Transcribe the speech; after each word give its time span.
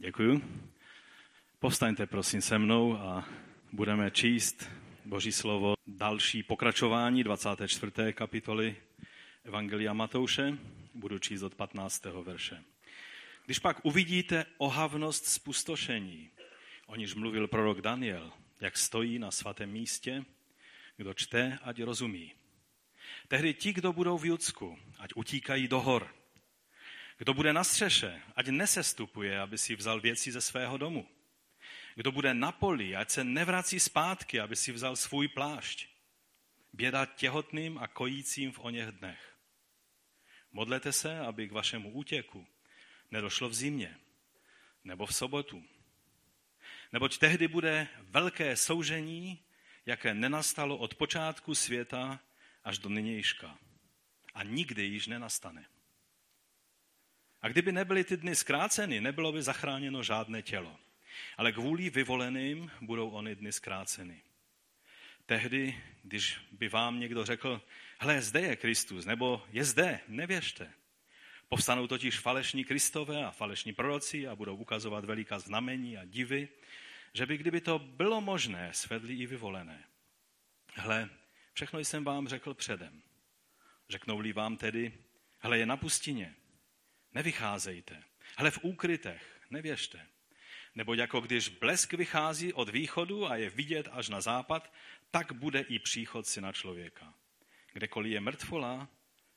Děkuju. 0.00 0.42
Povstaňte 1.58 2.06
prosím 2.06 2.42
se 2.42 2.58
mnou 2.58 2.96
a 2.96 3.28
budeme 3.72 4.10
číst 4.10 4.70
Boží 5.04 5.32
slovo 5.32 5.74
další 5.86 6.42
pokračování 6.42 7.24
24. 7.24 7.92
kapitoly 8.12 8.76
Evangelia 9.44 9.92
Matouše. 9.92 10.58
Budu 10.94 11.18
číst 11.18 11.42
od 11.42 11.54
15. 11.54 12.04
verše. 12.04 12.64
Když 13.46 13.58
pak 13.58 13.84
uvidíte 13.84 14.46
ohavnost 14.58 15.26
spustošení, 15.26 16.30
o 16.86 16.96
níž 16.96 17.14
mluvil 17.14 17.48
prorok 17.48 17.80
Daniel, 17.80 18.32
jak 18.60 18.78
stojí 18.78 19.18
na 19.18 19.30
svatém 19.30 19.70
místě, 19.70 20.24
kdo 20.96 21.14
čte, 21.14 21.58
ať 21.62 21.82
rozumí. 21.82 22.32
Tehdy 23.28 23.54
ti, 23.54 23.72
kdo 23.72 23.92
budou 23.92 24.18
v 24.18 24.26
Judsku, 24.26 24.78
ať 24.98 25.10
utíkají 25.14 25.68
do 25.68 25.80
hor. 25.80 26.17
Kdo 27.18 27.34
bude 27.34 27.52
na 27.52 27.64
střeše, 27.64 28.22
ať 28.36 28.46
nesestupuje, 28.46 29.40
aby 29.40 29.58
si 29.58 29.76
vzal 29.76 30.00
věci 30.00 30.32
ze 30.32 30.40
svého 30.40 30.78
domu. 30.78 31.08
Kdo 31.94 32.12
bude 32.12 32.34
na 32.34 32.52
poli, 32.52 32.96
ať 32.96 33.10
se 33.10 33.24
nevrací 33.24 33.80
zpátky, 33.80 34.40
aby 34.40 34.56
si 34.56 34.72
vzal 34.72 34.96
svůj 34.96 35.28
plášť. 35.28 35.88
Běda 36.72 37.06
těhotným 37.06 37.78
a 37.78 37.86
kojícím 37.86 38.52
v 38.52 38.58
oněch 38.58 38.88
dnech. 38.88 39.36
Modlete 40.52 40.92
se, 40.92 41.18
aby 41.18 41.48
k 41.48 41.52
vašemu 41.52 41.90
útěku 41.90 42.46
nedošlo 43.10 43.48
v 43.48 43.54
zimě 43.54 43.96
nebo 44.84 45.06
v 45.06 45.14
sobotu. 45.14 45.64
Neboť 46.92 47.18
tehdy 47.18 47.48
bude 47.48 47.88
velké 48.00 48.56
soužení, 48.56 49.44
jaké 49.86 50.14
nenastalo 50.14 50.76
od 50.76 50.94
počátku 50.94 51.54
světa 51.54 52.20
až 52.64 52.78
do 52.78 52.88
nynějška. 52.88 53.58
A 54.34 54.42
nikdy 54.42 54.82
již 54.82 55.06
nenastane. 55.06 55.66
A 57.42 57.48
kdyby 57.48 57.72
nebyly 57.72 58.04
ty 58.04 58.16
dny 58.16 58.36
zkráceny, 58.36 59.00
nebylo 59.00 59.32
by 59.32 59.42
zachráněno 59.42 60.02
žádné 60.02 60.42
tělo. 60.42 60.76
Ale 61.36 61.52
kvůli 61.52 61.90
vyvoleným 61.90 62.70
budou 62.80 63.10
ony 63.10 63.34
dny 63.34 63.52
zkráceny. 63.52 64.22
Tehdy, 65.26 65.82
když 66.02 66.40
by 66.52 66.68
vám 66.68 67.00
někdo 67.00 67.24
řekl, 67.24 67.62
hle, 67.98 68.22
zde 68.22 68.40
je 68.40 68.56
Kristus, 68.56 69.04
nebo 69.04 69.46
je 69.52 69.64
zde, 69.64 70.00
nevěřte. 70.08 70.72
Povstanou 71.48 71.86
totiž 71.86 72.18
falešní 72.18 72.64
Kristové 72.64 73.24
a 73.24 73.30
falešní 73.30 73.72
proroci 73.72 74.28
a 74.28 74.36
budou 74.36 74.56
ukazovat 74.56 75.04
veliká 75.04 75.38
znamení 75.38 75.98
a 75.98 76.04
divy, 76.04 76.48
že 77.12 77.26
by 77.26 77.38
kdyby 77.38 77.60
to 77.60 77.78
bylo 77.78 78.20
možné, 78.20 78.70
svedli 78.72 79.14
i 79.14 79.26
vyvolené. 79.26 79.84
Hle, 80.74 81.10
všechno 81.52 81.78
jsem 81.78 82.04
vám 82.04 82.28
řekl 82.28 82.54
předem. 82.54 83.02
Řeknou-li 83.88 84.32
vám 84.32 84.56
tedy, 84.56 84.92
hle, 85.38 85.58
je 85.58 85.66
na 85.66 85.76
pustině, 85.76 86.34
nevycházejte. 87.18 88.02
Hle, 88.36 88.50
v 88.50 88.58
úkrytech, 88.62 89.40
nevěřte. 89.50 90.06
Nebo 90.74 90.94
jako 90.94 91.20
když 91.20 91.48
blesk 91.48 91.92
vychází 91.92 92.52
od 92.52 92.68
východu 92.68 93.26
a 93.26 93.36
je 93.36 93.50
vidět 93.50 93.88
až 93.92 94.08
na 94.08 94.20
západ, 94.20 94.72
tak 95.10 95.32
bude 95.32 95.60
i 95.60 95.78
příchod 95.78 96.26
syna 96.26 96.52
člověka. 96.52 97.14
Kdekoliv 97.72 98.12
je 98.12 98.20
mrtvola, 98.20 98.88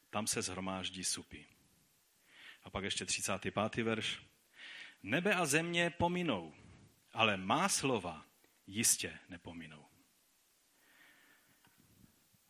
tam 0.10 0.28
se 0.28 0.42
zhromáždí 0.42 1.04
supy. 1.04 1.46
A 2.64 2.70
pak 2.70 2.84
ještě 2.84 3.06
35. 3.06 3.76
verš. 3.76 4.20
Nebe 5.04 5.34
a 5.36 5.46
země 5.46 5.90
pominou, 5.90 6.54
ale 7.14 7.38
má 7.38 7.70
slova 7.70 8.26
jistě 8.68 9.20
nepominou. 9.30 9.86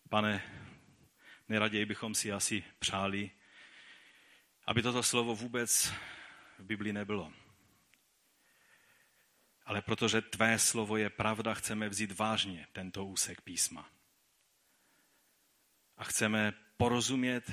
Pane, 0.10 0.44
nejraději 1.50 1.86
bychom 1.86 2.16
si 2.16 2.32
asi 2.32 2.64
přáli, 2.80 3.32
aby 4.72 4.82
toto 4.82 5.04
slovo 5.04 5.36
vůbec 5.36 5.94
v 6.60 6.64
Biblii 6.64 6.94
nebylo. 6.94 7.34
Ale 9.66 9.82
protože 9.82 10.22
tvé 10.22 10.60
slovo 10.60 10.98
je 10.98 11.10
pravda, 11.10 11.54
chceme 11.54 11.90
vzít 11.90 12.12
vážně 12.12 12.68
tento 12.72 13.06
úsek 13.06 13.42
písma. 13.42 13.90
A 15.98 16.04
chceme 16.04 16.54
porozumět 16.78 17.52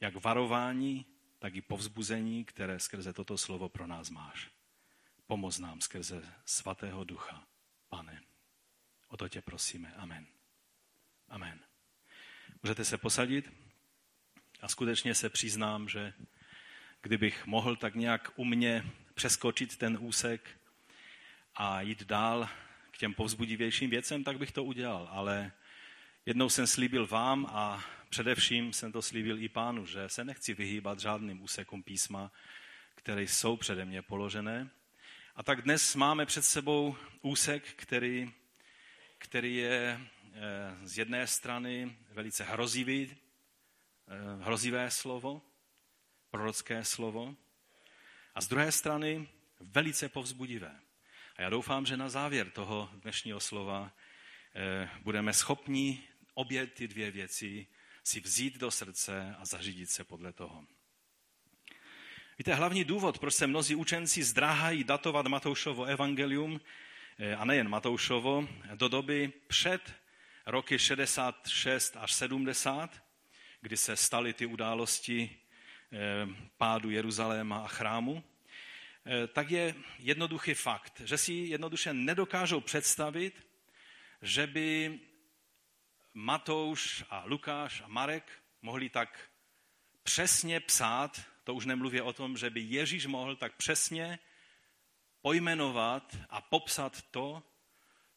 jak 0.00 0.24
varování, 0.24 1.06
tak 1.38 1.54
i 1.54 1.60
povzbuzení, 1.60 2.44
které 2.44 2.80
skrze 2.80 3.12
toto 3.12 3.38
slovo 3.38 3.68
pro 3.68 3.86
nás 3.86 4.10
máš. 4.10 4.50
Pomoz 5.26 5.58
nám 5.58 5.80
skrze 5.80 6.22
svatého 6.44 7.04
ducha, 7.04 7.46
pane. 7.88 8.22
O 9.08 9.16
to 9.16 9.28
tě 9.28 9.42
prosíme. 9.42 9.94
Amen. 9.96 10.26
Amen. 11.28 11.60
Můžete 12.62 12.84
se 12.84 12.98
posadit 12.98 13.69
a 14.62 14.68
skutečně 14.68 15.14
se 15.14 15.28
přiznám, 15.28 15.88
že 15.88 16.12
kdybych 17.02 17.46
mohl 17.46 17.76
tak 17.76 17.94
nějak 17.94 18.32
u 18.36 18.44
mě 18.44 18.84
přeskočit 19.14 19.76
ten 19.76 19.98
úsek 20.00 20.60
a 21.54 21.80
jít 21.80 22.02
dál 22.02 22.48
k 22.90 22.98
těm 22.98 23.14
povzbudivějším 23.14 23.90
věcem, 23.90 24.24
tak 24.24 24.38
bych 24.38 24.52
to 24.52 24.64
udělal. 24.64 25.08
Ale 25.10 25.52
jednou 26.26 26.48
jsem 26.48 26.66
slíbil 26.66 27.06
vám 27.06 27.46
a 27.50 27.84
především 28.08 28.72
jsem 28.72 28.92
to 28.92 29.02
slíbil 29.02 29.42
i 29.42 29.48
pánu, 29.48 29.86
že 29.86 30.08
se 30.08 30.24
nechci 30.24 30.54
vyhýbat 30.54 31.00
žádným 31.00 31.42
úsekům 31.42 31.82
písma, 31.82 32.32
které 32.94 33.22
jsou 33.22 33.56
přede 33.56 33.84
mě 33.84 34.02
položené. 34.02 34.70
A 35.36 35.42
tak 35.42 35.62
dnes 35.62 35.96
máme 35.96 36.26
před 36.26 36.44
sebou 36.44 36.96
úsek, 37.22 37.64
který, 37.76 38.32
který 39.18 39.56
je 39.56 40.00
eh, 40.00 40.76
z 40.82 40.98
jedné 40.98 41.26
strany 41.26 41.96
velice 42.12 42.44
hrozivý, 42.44 43.16
hrozivé 44.40 44.90
slovo, 44.90 45.42
prorocké 46.30 46.84
slovo, 46.84 47.36
a 48.34 48.40
z 48.40 48.48
druhé 48.48 48.72
strany 48.72 49.28
velice 49.60 50.08
povzbudivé. 50.08 50.80
A 51.36 51.42
já 51.42 51.50
doufám, 51.50 51.86
že 51.86 51.96
na 51.96 52.08
závěr 52.08 52.50
toho 52.50 52.90
dnešního 52.92 53.40
slova 53.40 53.92
eh, 54.54 54.90
budeme 55.02 55.32
schopni 55.32 56.02
obě 56.34 56.66
ty 56.66 56.88
dvě 56.88 57.10
věci 57.10 57.66
si 58.04 58.20
vzít 58.20 58.58
do 58.58 58.70
srdce 58.70 59.36
a 59.38 59.44
zařídit 59.44 59.90
se 59.90 60.04
podle 60.04 60.32
toho. 60.32 60.64
Víte, 62.38 62.54
hlavní 62.54 62.84
důvod, 62.84 63.18
proč 63.18 63.34
se 63.34 63.46
mnozí 63.46 63.74
učenci 63.74 64.22
zdráhají 64.22 64.84
datovat 64.84 65.26
Matoušovo 65.26 65.84
evangelium, 65.84 66.60
eh, 67.18 67.36
a 67.36 67.44
nejen 67.44 67.68
Matoušovo, 67.68 68.48
do 68.74 68.88
doby 68.88 69.32
před 69.46 69.94
roky 70.46 70.78
66 70.78 71.96
až 71.96 72.12
70, 72.12 73.09
kdy 73.60 73.76
se 73.76 73.96
staly 73.96 74.32
ty 74.32 74.46
události 74.46 75.36
eh, 75.92 75.98
pádu 76.56 76.90
Jeruzaléma 76.90 77.58
a 77.64 77.68
chrámu, 77.68 78.24
eh, 79.04 79.26
tak 79.26 79.50
je 79.50 79.74
jednoduchý 79.98 80.54
fakt, 80.54 81.00
že 81.04 81.18
si 81.18 81.32
jednoduše 81.32 81.92
nedokážou 81.92 82.60
představit, 82.60 83.46
že 84.22 84.46
by 84.46 85.00
Matouš 86.14 87.04
a 87.10 87.24
Lukáš 87.26 87.80
a 87.80 87.88
Marek 87.88 88.32
mohli 88.62 88.88
tak 88.88 89.30
přesně 90.02 90.60
psát, 90.60 91.20
to 91.44 91.54
už 91.54 91.66
nemluví 91.66 92.00
o 92.00 92.12
tom, 92.12 92.36
že 92.36 92.50
by 92.50 92.60
Ježíš 92.60 93.06
mohl 93.06 93.36
tak 93.36 93.56
přesně 93.56 94.18
pojmenovat 95.22 96.16
a 96.30 96.40
popsat 96.40 97.02
to, 97.02 97.42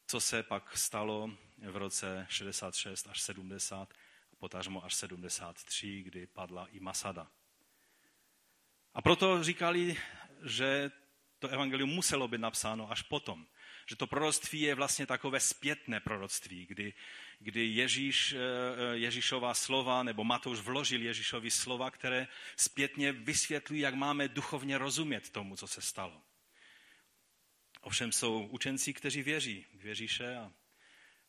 co 0.06 0.20
se 0.20 0.42
pak 0.42 0.76
stalo 0.78 1.30
v 1.58 1.76
roce 1.76 2.26
66 2.30 3.06
až 3.06 3.20
70 3.20 3.88
a 3.92 3.96
potažmo 4.44 4.84
až 4.84 4.94
73, 4.94 6.02
kdy 6.02 6.26
padla 6.26 6.66
i 6.66 6.80
Masada. 6.80 7.30
A 8.94 9.02
proto 9.02 9.44
říkali, 9.44 9.96
že 10.44 10.90
to 11.38 11.48
evangelium 11.48 11.90
muselo 11.90 12.28
být 12.28 12.40
napsáno 12.40 12.90
až 12.90 13.02
potom. 13.02 13.46
Že 13.86 13.96
to 13.96 14.06
proroctví 14.06 14.60
je 14.60 14.74
vlastně 14.74 15.06
takové 15.06 15.40
zpětné 15.40 16.00
proroctví, 16.00 16.66
kdy, 16.66 16.94
kdy 17.38 17.66
Ježíš, 17.66 18.32
eh, 18.32 18.36
eh, 18.36 18.96
Ježíšova 18.96 19.54
slova, 19.54 20.02
nebo 20.02 20.24
Matouš 20.24 20.60
vložil 20.60 21.02
Ježíšovi 21.02 21.50
slova, 21.50 21.90
které 21.90 22.28
zpětně 22.56 23.12
vysvětlují, 23.12 23.80
jak 23.80 23.94
máme 23.94 24.28
duchovně 24.28 24.78
rozumět 24.78 25.30
tomu, 25.30 25.56
co 25.56 25.66
se 25.66 25.80
stalo. 25.80 26.22
Ovšem 27.80 28.12
jsou 28.12 28.46
učenci, 28.46 28.92
kteří 28.92 29.22
věří 29.22 29.66
v 29.74 29.86
Ježíše 29.86 30.36
a, 30.36 30.52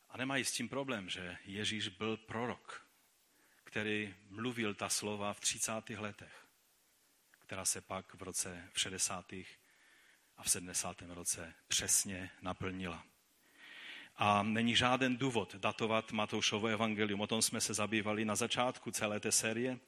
a 0.08 0.16
nemají 0.16 0.44
s 0.44 0.52
tím 0.52 0.68
problém, 0.68 1.08
že 1.08 1.36
Ježíš 1.44 1.88
byl 1.88 2.16
prorok, 2.16 2.85
který 3.66 4.14
mluvil 4.30 4.74
ta 4.74 4.88
slova 4.88 5.32
v 5.32 5.40
30. 5.40 5.72
letech, 5.90 6.46
která 7.38 7.64
se 7.64 7.80
pak 7.80 8.14
v 8.14 8.22
roce 8.22 8.68
v 8.72 8.80
60. 8.80 9.32
a 10.36 10.42
v 10.42 10.50
70. 10.50 11.02
roce 11.02 11.54
přesně 11.68 12.30
naplnila. 12.42 13.04
A 14.16 14.42
není 14.42 14.76
žádný 14.76 15.16
důvod 15.16 15.54
datovat 15.54 16.12
Matoušovo 16.12 16.66
evangelium. 16.66 17.20
O 17.20 17.26
tom 17.26 17.42
jsme 17.42 17.60
se 17.60 17.74
zabývali 17.74 18.24
na 18.24 18.36
začátku 18.36 18.90
celé 18.90 19.20
té 19.20 19.32
série, 19.32 19.78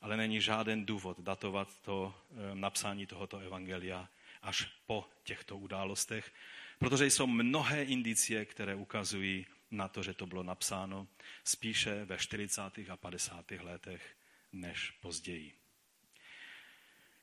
ale 0.00 0.16
není 0.16 0.40
žádný 0.40 0.84
důvod 0.84 1.20
datovat 1.20 1.80
to 1.82 2.14
eh, 2.30 2.54
napsání 2.54 3.06
tohoto 3.06 3.38
evangelia 3.38 4.08
až 4.42 4.68
po 4.86 5.08
těchto 5.24 5.56
událostech, 5.56 6.32
protože 6.78 7.06
jsou 7.06 7.26
mnohé 7.26 7.82
indicie, 7.84 8.44
které 8.44 8.74
ukazují 8.74 9.46
na 9.76 9.88
to, 9.88 10.02
že 10.02 10.14
to 10.14 10.26
bylo 10.26 10.42
napsáno 10.42 11.08
spíše 11.44 12.04
ve 12.04 12.18
40. 12.18 12.62
a 12.90 12.96
50. 12.96 13.50
letech 13.50 14.16
než 14.52 14.90
později. 14.90 15.54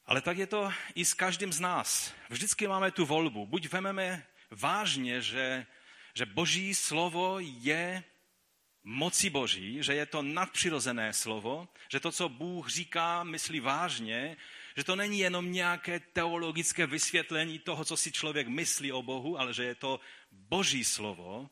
Ale 0.05 0.21
tak 0.21 0.37
je 0.37 0.47
to 0.47 0.71
i 0.95 1.05
s 1.05 1.13
každým 1.13 1.53
z 1.53 1.59
nás. 1.59 2.13
Vždycky 2.29 2.67
máme 2.67 2.91
tu 2.91 3.05
volbu. 3.05 3.45
Buď 3.45 3.67
vememe 3.67 4.25
vážně, 4.51 5.21
že, 5.21 5.65
že 6.13 6.25
Boží 6.25 6.75
slovo 6.75 7.39
je 7.39 8.03
moci 8.83 9.29
Boží, 9.29 9.83
že 9.83 9.93
je 9.93 10.05
to 10.05 10.21
nadpřirozené 10.21 11.13
slovo, 11.13 11.67
že 11.91 11.99
to, 11.99 12.11
co 12.11 12.29
Bůh 12.29 12.69
říká, 12.69 13.23
myslí 13.23 13.59
vážně, 13.59 14.37
že 14.77 14.83
to 14.83 14.95
není 14.95 15.19
jenom 15.19 15.51
nějaké 15.51 15.99
teologické 15.99 16.85
vysvětlení 16.85 17.59
toho, 17.59 17.85
co 17.85 17.97
si 17.97 18.11
člověk 18.11 18.47
myslí 18.47 18.91
o 18.91 19.01
Bohu, 19.01 19.39
ale 19.39 19.53
že 19.53 19.63
je 19.63 19.75
to 19.75 19.99
Boží 20.31 20.83
slovo, 20.83 21.49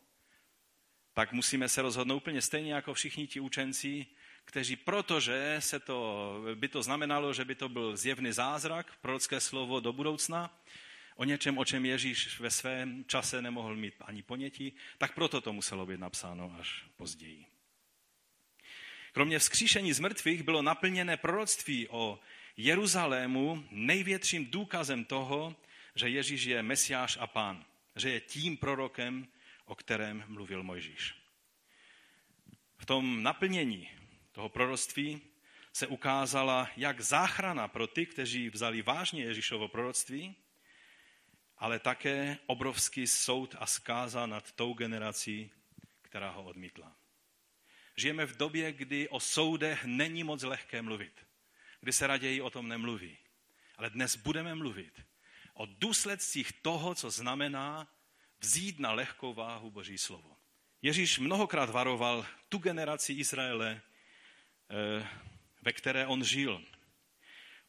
tak 1.14 1.32
musíme 1.32 1.70
se 1.70 1.82
rozhodnout 1.82 2.18
úplně 2.18 2.42
stejně 2.42 2.74
jako 2.74 2.94
všichni 2.94 3.28
ti 3.28 3.40
učenci, 3.40 4.06
kteří, 4.46 4.76
protože 4.76 5.56
se 5.60 5.80
to, 5.80 6.34
by 6.56 6.68
to 6.68 6.84
znamenalo, 6.84 7.34
že 7.34 7.46
by 7.46 7.56
to 7.56 7.70
byl 7.70 7.98
zjevný 7.98 8.32
zázrak, 8.32 8.94
prorocké 9.02 9.40
slovo 9.40 9.80
do 9.80 9.94
budoucna, 9.94 10.62
o 11.16 11.24
něčem, 11.24 11.58
o 11.58 11.66
čem 11.66 11.86
Ježíš 11.86 12.40
ve 12.40 12.52
svém 12.52 13.06
čase 13.06 13.42
nemohl 13.42 13.76
mít 13.76 13.94
ani 14.02 14.24
ponětí, 14.24 14.74
tak 14.98 15.14
proto 15.14 15.42
to 15.42 15.54
muselo 15.54 15.86
být 15.86 16.00
napsáno 16.00 16.56
až 16.60 16.86
později. 16.98 17.46
Kromě 19.12 19.40
vzkříšení 19.40 19.94
z 19.94 20.00
mrtvých 20.00 20.44
bylo 20.44 20.62
naplněné 20.62 21.18
proroctví 21.18 21.88
o 21.88 22.20
Jeruzalému 22.58 23.64
největším 23.72 24.46
důkazem 24.46 25.06
toho, 25.06 25.56
že 25.96 26.10
Ježíš 26.10 26.44
je 26.44 26.64
Mesiáš 26.64 27.18
a 27.22 27.28
Pán, 27.28 27.66
že 27.96 28.10
je 28.10 28.20
tím 28.20 28.58
prorokem, 28.58 29.28
o 29.72 29.76
kterém 29.76 30.24
mluvil 30.28 30.64
Mojžíš. 30.64 31.16
V 32.78 32.86
tom 32.86 33.24
naplnění 33.24 33.90
toho 34.32 34.50
proroctví 34.50 35.22
se 35.74 35.88
ukázala 35.88 36.70
jak 36.78 37.02
záchrana 37.02 37.68
pro 37.68 37.88
ty, 37.88 38.06
kteří 38.06 38.50
vzali 38.50 38.82
vážně 38.82 39.24
Ježíšovo 39.24 39.68
proroctví, 39.68 40.36
ale 41.58 41.80
také 41.80 42.38
obrovský 42.46 43.08
soud 43.08 43.56
a 43.60 43.66
zkáza 43.66 44.26
nad 44.26 44.52
tou 44.52 44.74
generací, 44.74 45.52
která 46.02 46.30
ho 46.30 46.44
odmítla. 46.44 46.96
Žijeme 47.96 48.26
v 48.26 48.38
době, 48.38 48.72
kdy 48.72 49.10
o 49.10 49.20
soudech 49.20 49.86
není 49.86 50.24
moc 50.24 50.44
lehké 50.44 50.82
mluvit, 50.82 51.26
kdy 51.80 51.94
se 51.94 52.08
raději 52.08 52.42
o 52.42 52.50
tom 52.50 52.68
nemluví. 52.68 53.18
Ale 53.78 53.90
dnes 53.90 54.16
budeme 54.16 54.56
mluvit 54.56 55.06
o 55.54 55.66
důsledcích 55.66 56.52
toho, 56.62 56.96
co 56.96 57.12
znamená 57.12 57.88
vzít 58.42 58.80
na 58.80 58.92
lehkou 58.92 59.34
váhu 59.34 59.72
Boží 59.72 59.98
slovo. 59.98 60.38
Ježíš 60.82 61.20
mnohokrát 61.20 61.70
varoval 61.70 62.26
tu 62.50 62.58
generaci 62.58 63.14
Izraele, 63.14 63.82
eh, 64.70 65.08
ve 65.62 65.74
které 65.74 66.08
on 66.08 66.24
žil, 66.24 66.66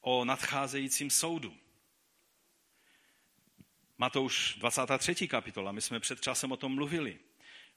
o 0.00 0.24
nadcházejícím 0.24 1.10
soudu. 1.10 1.56
Matouš 3.98 4.54
23. 4.58 5.28
kapitola, 5.28 5.72
my 5.72 5.80
jsme 5.80 6.00
před 6.00 6.20
časem 6.20 6.52
o 6.52 6.56
tom 6.56 6.74
mluvili. 6.74 7.18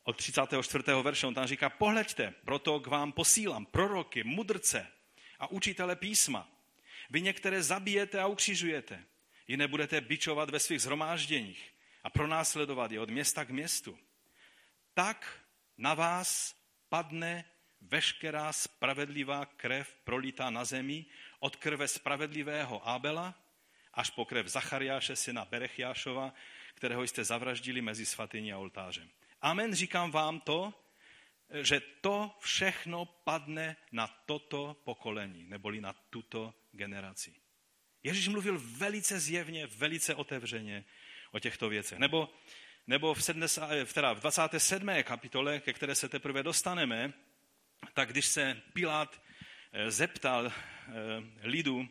Od 0.04 0.18
34. 0.18 1.04
verše 1.04 1.28
on 1.28 1.34
tam 1.34 1.48
říká, 1.48 1.70
pohleďte, 1.70 2.34
proto 2.46 2.80
k 2.80 2.88
vám 2.88 3.12
posílám 3.12 3.66
proroky, 3.66 4.24
mudrce 4.24 4.88
a 5.40 5.52
učitele 5.52 5.96
písma. 5.96 6.52
Vy 7.10 7.22
některé 7.22 7.64
zabijete 7.64 8.20
a 8.20 8.28
ukřižujete, 8.28 9.06
jiné 9.48 9.68
budete 9.68 10.02
bičovat 10.02 10.50
ve 10.50 10.60
svých 10.60 10.82
zhromážděních 10.82 11.75
a 12.06 12.10
pronásledovat 12.10 12.92
je 12.92 13.00
od 13.00 13.10
města 13.10 13.46
k 13.46 13.50
městu. 13.50 13.98
Tak 14.94 15.40
na 15.78 15.94
vás 15.94 16.56
padne 16.90 17.46
veškerá 17.82 18.54
spravedlivá 18.54 19.46
krev 19.46 19.96
prolitá 20.04 20.50
na 20.50 20.66
zemi 20.66 21.06
od 21.40 21.56
krve 21.56 21.88
spravedlivého 21.88 22.88
Abela 22.88 23.34
až 23.94 24.10
po 24.10 24.26
krev 24.26 24.48
Zachariáše, 24.48 25.16
syna 25.16 25.46
Berechiášova, 25.46 26.34
kterého 26.76 27.04
jste 27.04 27.24
zavraždili 27.24 27.82
mezi 27.82 28.06
svatyní 28.06 28.54
a 28.54 28.58
oltářem. 28.58 29.10
Amen, 29.42 29.76
říkám 29.76 30.12
vám 30.12 30.40
to, 30.40 30.74
že 31.62 31.82
to 32.02 32.38
všechno 32.40 33.06
padne 33.06 33.76
na 33.92 34.08
toto 34.08 34.78
pokolení, 34.84 35.44
neboli 35.44 35.82
na 35.82 35.94
tuto 36.10 36.54
generaci. 36.72 37.34
Ježíš 38.04 38.28
mluvil 38.28 38.62
velice 38.62 39.20
zjevně, 39.20 39.68
velice 39.68 40.16
otevřeně 40.16 40.86
o 41.36 41.40
těchto 41.40 41.70
věcech. 41.70 42.00
Nebo, 42.00 42.30
nebo 42.88 43.14
v, 43.14 43.24
70, 43.24 43.70
v, 43.84 43.94
teda 43.94 44.14
v 44.14 44.20
27. 44.20 44.90
kapitole, 45.04 45.60
ke 45.60 45.74
které 45.74 45.96
se 45.96 46.10
teprve 46.10 46.44
dostaneme, 46.44 47.14
tak 47.94 48.10
když 48.10 48.26
se 48.26 48.62
Pilát 48.74 49.22
eh, 49.72 49.92
zeptal 49.92 50.48
eh, 50.48 50.52
lidu, 51.42 51.88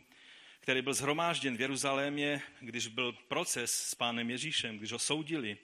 který 0.60 0.82
byl 0.82 0.94
zhromážděn 0.94 1.56
v 1.56 1.60
Jeruzalémě, 1.60 2.42
když 2.60 2.86
byl 2.86 3.12
proces 3.12 3.88
s 3.88 3.94
pánem 3.94 4.30
Ježíšem, 4.30 4.78
když 4.78 4.92
ho 4.92 4.98
soudili, 4.98 5.58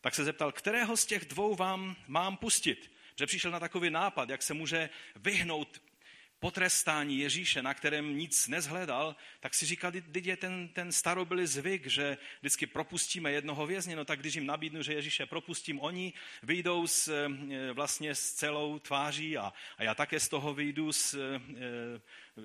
tak 0.00 0.14
se 0.14 0.24
zeptal, 0.24 0.52
kterého 0.52 0.96
z 0.96 1.06
těch 1.06 1.24
dvou 1.24 1.54
vám 1.54 1.96
mám 2.06 2.36
pustit? 2.36 2.92
Že 3.18 3.26
přišel 3.26 3.50
na 3.50 3.60
takový 3.60 3.90
nápad, 3.90 4.30
jak 4.30 4.42
se 4.42 4.54
může 4.54 4.90
vyhnout 5.16 5.82
potrestání 6.40 7.18
Ježíše, 7.18 7.62
na 7.62 7.74
kterém 7.74 8.18
nic 8.18 8.48
nezhledal, 8.48 9.16
tak 9.40 9.54
si 9.54 9.66
říkal, 9.66 9.92
teď 9.92 10.26
je 10.26 10.36
ten, 10.36 10.68
ten 10.68 10.92
starobylý 10.92 11.46
zvyk, 11.46 11.86
že 11.86 12.18
vždycky 12.40 12.66
propustíme 12.66 13.32
jednoho 13.32 13.66
vězně, 13.66 13.96
no 13.96 14.04
tak 14.04 14.20
když 14.20 14.34
jim 14.34 14.46
nabídnu, 14.46 14.82
že 14.82 14.92
Ježíše 14.94 15.26
propustím, 15.26 15.80
oni 15.80 16.12
vyjdou 16.42 16.86
s, 16.86 17.08
e, 17.08 17.72
vlastně 17.72 18.14
s 18.14 18.32
celou 18.32 18.78
tváří 18.78 19.38
a, 19.38 19.52
a 19.78 19.82
já 19.82 19.94
také 19.94 20.20
z 20.20 20.28
toho 20.28 20.54
vyjdu 20.54 20.92
s, 20.92 21.14
e, 21.14 21.40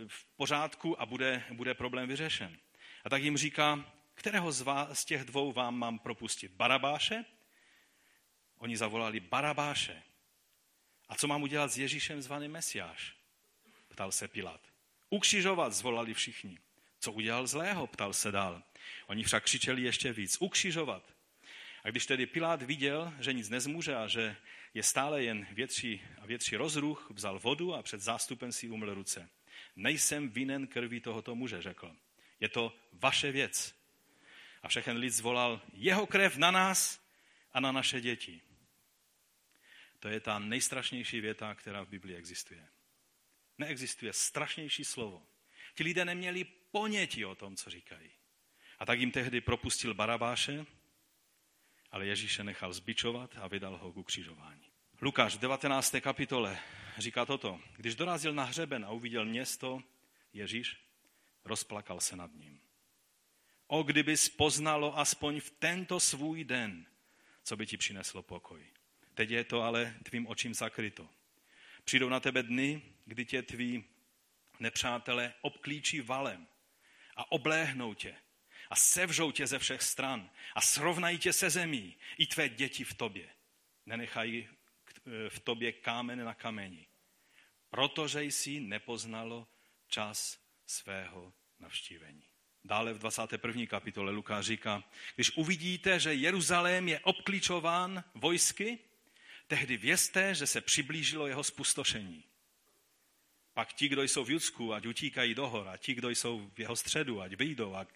v 0.08 0.26
pořádku 0.36 1.02
a 1.02 1.06
bude, 1.06 1.44
bude 1.52 1.74
problém 1.74 2.08
vyřešen. 2.08 2.58
A 3.04 3.10
tak 3.10 3.24
jim 3.24 3.38
říká, 3.38 3.94
kterého 4.16 4.52
z, 4.52 4.62
vás, 4.62 5.00
z 5.00 5.06
těch 5.06 5.24
dvou 5.24 5.54
vám 5.54 5.80
mám 5.80 6.00
propustit? 6.00 6.52
Barabáše? 6.52 7.26
Oni 8.58 8.78
zavolali 8.78 9.20
Barabáše. 9.20 10.04
A 11.10 11.16
co 11.16 11.28
mám 11.28 11.44
udělat 11.44 11.72
s 11.72 11.78
Ježíšem 11.78 12.22
zvaným 12.22 12.52
Mesiáš? 12.52 13.23
Ptal 13.94 14.12
se 14.12 14.28
Pilát. 14.28 14.62
Ukřižovat, 15.10 15.74
zvolali 15.74 16.14
všichni. 16.14 16.58
Co 17.00 17.12
udělal 17.12 17.48
zlého, 17.48 17.88
ptal 17.88 18.14
se 18.14 18.32
dál. 18.32 18.64
Oni 19.08 19.24
však 19.24 19.44
křičeli 19.44 19.82
ještě 19.82 20.14
víc. 20.14 20.38
Ukřižovat. 20.40 21.14
A 21.84 21.90
když 21.90 22.06
tedy 22.06 22.26
Pilát 22.26 22.62
viděl, 22.62 23.14
že 23.20 23.34
nic 23.34 23.50
nezmůže 23.50 23.96
a 23.96 24.08
že 24.08 24.36
je 24.74 24.84
stále 24.84 25.24
jen 25.24 25.48
větší 25.52 26.02
a 26.22 26.26
větší 26.26 26.56
rozruch, 26.56 27.12
vzal 27.12 27.40
vodu 27.40 27.74
a 27.74 27.84
před 27.84 28.02
zástupem 28.02 28.52
si 28.52 28.70
umyl 28.70 28.94
ruce. 28.94 29.30
Nejsem 29.76 30.30
vinen 30.30 30.68
krví 30.68 31.00
tohoto 31.00 31.36
muže, 31.36 31.62
řekl. 31.62 31.96
Je 32.40 32.50
to 32.50 32.76
vaše 32.94 33.32
věc. 33.32 33.76
A 34.64 34.68
všechen 34.68 34.98
lid 34.98 35.10
zvolal, 35.10 35.62
jeho 35.74 36.08
krev 36.08 36.38
na 36.38 36.52
nás 36.52 37.02
a 37.54 37.60
na 37.60 37.72
naše 37.72 38.02
děti. 38.02 38.42
To 40.00 40.08
je 40.08 40.20
ta 40.20 40.40
nejstrašnější 40.40 41.22
věta, 41.22 41.56
která 41.56 41.84
v 41.84 41.90
Biblii 41.90 42.18
existuje. 42.18 42.68
Neexistuje 43.64 44.14
strašnější 44.14 44.86
slovo. 44.86 45.24
Ti 45.76 45.84
lidé 45.84 46.06
neměli 46.06 46.44
ponětí 46.72 47.26
o 47.26 47.36
tom, 47.36 47.56
co 47.56 47.70
říkají. 47.70 48.10
A 48.80 48.86
tak 48.86 49.00
jim 49.00 49.12
tehdy 49.12 49.42
propustil 49.42 49.94
Barabáše, 49.94 50.66
ale 51.92 52.06
Ježíše 52.06 52.44
nechal 52.44 52.74
zbičovat 52.74 53.36
a 53.38 53.48
vydal 53.48 53.78
ho 53.78 53.92
k 53.92 53.98
ukřižování. 53.98 54.72
Lukáš 55.02 55.36
v 55.36 55.40
19. 55.40 55.96
kapitole 56.02 56.60
říká 56.98 57.26
toto. 57.26 57.60
Když 57.78 57.96
dorazil 57.96 58.34
na 58.34 58.44
hřeben 58.44 58.86
a 58.86 58.90
uviděl 58.90 59.26
město, 59.26 59.84
Ježíš 60.34 60.78
rozplakal 61.46 62.00
se 62.00 62.16
nad 62.16 62.32
ním. 62.36 62.60
O 63.68 63.84
kdyby 63.84 64.16
poznalo 64.38 64.98
aspoň 64.98 65.40
v 65.40 65.50
tento 65.50 66.00
svůj 66.00 66.44
den, 66.44 66.86
co 67.44 67.58
by 67.58 67.66
ti 67.66 67.78
přineslo 67.78 68.24
pokoj. 68.24 68.66
Teď 69.14 69.30
je 69.30 69.44
to 69.44 69.62
ale 69.62 69.96
tvým 70.04 70.28
očím 70.28 70.54
zakryto. 70.54 71.10
Přijdou 71.84 72.10
na 72.10 72.20
tebe 72.20 72.44
dny, 72.44 72.82
kdy 73.06 73.26
tě 73.26 73.42
tví 73.42 73.84
nepřátelé 74.60 75.34
obklíčí 75.42 76.02
valem 76.02 76.48
a 77.16 77.32
obléhnou 77.32 77.94
tě 77.94 78.16
a 78.70 78.76
sevřou 78.76 79.32
tě 79.32 79.48
ze 79.48 79.60
všech 79.60 79.82
stran 79.82 80.30
a 80.56 80.62
srovnají 80.62 81.18
tě 81.18 81.34
se 81.34 81.50
zemí 81.50 81.98
i 82.18 82.26
tvé 82.28 82.50
děti 82.50 82.84
v 82.84 82.94
tobě. 82.94 83.30
Nenechají 83.86 84.48
v 85.30 85.40
tobě 85.40 85.72
kámen 85.72 86.26
na 86.26 86.34
kameni, 86.34 86.88
protože 87.70 88.24
jsi 88.24 88.60
nepoznalo 88.60 89.48
čas 89.88 90.40
svého 90.66 91.34
navštívení. 91.60 92.24
Dále 92.64 92.94
v 92.94 93.00
21. 93.00 93.66
kapitole 93.66 94.12
Lukáš 94.12 94.46
říká, 94.46 94.84
když 95.16 95.38
uvidíte, 95.38 96.00
že 96.00 96.14
Jeruzalém 96.14 96.88
je 96.88 97.00
obklíčován 97.00 98.04
vojsky, 98.14 98.80
tehdy 99.48 99.78
vězte, 99.78 100.36
že 100.36 100.48
se 100.48 100.62
přiblížilo 100.62 101.28
jeho 101.28 101.44
spustošení. 101.44 102.24
Pak 103.54 103.74
ti, 103.74 103.88
kdo 103.88 104.04
jsou 104.04 104.24
v 104.24 104.30
Judsku, 104.30 104.74
ať 104.74 104.86
utíkají 104.86 105.36
do 105.36 105.48
hor, 105.48 105.68
a 105.68 105.78
ti, 105.78 105.94
kdo 105.94 106.10
jsou 106.10 106.52
v 106.54 106.60
jeho 106.60 106.76
středu, 106.76 107.22
ať 107.22 107.34
vyjdou, 107.34 107.76
a 107.76 107.88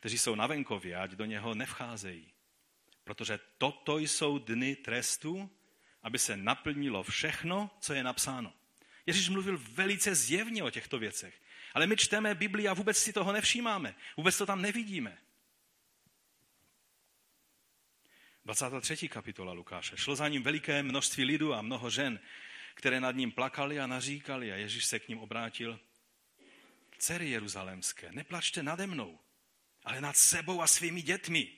kteří 0.00 0.18
jsou 0.18 0.34
na 0.34 0.46
venkově, 0.46 0.96
ať 0.96 1.10
do 1.10 1.24
něho 1.24 1.54
nevcházejí. 1.54 2.32
Protože 3.04 3.38
toto 3.58 3.98
jsou 3.98 4.38
dny 4.38 4.76
trestu, 4.76 5.50
aby 6.02 6.18
se 6.18 6.36
naplnilo 6.36 7.02
všechno, 7.02 7.70
co 7.80 7.94
je 7.94 8.04
napsáno. 8.04 8.52
Ježíš 9.06 9.28
mluvil 9.28 9.58
velice 9.58 10.14
zjevně 10.14 10.62
o 10.62 10.70
těchto 10.70 10.98
věcech. 10.98 11.42
Ale 11.74 11.86
my 11.86 11.96
čteme 11.96 12.34
Bibli 12.34 12.68
a 12.68 12.74
vůbec 12.74 12.98
si 12.98 13.12
toho 13.12 13.32
nevšímáme. 13.32 13.94
Vůbec 14.16 14.38
to 14.38 14.46
tam 14.46 14.62
nevidíme. 14.62 15.18
23. 18.44 19.08
kapitola 19.08 19.52
Lukáše. 19.52 19.96
Šlo 19.96 20.16
za 20.16 20.28
ním 20.28 20.42
veliké 20.42 20.82
množství 20.82 21.24
lidu 21.24 21.54
a 21.54 21.62
mnoho 21.62 21.90
žen, 21.90 22.20
které 22.76 23.00
nad 23.00 23.12
ním 23.12 23.32
plakali 23.32 23.80
a 23.80 23.86
naříkali 23.86 24.52
a 24.52 24.56
Ježíš 24.56 24.84
se 24.84 24.98
k 24.98 25.08
ním 25.08 25.18
obrátil. 25.18 25.80
Dcery 26.98 27.30
jeruzalémské, 27.30 28.12
neplačte 28.12 28.62
nade 28.62 28.86
mnou, 28.86 29.18
ale 29.84 30.00
nad 30.00 30.16
sebou 30.16 30.62
a 30.62 30.66
svými 30.66 31.02
dětmi. 31.02 31.52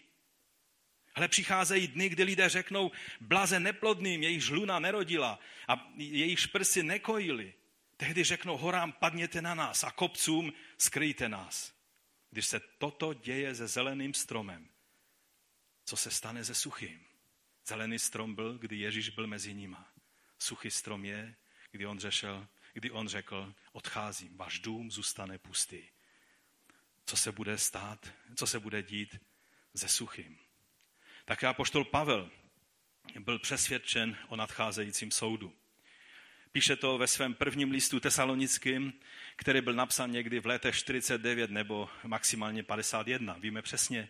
Ale 1.15 1.29
přicházejí 1.29 1.89
dny, 1.89 2.09
kdy 2.09 2.23
lidé 2.23 2.49
řeknou, 2.49 2.91
blaze 3.21 3.61
neplodným, 3.61 4.23
jejich 4.23 4.43
žluna 4.43 4.79
nerodila 4.79 5.39
a 5.69 5.93
jejich 5.97 6.41
šprsy 6.41 6.83
nekojili. 6.83 7.55
Tehdy 7.97 8.25
řeknou 8.25 8.57
horám, 8.57 8.93
padněte 8.93 9.43
na 9.43 9.55
nás 9.55 9.85
a 9.85 9.91
kopcům 9.91 10.53
skryjte 10.79 11.29
nás. 11.29 11.75
Když 12.31 12.47
se 12.47 12.61
toto 12.61 13.15
děje 13.15 13.55
se 13.55 13.67
zeleným 13.67 14.15
stromem, 14.15 14.69
co 15.85 15.97
se 15.97 16.11
stane 16.11 16.45
se 16.45 16.55
suchým? 16.55 17.07
Zelený 17.67 17.99
strom 17.99 18.35
byl, 18.35 18.59
kdy 18.59 18.77
Ježíš 18.77 19.09
byl 19.09 19.27
mezi 19.27 19.55
nima. 19.55 19.98
Suchý 20.39 20.71
strom 20.71 21.05
je, 21.05 21.35
kdy 21.71 21.87
on, 21.87 21.99
řešel, 21.99 22.49
kdy 22.73 22.91
on 22.91 23.09
řekl, 23.09 23.55
odcházím, 23.73 24.37
váš 24.37 24.59
dům 24.59 24.91
zůstane 24.91 25.39
pustý. 25.39 25.83
Co 27.07 27.17
se 27.17 27.33
bude 27.33 27.59
stát, 27.59 28.13
co 28.37 28.47
se 28.47 28.61
bude 28.61 28.83
dít 28.83 29.21
se 29.77 29.89
suchým? 29.89 30.39
Také 31.25 31.47
apoštol 31.47 31.85
Pavel 31.85 32.31
byl 33.19 33.39
přesvědčen 33.39 34.17
o 34.29 34.37
nadcházejícím 34.37 35.11
soudu. 35.11 35.57
Píše 36.53 36.77
to 36.77 36.99
ve 36.99 37.07
svém 37.07 37.35
prvním 37.35 37.71
listu 37.71 38.01
tesalonickým, 38.01 38.93
který 39.39 39.61
byl 39.61 39.75
napsán 39.75 40.11
někdy 40.13 40.41
v 40.41 40.47
letech 40.47 40.77
49 40.77 41.51
nebo 41.51 41.89
maximálně 42.05 42.63
51. 42.63 43.37
Víme 43.41 43.63
přesně 43.63 44.09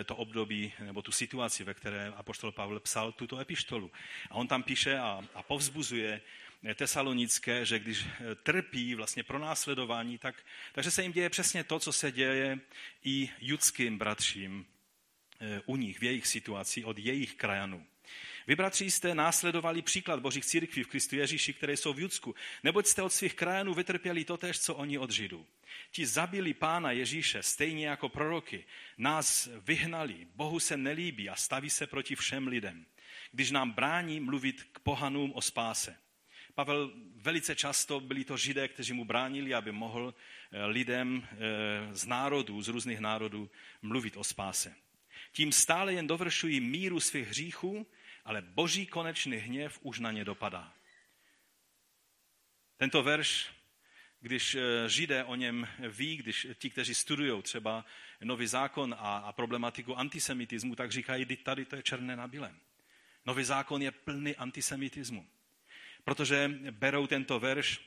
eh, 0.00 0.04
to 0.04 0.16
období 0.16 0.72
nebo 0.80 1.02
tu 1.02 1.12
situaci, 1.12 1.64
ve 1.64 1.74
které 1.74 2.12
apoštol 2.16 2.52
Pavel 2.52 2.80
psal 2.80 3.12
tuto 3.12 3.38
epištolu. 3.38 3.90
A 4.30 4.34
on 4.34 4.48
tam 4.48 4.62
píše 4.62 4.98
a, 4.98 5.22
a 5.34 5.42
povzbuzuje 5.42 6.20
eh, 6.64 6.74
tesalonické, 6.74 7.66
že 7.66 7.78
když 7.78 8.06
eh, 8.06 8.34
trpí 8.34 8.94
vlastně 8.94 9.22
pro 9.22 9.38
následování, 9.38 10.18
tak, 10.18 10.42
takže 10.72 10.90
se 10.90 11.02
jim 11.02 11.12
děje 11.12 11.30
přesně 11.30 11.64
to, 11.64 11.78
co 11.78 11.92
se 11.92 12.12
děje 12.12 12.58
i 13.04 13.30
judským 13.40 13.98
bratřím 13.98 14.66
u 15.66 15.76
nich, 15.76 15.98
v 15.98 16.04
jejich 16.04 16.26
situaci, 16.26 16.84
od 16.84 16.98
jejich 16.98 17.34
krajanů. 17.34 17.86
Vy, 18.46 18.56
bratři, 18.56 18.90
jste 18.90 19.14
následovali 19.14 19.82
příklad 19.82 20.20
božích 20.20 20.44
církví 20.44 20.82
v 20.82 20.86
Kristu 20.86 21.16
Ježíši, 21.16 21.52
které 21.52 21.76
jsou 21.76 21.92
v 21.92 22.00
Judsku, 22.00 22.34
neboť 22.62 22.86
jste 22.86 23.02
od 23.02 23.12
svých 23.12 23.34
krajanů 23.34 23.74
vytrpěli 23.74 24.24
totéž, 24.24 24.58
co 24.58 24.74
oni 24.74 24.98
od 24.98 25.10
Židů. 25.10 25.46
Ti 25.90 26.06
zabili 26.06 26.54
pána 26.54 26.90
Ježíše, 26.90 27.42
stejně 27.42 27.86
jako 27.86 28.08
proroky, 28.08 28.64
nás 28.98 29.48
vyhnali, 29.66 30.26
Bohu 30.34 30.60
se 30.60 30.76
nelíbí 30.76 31.28
a 31.28 31.36
staví 31.36 31.70
se 31.70 31.86
proti 31.86 32.16
všem 32.16 32.46
lidem, 32.46 32.86
když 33.32 33.50
nám 33.50 33.70
brání 33.70 34.20
mluvit 34.20 34.62
k 34.72 34.78
pohanům 34.78 35.32
o 35.34 35.42
spáse. 35.42 35.96
Pavel 36.54 36.92
velice 37.16 37.54
často 37.54 38.00
byli 38.00 38.24
to 38.24 38.36
židé, 38.36 38.68
kteří 38.68 38.92
mu 38.92 39.04
bránili, 39.04 39.54
aby 39.54 39.72
mohl 39.72 40.14
eh, 40.52 40.66
lidem 40.66 41.28
eh, 41.30 41.36
z 41.94 42.06
národů, 42.06 42.62
z 42.62 42.68
různých 42.68 43.00
národů 43.00 43.50
mluvit 43.82 44.16
o 44.16 44.24
spáse. 44.24 44.74
Tím 45.32 45.52
stále 45.52 45.92
jen 45.92 46.06
dovršují 46.06 46.60
míru 46.60 47.00
svých 47.00 47.28
hříchů 47.28 47.86
ale 48.24 48.42
boží 48.42 48.86
konečný 48.86 49.36
hněv 49.36 49.78
už 49.82 49.98
na 49.98 50.12
ně 50.12 50.24
dopadá. 50.24 50.74
Tento 52.76 53.02
verš, 53.02 53.50
když 54.20 54.54
eh, 54.54 54.88
židé 54.88 55.24
o 55.24 55.34
něm 55.34 55.68
ví, 55.88 56.16
když 56.16 56.46
ti, 56.54 56.70
kteří 56.70 56.94
studují 56.94 57.42
třeba 57.42 57.84
nový 58.20 58.46
zákon 58.46 58.94
a, 58.98 59.16
a 59.16 59.32
problematiku 59.32 59.98
antisemitismu, 59.98 60.74
tak 60.74 60.92
říkají, 60.92 61.36
tady 61.36 61.64
to 61.64 61.76
je 61.76 61.82
černé 61.82 62.16
na 62.16 62.28
bílém. 62.28 62.60
Nový 63.26 63.44
zákon 63.44 63.82
je 63.82 63.90
plný 63.90 64.36
antisemitismu. 64.36 65.26
Protože 66.04 66.50
berou 66.70 67.06
tento 67.06 67.40
verš 67.40 67.80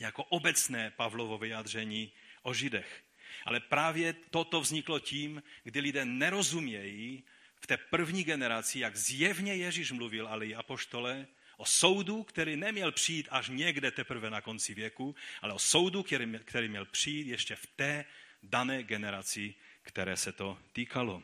jako 0.00 0.24
obecné 0.24 0.90
Pavlovo 0.90 1.38
vyjádření 1.38 2.12
o 2.42 2.54
židech. 2.54 3.04
Ale 3.44 3.60
právě 3.60 4.12
toto 4.12 4.60
vzniklo 4.60 5.00
tím, 5.00 5.42
kdy 5.64 5.80
lidé 5.80 6.04
nerozumějí 6.04 7.24
v 7.62 7.66
té 7.66 7.76
první 7.76 8.24
generaci, 8.24 8.78
jak 8.78 8.96
zjevně 8.96 9.54
Ježíš 9.54 9.92
mluvil, 9.92 10.28
ale 10.28 10.46
i 10.46 10.54
apoštole, 10.54 11.26
o 11.56 11.66
soudu, 11.66 12.22
který 12.22 12.56
neměl 12.56 12.92
přijít 12.92 13.28
až 13.30 13.48
někde 13.48 13.90
teprve 13.90 14.30
na 14.30 14.40
konci 14.40 14.74
věku, 14.74 15.14
ale 15.42 15.52
o 15.52 15.58
soudu, 15.58 16.02
který, 16.02 16.38
který 16.44 16.68
měl 16.68 16.84
přijít 16.84 17.26
ještě 17.26 17.56
v 17.56 17.66
té 17.66 18.04
dané 18.42 18.82
generaci, 18.82 19.54
které 19.82 20.16
se 20.16 20.32
to 20.32 20.58
týkalo. 20.72 21.22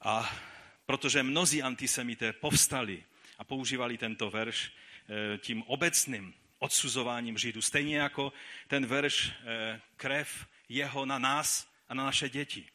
A 0.00 0.40
protože 0.86 1.22
mnozí 1.22 1.62
antisemité 1.62 2.32
povstali 2.32 3.04
a 3.38 3.44
používali 3.44 3.98
tento 3.98 4.30
verš 4.30 4.72
eh, 4.72 5.38
tím 5.38 5.62
obecným 5.62 6.34
odsuzováním 6.58 7.38
Židů, 7.38 7.62
stejně 7.62 7.96
jako 7.98 8.32
ten 8.68 8.86
verš 8.86 9.30
eh, 9.30 9.80
krev 9.96 10.46
jeho 10.68 11.06
na 11.06 11.18
nás 11.18 11.72
a 11.88 11.94
na 11.94 12.04
naše 12.04 12.28
děti. 12.28 12.68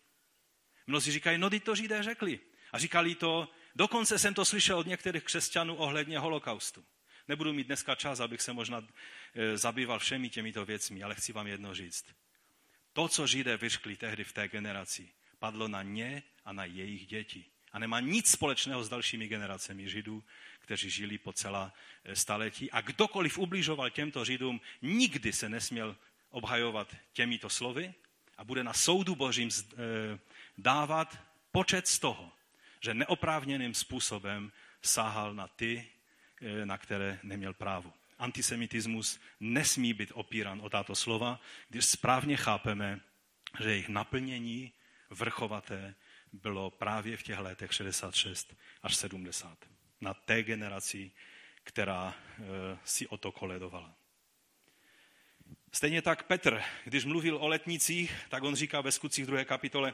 Mnozí 0.87 1.11
říkají, 1.11 1.37
no 1.37 1.49
to 1.49 1.75
Židé 1.75 2.03
řekli. 2.03 2.39
A 2.71 2.79
říkali 2.79 3.15
to, 3.15 3.49
dokonce 3.75 4.19
jsem 4.19 4.33
to 4.33 4.45
slyšel 4.45 4.77
od 4.77 4.87
některých 4.87 5.23
křesťanů 5.23 5.75
ohledně 5.75 6.19
holokaustu. 6.19 6.85
Nebudu 7.27 7.53
mít 7.53 7.67
dneska 7.67 7.95
čas, 7.95 8.19
abych 8.19 8.41
se 8.41 8.53
možná 8.53 8.87
e, 9.33 9.57
zabýval 9.57 9.99
všemi 9.99 10.29
těmito 10.29 10.65
věcmi, 10.65 11.03
ale 11.03 11.15
chci 11.15 11.33
vám 11.33 11.47
jedno 11.47 11.75
říct. 11.75 12.05
To, 12.93 13.07
co 13.07 13.27
Židé 13.27 13.57
vyškli 13.57 13.95
tehdy 13.95 14.23
v 14.23 14.33
té 14.33 14.47
generaci, 14.47 15.09
padlo 15.39 15.67
na 15.67 15.83
ně 15.83 16.23
a 16.45 16.53
na 16.53 16.65
jejich 16.65 17.07
děti. 17.07 17.45
A 17.71 17.79
nemá 17.79 17.99
nic 17.99 18.31
společného 18.31 18.83
s 18.83 18.89
dalšími 18.89 19.27
generacemi 19.27 19.89
Židů, 19.89 20.23
kteří 20.59 20.89
žili 20.89 21.17
po 21.17 21.33
celá 21.33 21.73
e, 22.03 22.15
staletí. 22.15 22.71
A 22.71 22.81
kdokoliv 22.81 23.37
ubližoval 23.37 23.89
těmto 23.89 24.25
Židům, 24.25 24.61
nikdy 24.81 25.33
se 25.33 25.49
nesměl 25.49 25.95
obhajovat 26.29 26.95
těmito 27.13 27.49
slovy 27.49 27.93
a 28.37 28.43
bude 28.43 28.63
na 28.63 28.73
soudu 28.73 29.15
božím 29.15 29.49
e, 29.49 30.19
dávat 30.57 31.17
počet 31.51 31.87
z 31.87 31.99
toho, 31.99 32.31
že 32.79 32.93
neoprávněným 32.93 33.73
způsobem 33.73 34.51
sáhal 34.81 35.33
na 35.33 35.47
ty, 35.47 35.87
eh, 36.41 36.65
na 36.65 36.77
které 36.77 37.19
neměl 37.23 37.53
právo. 37.53 37.93
Antisemitismus 38.19 39.19
nesmí 39.39 39.93
být 39.93 40.11
opíran 40.13 40.61
o 40.61 40.69
tato 40.69 40.95
slova, 40.95 41.39
když 41.69 41.85
správně 41.85 42.37
chápeme, 42.37 42.99
že 43.59 43.69
jejich 43.69 43.89
naplnění 43.89 44.71
vrchovaté 45.09 45.95
bylo 46.33 46.71
právě 46.71 47.17
v 47.17 47.23
těch 47.23 47.39
letech 47.39 47.73
66 47.73 48.55
až 48.83 48.95
70. 48.95 49.57
Na 50.01 50.13
té 50.13 50.43
generaci, 50.43 51.11
která 51.63 52.13
eh, 52.13 52.43
si 52.83 53.07
o 53.07 53.17
to 53.17 53.31
koledovala. 53.31 53.95
Stejně 55.71 56.01
tak 56.01 56.23
Petr, 56.23 56.61
když 56.83 57.05
mluvil 57.05 57.37
o 57.37 57.47
letnicích, 57.47 58.15
tak 58.29 58.43
on 58.43 58.55
říká 58.55 58.81
ve 58.81 58.91
skutcích 58.91 59.25
2. 59.25 59.45
kapitole, 59.45 59.93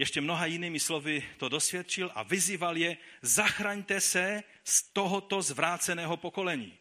ještě 0.00 0.20
mnoha 0.20 0.46
jinými 0.46 0.80
slovy 0.80 1.28
to 1.36 1.48
dosvědčil 1.48 2.10
a 2.14 2.22
vyzýval 2.22 2.76
je, 2.76 2.96
zachraňte 3.22 4.00
se 4.00 4.42
z 4.64 4.82
tohoto 4.82 5.42
zvráceného 5.42 6.16
pokolení. 6.16 6.78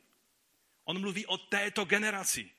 On 0.83 1.01
mluví 1.01 1.25
o 1.25 1.37
této 1.37 1.85
generaci. 1.85 2.49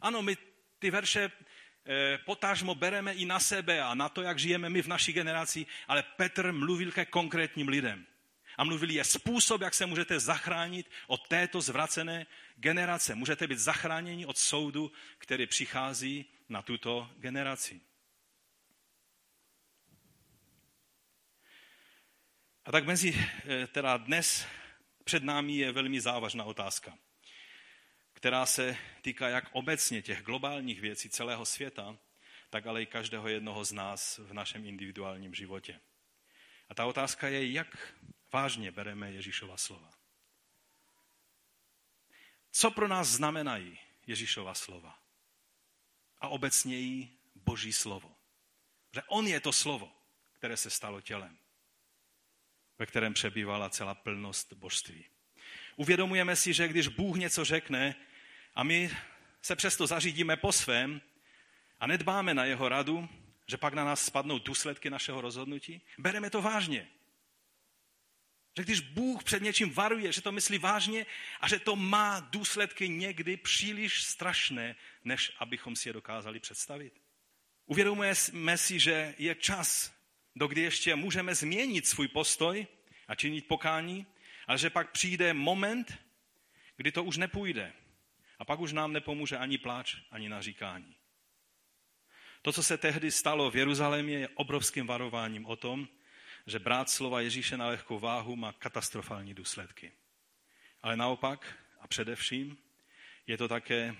Ano, 0.00 0.22
my 0.22 0.36
ty 0.78 0.90
verše 0.90 1.30
eh, 1.30 2.18
potážmo 2.18 2.74
bereme 2.74 3.14
i 3.14 3.24
na 3.24 3.40
sebe 3.40 3.82
a 3.82 3.94
na 3.94 4.08
to, 4.08 4.22
jak 4.22 4.38
žijeme 4.38 4.70
my 4.70 4.82
v 4.82 4.86
naší 4.86 5.12
generaci, 5.12 5.66
ale 5.88 6.02
Petr 6.02 6.52
mluvil 6.52 6.92
ke 6.92 7.04
konkrétním 7.04 7.68
lidem. 7.68 8.06
A 8.56 8.64
mluvil 8.64 8.90
je 8.90 9.04
způsob, 9.04 9.60
jak 9.60 9.74
se 9.74 9.86
můžete 9.86 10.20
zachránit 10.20 10.90
od 11.06 11.28
této 11.28 11.60
zvracené 11.60 12.26
generace. 12.56 13.14
Můžete 13.14 13.46
být 13.46 13.58
zachráněni 13.58 14.26
od 14.26 14.38
soudu, 14.38 14.92
který 15.18 15.46
přichází 15.46 16.24
na 16.48 16.62
tuto 16.62 17.10
generaci. 17.18 17.80
A 22.66 22.72
tak 22.72 22.84
mezi, 22.84 23.14
eh, 23.14 23.66
teda 23.66 23.96
dnes 23.96 24.46
před 25.04 25.22
námi 25.22 25.56
je 25.56 25.72
velmi 25.72 26.00
závažná 26.00 26.44
otázka, 26.44 26.98
která 28.12 28.46
se 28.46 28.76
týká 29.02 29.28
jak 29.28 29.44
obecně 29.52 30.02
těch 30.02 30.22
globálních 30.22 30.80
věcí 30.80 31.08
celého 31.10 31.46
světa, 31.46 31.98
tak 32.50 32.66
ale 32.66 32.82
i 32.82 32.86
každého 32.86 33.28
jednoho 33.28 33.64
z 33.64 33.72
nás 33.72 34.18
v 34.18 34.32
našem 34.32 34.64
individuálním 34.64 35.34
životě. 35.34 35.80
A 36.68 36.74
ta 36.74 36.86
otázka 36.86 37.28
je, 37.28 37.52
jak 37.52 37.94
vážně 38.32 38.70
bereme 38.70 39.12
Ježíšova 39.12 39.56
slova. 39.56 39.90
Co 42.52 42.70
pro 42.70 42.88
nás 42.88 43.08
znamenají 43.08 43.78
Ježíšova 44.06 44.54
slova? 44.54 44.98
A 46.18 46.28
obecněji 46.28 47.18
Boží 47.34 47.72
slovo. 47.72 48.16
Že 48.92 49.02
On 49.02 49.26
je 49.26 49.40
to 49.40 49.52
slovo, 49.52 49.92
které 50.32 50.56
se 50.56 50.70
stalo 50.70 51.00
tělem 51.00 51.38
ve 52.78 52.86
kterém 52.86 53.14
přebývala 53.14 53.70
celá 53.70 53.94
plnost 53.94 54.52
božství. 54.52 55.04
Uvědomujeme 55.76 56.36
si, 56.36 56.52
že 56.52 56.68
když 56.68 56.88
Bůh 56.88 57.16
něco 57.16 57.44
řekne 57.44 57.94
a 58.54 58.62
my 58.62 58.90
se 59.42 59.56
přesto 59.56 59.86
zařídíme 59.86 60.36
po 60.36 60.52
svém 60.52 61.00
a 61.80 61.86
nedbáme 61.86 62.34
na 62.34 62.44
jeho 62.44 62.68
radu, 62.68 63.08
že 63.46 63.56
pak 63.56 63.74
na 63.74 63.84
nás 63.84 64.04
spadnou 64.04 64.38
důsledky 64.38 64.90
našeho 64.90 65.20
rozhodnutí, 65.20 65.82
bereme 65.98 66.30
to 66.30 66.42
vážně. 66.42 66.88
Že 68.56 68.64
když 68.64 68.80
Bůh 68.80 69.24
před 69.24 69.42
něčím 69.42 69.70
varuje, 69.70 70.12
že 70.12 70.22
to 70.22 70.32
myslí 70.32 70.58
vážně 70.58 71.06
a 71.40 71.48
že 71.48 71.58
to 71.58 71.76
má 71.76 72.20
důsledky 72.20 72.88
někdy 72.88 73.36
příliš 73.36 74.02
strašné, 74.02 74.76
než 75.04 75.32
abychom 75.38 75.76
si 75.76 75.88
je 75.88 75.92
dokázali 75.92 76.40
představit. 76.40 77.00
Uvědomujeme 77.66 78.58
si, 78.58 78.80
že 78.80 79.14
je 79.18 79.34
čas, 79.34 79.95
do 80.36 80.46
kdy 80.46 80.60
ještě 80.60 80.96
můžeme 80.96 81.34
změnit 81.34 81.86
svůj 81.86 82.08
postoj 82.08 82.66
a 83.08 83.14
činit 83.14 83.48
pokání, 83.48 84.06
ale 84.46 84.58
že 84.58 84.70
pak 84.70 84.90
přijde 84.90 85.34
moment, 85.34 85.98
kdy 86.76 86.92
to 86.92 87.04
už 87.04 87.16
nepůjde. 87.16 87.72
A 88.38 88.44
pak 88.44 88.60
už 88.60 88.72
nám 88.72 88.92
nepomůže 88.92 89.36
ani 89.36 89.58
pláč, 89.58 89.96
ani 90.10 90.28
naříkání. 90.28 90.96
To, 92.42 92.52
co 92.52 92.62
se 92.62 92.78
tehdy 92.78 93.10
stalo 93.10 93.50
v 93.50 93.56
Jeruzalémě, 93.56 94.18
je 94.18 94.28
obrovským 94.28 94.86
varováním 94.86 95.46
o 95.46 95.56
tom, 95.56 95.88
že 96.46 96.58
brát 96.58 96.90
slova 96.90 97.20
Ježíše 97.20 97.56
na 97.56 97.68
lehkou 97.68 97.98
váhu 97.98 98.36
má 98.36 98.52
katastrofální 98.52 99.34
důsledky. 99.34 99.92
Ale 100.82 100.96
naopak 100.96 101.56
a 101.80 101.88
především 101.88 102.58
je 103.26 103.38
to 103.38 103.48
také 103.48 103.96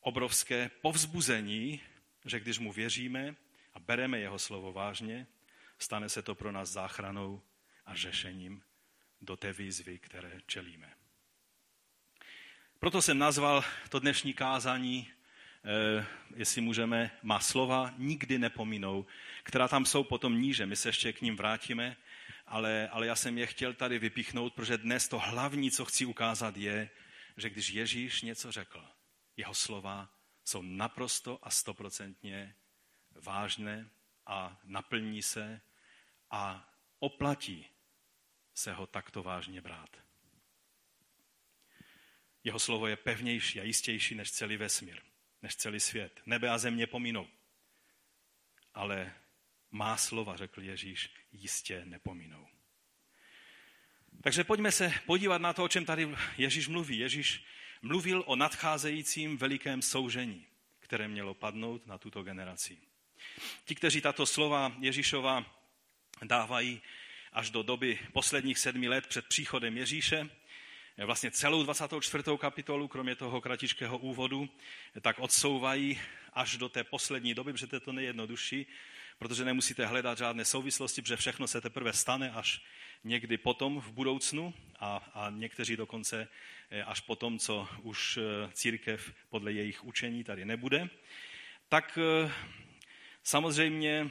obrovské 0.00 0.70
povzbuzení, 0.80 1.80
že 2.24 2.40
když 2.40 2.58
mu 2.58 2.72
věříme 2.72 3.36
a 3.76 3.80
bereme 3.80 4.18
jeho 4.18 4.38
slovo 4.38 4.72
vážně, 4.72 5.26
stane 5.78 6.08
se 6.08 6.22
to 6.22 6.34
pro 6.34 6.52
nás 6.52 6.68
záchranou 6.68 7.42
a 7.86 7.94
řešením 7.94 8.62
do 9.20 9.36
té 9.36 9.52
výzvy, 9.52 9.98
které 9.98 10.40
čelíme. 10.46 10.94
Proto 12.78 13.02
jsem 13.02 13.18
nazval 13.18 13.64
to 13.88 13.98
dnešní 13.98 14.34
kázání 14.34 15.12
Eh, 15.68 16.06
jestli 16.36 16.60
můžeme, 16.60 17.10
má 17.22 17.40
slova 17.40 17.94
nikdy 17.98 18.38
nepominou, 18.38 19.06
která 19.42 19.68
tam 19.68 19.86
jsou 19.86 20.04
potom 20.04 20.40
níže. 20.40 20.66
My 20.66 20.76
se 20.76 20.88
ještě 20.88 21.12
k 21.12 21.20
ním 21.20 21.36
vrátíme, 21.36 21.96
ale, 22.46 22.88
ale 22.88 23.06
já 23.06 23.16
jsem 23.16 23.38
je 23.38 23.46
chtěl 23.46 23.74
tady 23.74 23.98
vypíchnout, 23.98 24.54
protože 24.54 24.78
dnes 24.78 25.08
to 25.08 25.18
hlavní, 25.18 25.70
co 25.70 25.84
chci 25.84 26.04
ukázat, 26.04 26.56
je, 26.56 26.90
že 27.36 27.50
když 27.50 27.70
Ježíš 27.70 28.22
něco 28.22 28.52
řekl, 28.52 28.84
jeho 29.36 29.54
slova 29.54 30.08
jsou 30.44 30.62
naprosto 30.62 31.38
a 31.42 31.50
stoprocentně 31.50 32.54
vážné 33.20 33.88
a 34.26 34.60
naplní 34.64 35.22
se 35.22 35.60
a 36.30 36.72
oplatí 36.98 37.66
se 38.54 38.72
ho 38.72 38.86
takto 38.86 39.22
vážně 39.22 39.60
brát. 39.60 39.96
Jeho 42.44 42.58
slovo 42.58 42.86
je 42.86 42.96
pevnější 42.96 43.60
a 43.60 43.64
jistější 43.64 44.14
než 44.14 44.32
celý 44.32 44.56
vesmír 44.56 45.02
než 45.46 45.56
celý 45.56 45.80
svět. 45.80 46.20
Nebe 46.26 46.50
a 46.50 46.58
země 46.58 46.86
pominou. 46.86 47.28
Ale 48.74 49.14
má 49.70 49.96
slova, 49.96 50.36
řekl 50.36 50.62
Ježíš, 50.62 51.10
jistě 51.32 51.84
nepominou. 51.84 52.48
Takže 54.22 54.44
pojďme 54.44 54.72
se 54.72 54.92
podívat 55.06 55.40
na 55.40 55.52
to, 55.52 55.64
o 55.64 55.68
čem 55.68 55.84
tady 55.84 56.16
Ježíš 56.38 56.68
mluví. 56.68 56.98
Ježíš 56.98 57.44
mluvil 57.82 58.24
o 58.26 58.36
nadcházejícím 58.36 59.36
velikém 59.36 59.82
soužení, 59.82 60.46
které 60.78 61.08
mělo 61.08 61.34
padnout 61.34 61.86
na 61.86 61.98
tuto 61.98 62.22
generaci. 62.22 62.78
Ti, 63.64 63.74
kteří 63.74 64.00
tato 64.00 64.26
slova 64.26 64.72
Ježíšova 64.80 65.44
dávají 66.22 66.82
až 67.32 67.50
do 67.50 67.62
doby 67.62 67.98
posledních 68.12 68.58
sedmi 68.58 68.88
let 68.88 69.06
před 69.06 69.26
příchodem 69.26 69.76
Ježíše, 69.76 70.30
vlastně 71.04 71.30
celou 71.30 71.62
24. 71.62 72.24
kapitolu, 72.38 72.88
kromě 72.88 73.16
toho 73.16 73.40
kratičkého 73.40 73.98
úvodu, 73.98 74.48
tak 75.00 75.18
odsouvají 75.18 76.00
až 76.32 76.56
do 76.56 76.68
té 76.68 76.84
poslední 76.84 77.34
doby, 77.34 77.52
protože 77.52 77.66
to 77.66 77.76
je 77.76 77.94
nejjednodušší, 77.94 78.66
protože 79.18 79.44
nemusíte 79.44 79.86
hledat 79.86 80.18
žádné 80.18 80.44
souvislosti, 80.44 81.02
protože 81.02 81.16
všechno 81.16 81.46
se 81.46 81.60
teprve 81.60 81.92
stane 81.92 82.30
až 82.30 82.62
někdy 83.04 83.36
potom 83.36 83.80
v 83.80 83.92
budoucnu 83.92 84.54
a, 84.80 84.96
a 85.14 85.30
někteří 85.30 85.76
dokonce 85.76 86.28
eh, 86.70 86.84
až 86.84 87.00
potom, 87.00 87.38
co 87.38 87.68
už 87.82 88.16
eh, 88.16 88.50
církev 88.52 89.12
podle 89.28 89.52
jejich 89.52 89.84
učení 89.84 90.24
tady 90.24 90.44
nebude. 90.44 90.88
Tak 91.68 91.98
eh, 91.98 92.32
samozřejmě 93.26 94.10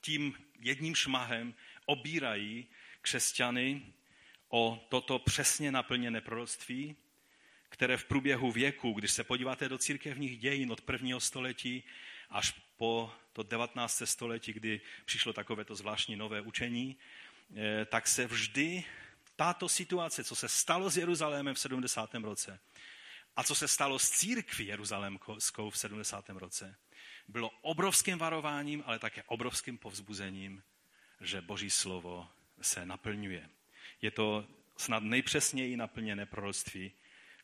tím 0.00 0.34
jedním 0.60 0.94
šmahem 0.94 1.54
obírají 1.86 2.66
křesťany 3.02 3.82
o 4.48 4.86
toto 4.88 5.18
přesně 5.18 5.72
naplněné 5.72 6.20
proroctví, 6.20 6.96
které 7.68 7.96
v 7.96 8.04
průběhu 8.04 8.52
věku, 8.52 8.92
když 8.92 9.12
se 9.12 9.24
podíváte 9.24 9.68
do 9.68 9.78
církevních 9.78 10.38
dějin 10.38 10.72
od 10.72 10.80
prvního 10.80 11.20
století 11.20 11.84
až 12.30 12.50
po 12.76 13.12
to 13.32 13.42
19. 13.42 14.02
století, 14.04 14.52
kdy 14.52 14.80
přišlo 15.04 15.32
takovéto 15.32 15.74
zvláštní 15.74 16.16
nové 16.16 16.40
učení, 16.40 16.96
eh, 17.56 17.84
tak 17.84 18.08
se 18.08 18.26
vždy 18.26 18.84
tato 19.36 19.68
situace, 19.68 20.24
co 20.24 20.36
se 20.36 20.48
stalo 20.48 20.90
s 20.90 20.96
Jeruzalémem 20.96 21.54
v 21.54 21.58
70. 21.58 22.24
roce 22.24 22.60
a 23.36 23.44
co 23.44 23.54
se 23.54 23.68
stalo 23.68 23.98
s 23.98 24.10
církví 24.10 24.66
jeruzalémskou 24.66 25.70
v 25.70 25.78
70. 25.78 26.38
roce, 26.38 26.76
bylo 27.28 27.50
obrovským 27.62 28.18
varováním, 28.18 28.82
ale 28.86 28.98
také 28.98 29.22
obrovským 29.22 29.78
povzbuzením, 29.78 30.62
že 31.20 31.40
Boží 31.40 31.70
slovo 31.70 32.28
se 32.60 32.86
naplňuje. 32.86 33.48
Je 34.02 34.10
to 34.10 34.46
snad 34.76 35.02
nejpřesněji 35.02 35.76
naplněné 35.76 36.26
proroctví, 36.26 36.92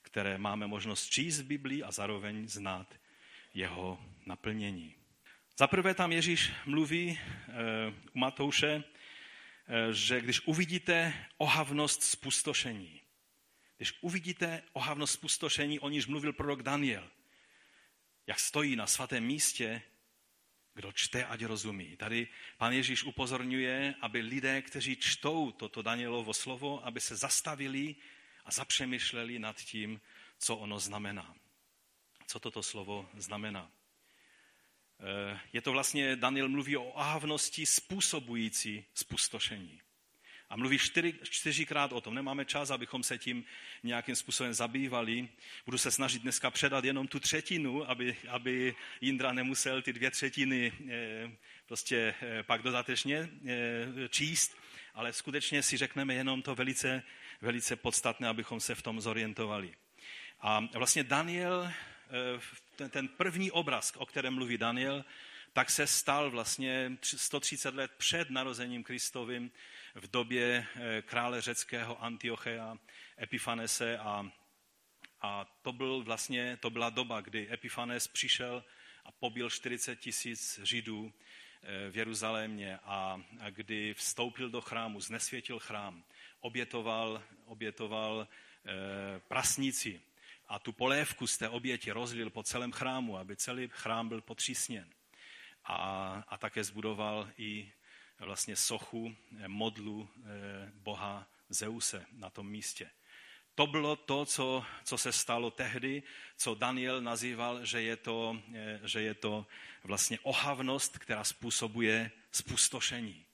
které 0.03 0.39
máme 0.39 0.67
možnost 0.67 1.07
číst 1.07 1.41
v 1.41 1.47
Biblii 1.47 1.83
a 1.83 1.93
zároveň 1.93 2.49
znát 2.49 2.95
jeho 3.55 4.01
naplnění. 4.27 4.95
Za 5.59 5.67
prvé 5.67 5.95
tam 5.95 6.13
Ježíš 6.13 6.53
mluví 6.67 7.19
eh, 7.19 7.53
u 8.13 8.19
Matouše, 8.19 8.85
eh, 8.85 9.93
že 9.93 10.21
když 10.21 10.41
uvidíte 10.47 11.15
ohavnost 11.39 12.03
spustošení, 12.03 13.01
když 13.77 13.93
uvidíte 14.01 14.63
ohavnost 14.73 15.13
spustošení, 15.13 15.81
o 15.81 15.89
níž 15.89 16.07
mluvil 16.07 16.33
prorok 16.33 16.63
Daniel, 16.63 17.11
jak 18.27 18.41
stojí 18.41 18.77
na 18.77 18.87
svatém 18.87 19.25
místě 19.25 19.83
kdo 20.75 20.93
čte, 20.93 21.25
ať 21.25 21.45
rozumí. 21.45 21.97
Tady 21.97 22.29
pan 22.59 22.73
Ježíš 22.73 23.05
upozorňuje, 23.05 23.95
aby 24.01 24.21
lidé, 24.21 24.63
kteří 24.63 24.97
čtou 24.97 25.53
toto 25.53 25.83
Danielovo 25.83 26.35
slovo, 26.35 26.87
aby 26.87 27.01
se 27.01 27.17
zastavili 27.17 27.97
a 28.45 28.51
zapřemýšleli 28.51 29.39
nad 29.39 29.57
tím, 29.57 30.01
co 30.39 30.57
ono 30.57 30.81
znamená. 30.81 31.35
Co 32.27 32.41
toto 32.41 32.63
slovo 32.63 33.11
znamená. 33.15 33.71
Eh, 35.01 35.41
je 35.53 35.63
to 35.63 35.73
vlastně, 35.73 36.17
Daniel 36.17 36.49
mluví 36.49 36.77
o 36.77 36.85
ohavnosti 36.85 37.67
způsobující 37.67 38.85
spustošení. 38.95 39.81
A 40.55 40.57
mluví 40.57 40.79
čtyři, 40.79 41.15
čtyřikrát 41.23 41.93
o 41.93 42.01
tom. 42.01 42.15
Nemáme 42.15 42.45
čas, 42.45 42.71
abychom 42.71 43.03
se 43.03 43.19
tím 43.19 43.45
nějakým 43.83 44.17
způsobem 44.17 44.55
zabývali. 44.55 45.29
Budu 45.65 45.79
se 45.79 45.91
snažit 45.91 46.23
dneska 46.23 46.51
předat 46.51 46.85
jenom 46.85 47.09
tu 47.09 47.21
třetinu, 47.21 47.91
aby, 47.91 48.17
aby 48.29 48.75
Jindra 49.01 49.33
nemusel 49.33 49.83
ty 49.83 49.93
dvě 49.93 50.11
třetiny 50.11 50.73
eh, 50.89 51.31
prostě 51.67 52.15
eh, 52.23 52.43
pak 52.43 52.63
dodatečně 52.63 53.31
eh, 53.47 54.09
číst, 54.09 54.57
ale 54.95 55.13
skutečně 55.13 55.63
si 55.63 55.77
řekneme 55.77 56.15
jenom 56.15 56.43
to 56.43 56.55
velice, 56.55 57.03
velice 57.41 57.77
podstatné, 57.77 58.29
abychom 58.29 58.61
se 58.61 58.75
v 58.75 58.83
tom 58.83 59.01
zorientovali. 59.01 59.75
A 60.41 60.69
vlastně 60.75 61.05
Daniel, 61.05 61.73
ten 62.91 63.09
první 63.09 63.51
obraz, 63.51 63.93
o 63.97 64.07
kterém 64.07 64.35
mluví 64.35 64.59
Daniel, 64.59 65.05
tak 65.53 65.71
se 65.71 65.87
stal 65.87 66.31
vlastně 66.31 66.93
130 67.03 67.75
let 67.75 67.91
před 67.97 68.31
narozením 68.31 68.83
Kristovým 68.83 69.51
v 69.95 70.11
době 70.11 70.67
eh, 70.75 71.03
krále 71.03 71.41
řeckého 71.41 72.03
Antiochea 72.03 72.77
Epifanese 73.23 73.99
a, 73.99 74.31
a 75.21 75.45
to, 75.63 75.73
byl 75.73 76.03
vlastně, 76.03 76.57
to 76.61 76.71
byla 76.71 76.91
doba, 76.91 77.21
kdy 77.21 77.53
Epifanes 77.53 78.09
přišel 78.09 78.65
a 79.05 79.13
pobil 79.13 79.51
40 79.51 79.97
tisíc 79.97 80.61
Židů 80.63 81.13
eh, 81.63 81.91
v 81.91 81.97
Jeruzalémě 81.97 82.79
a, 82.85 83.23
a 83.41 83.51
kdy 83.51 83.95
vstoupil 83.95 84.51
do 84.51 84.61
chrámu, 84.61 85.01
znesvětil 85.01 85.59
chrám, 85.59 86.05
obětoval, 86.41 87.23
obětoval 87.45 88.29
e, 88.29 89.21
prasnici 89.21 90.01
a 90.49 90.59
tu 90.59 90.73
polévku 90.73 91.27
z 91.27 91.39
té 91.39 91.49
oběti 91.49 91.91
rozlil 91.91 92.31
po 92.31 92.43
celém 92.43 92.73
chrámu, 92.73 93.19
aby 93.19 93.37
celý 93.37 93.69
chrám 93.73 94.09
byl 94.09 94.21
potřísněn. 94.21 94.91
A, 95.65 95.77
a 96.29 96.37
také 96.37 96.65
zbudoval 96.65 97.31
i 97.39 97.73
vlastně 98.25 98.57
sochu, 98.57 99.15
eh, 99.39 99.49
modlu 99.49 100.09
eh, 100.17 100.73
boha 100.75 101.27
Zeuse 101.49 102.07
na 102.13 102.31
tom 102.31 102.49
místě. 102.49 102.91
To 103.55 103.67
bylo 103.67 103.97
to, 103.97 104.27
co, 104.27 104.65
co 104.85 104.99
se 104.99 105.13
stalo 105.13 105.51
tehdy, 105.51 106.03
co 106.37 106.55
Daniel 106.55 107.01
nazýval, 107.01 107.65
že 107.65 107.83
je 107.83 107.97
to, 107.97 108.43
eh, 108.55 108.81
že 108.85 109.03
je 109.03 109.15
to 109.15 109.47
vlastně 109.85 110.19
ohavnost, 110.23 110.99
která 110.99 111.25
způsobuje 111.25 112.11
spustošení. 112.33 113.27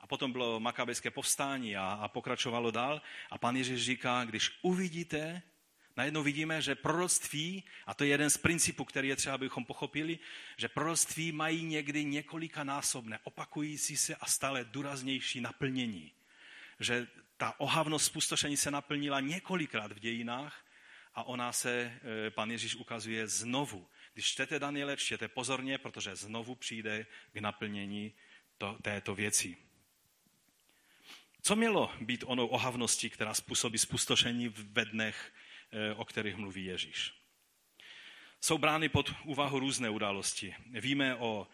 A 0.00 0.06
potom 0.06 0.32
bylo 0.32 0.60
makabejské 0.60 1.10
povstání 1.10 1.76
a, 1.76 1.98
a 2.02 2.08
pokračovalo 2.08 2.70
dál. 2.70 3.02
A 3.30 3.38
pan 3.38 3.56
Ježíš 3.56 3.84
říká, 3.84 4.24
když 4.24 4.58
uvidíte 4.62 5.42
Najednou 5.96 6.22
vidíme, 6.22 6.62
že 6.62 6.74
proroctví, 6.74 7.64
a 7.86 7.94
to 7.94 8.04
je 8.04 8.10
jeden 8.10 8.30
z 8.30 8.36
principů, 8.36 8.84
který 8.84 9.08
je 9.08 9.16
třeba, 9.16 9.34
abychom 9.34 9.64
pochopili, 9.64 10.18
že 10.56 10.68
proroctví 10.68 11.32
mají 11.32 11.64
někdy 11.64 12.04
několika 12.04 12.64
násobné, 12.64 13.18
opakující 13.24 13.96
se 13.96 14.16
a 14.16 14.26
stále 14.26 14.64
důraznější 14.64 15.40
naplnění. 15.40 16.12
Že 16.80 17.06
ta 17.36 17.60
ohavnost 17.60 18.04
spustošení 18.04 18.56
se 18.56 18.70
naplnila 18.70 19.20
několikrát 19.20 19.92
v 19.92 19.98
dějinách 19.98 20.64
a 21.14 21.24
ona 21.24 21.52
se, 21.52 22.00
eh, 22.26 22.30
pan 22.30 22.50
Ježíš 22.50 22.74
ukazuje 22.74 23.28
znovu. 23.28 23.88
Když 24.14 24.26
čtete 24.26 24.58
Daniele, 24.58 24.96
čtěte 24.96 25.28
pozorně, 25.28 25.78
protože 25.78 26.16
znovu 26.16 26.54
přijde 26.54 27.06
k 27.32 27.36
naplnění 27.36 28.12
to, 28.58 28.78
této 28.82 29.14
věci. 29.14 29.56
Co 31.42 31.56
mělo 31.56 31.92
být 32.00 32.24
onou 32.26 32.46
ohavností, 32.46 33.10
která 33.10 33.34
způsobí 33.34 33.78
spustošení 33.78 34.48
ve 34.48 34.84
dnech, 34.84 35.32
o 35.96 36.04
kterých 36.04 36.36
mluví 36.36 36.64
Ježíš? 36.64 37.12
Jsou 38.44 38.58
brány 38.58 38.88
pod 38.88 39.14
úvahu 39.24 39.58
různé 39.58 39.90
události. 39.90 40.54
Víme 40.70 41.16
o, 41.16 41.48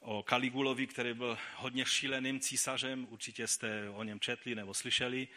o 0.00 0.22
Kaligulovi, 0.22 0.86
který 0.86 1.14
byl 1.14 1.38
hodně 1.56 1.84
šíleným 1.84 2.40
císařem, 2.40 3.06
určitě 3.10 3.48
jste 3.48 3.90
o 3.90 4.02
něm 4.02 4.20
četli 4.20 4.54
nebo 4.54 4.74
slyšeli, 4.74 5.28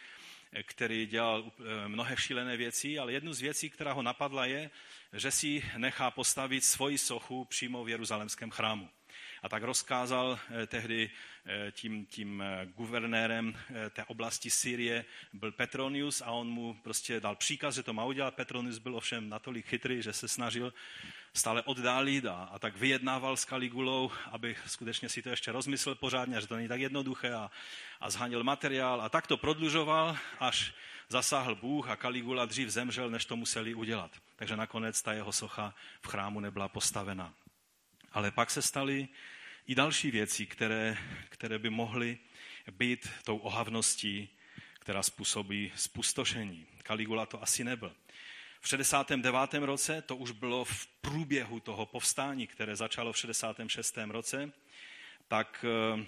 eh, 0.52 0.62
který 0.62 1.06
dělal 1.06 1.52
eh, 1.84 1.88
mnohé 1.88 2.16
šílené 2.16 2.56
věci, 2.56 2.98
ale 2.98 3.12
jednu 3.12 3.32
z 3.32 3.40
věcí, 3.40 3.70
která 3.70 3.92
ho 3.92 4.02
napadla, 4.02 4.46
je, 4.46 4.70
že 5.12 5.30
si 5.30 5.64
nechá 5.76 6.10
postavit 6.10 6.64
svoji 6.64 6.98
sochu 6.98 7.44
přímo 7.44 7.84
v 7.84 7.88
Jeruzalemském 7.88 8.50
chrámu. 8.50 8.88
A 9.42 9.48
tak 9.48 9.62
rozkázal 9.62 10.38
eh, 10.50 10.66
tehdy 10.66 11.10
eh, 11.46 11.72
tím, 11.72 12.06
tím 12.06 12.42
eh, 12.42 12.66
guvernérem 12.76 13.58
té 13.90 14.04
oblasti 14.04 14.50
Syrie 14.50 15.04
byl 15.32 15.52
Petronius 15.52 16.20
a 16.20 16.30
on 16.30 16.48
mu 16.48 16.74
prostě 16.74 17.20
dal 17.20 17.36
příkaz, 17.36 17.74
že 17.74 17.82
to 17.82 17.92
má 17.92 18.04
udělat. 18.04 18.34
Petronius 18.34 18.78
byl 18.78 18.96
ovšem 18.96 19.28
natolik 19.28 19.66
chytrý, 19.66 20.02
že 20.02 20.12
se 20.12 20.28
snažil 20.28 20.72
stále 21.34 21.62
oddálit 21.62 22.26
a, 22.26 22.34
a 22.34 22.58
tak 22.58 22.76
vyjednával 22.76 23.36
s 23.36 23.44
Kaligulou, 23.44 24.10
aby 24.30 24.56
skutečně 24.66 25.08
si 25.08 25.22
to 25.22 25.28
ještě 25.28 25.52
rozmyslel 25.52 25.94
pořádně, 25.94 26.40
že 26.40 26.46
to 26.46 26.56
není 26.56 26.68
tak 26.68 26.80
jednoduché 26.80 27.34
a, 27.34 27.50
a 28.00 28.10
zhanil 28.10 28.44
materiál 28.44 29.00
a 29.00 29.08
tak 29.08 29.26
to 29.26 29.36
prodlužoval, 29.36 30.16
až 30.38 30.74
zasáhl 31.08 31.54
Bůh 31.54 31.88
a 31.88 31.96
Kaligula 31.96 32.44
dřív 32.44 32.68
zemřel, 32.68 33.10
než 33.10 33.24
to 33.24 33.36
museli 33.36 33.74
udělat. 33.74 34.10
Takže 34.36 34.56
nakonec 34.56 35.02
ta 35.02 35.12
jeho 35.12 35.32
socha 35.32 35.74
v 36.00 36.06
chrámu 36.08 36.40
nebyla 36.40 36.68
postavena. 36.68 37.34
Ale 38.12 38.30
pak 38.30 38.50
se 38.50 38.62
staly 38.62 39.08
i 39.66 39.74
další 39.74 40.10
věci, 40.10 40.46
které, 40.46 40.96
které 41.28 41.58
by 41.58 41.70
mohly 41.70 42.18
být 42.70 43.08
tou 43.24 43.36
ohavností, 43.38 44.28
která 44.74 45.02
způsobí 45.02 45.72
spustošení. 45.76 46.66
Kaligula 46.82 47.26
to 47.26 47.42
asi 47.42 47.64
nebyl. 47.64 47.96
V 48.60 48.68
69. 48.68 49.54
roce, 49.54 50.02
to 50.02 50.16
už 50.16 50.30
bylo 50.30 50.64
v 50.64 50.86
průběhu 50.86 51.60
toho 51.60 51.86
povstání, 51.86 52.46
které 52.46 52.76
začalo 52.76 53.12
v 53.12 53.18
66. 53.18 53.98
roce, 54.10 54.52
tak 55.28 55.64
eh, 55.68 56.04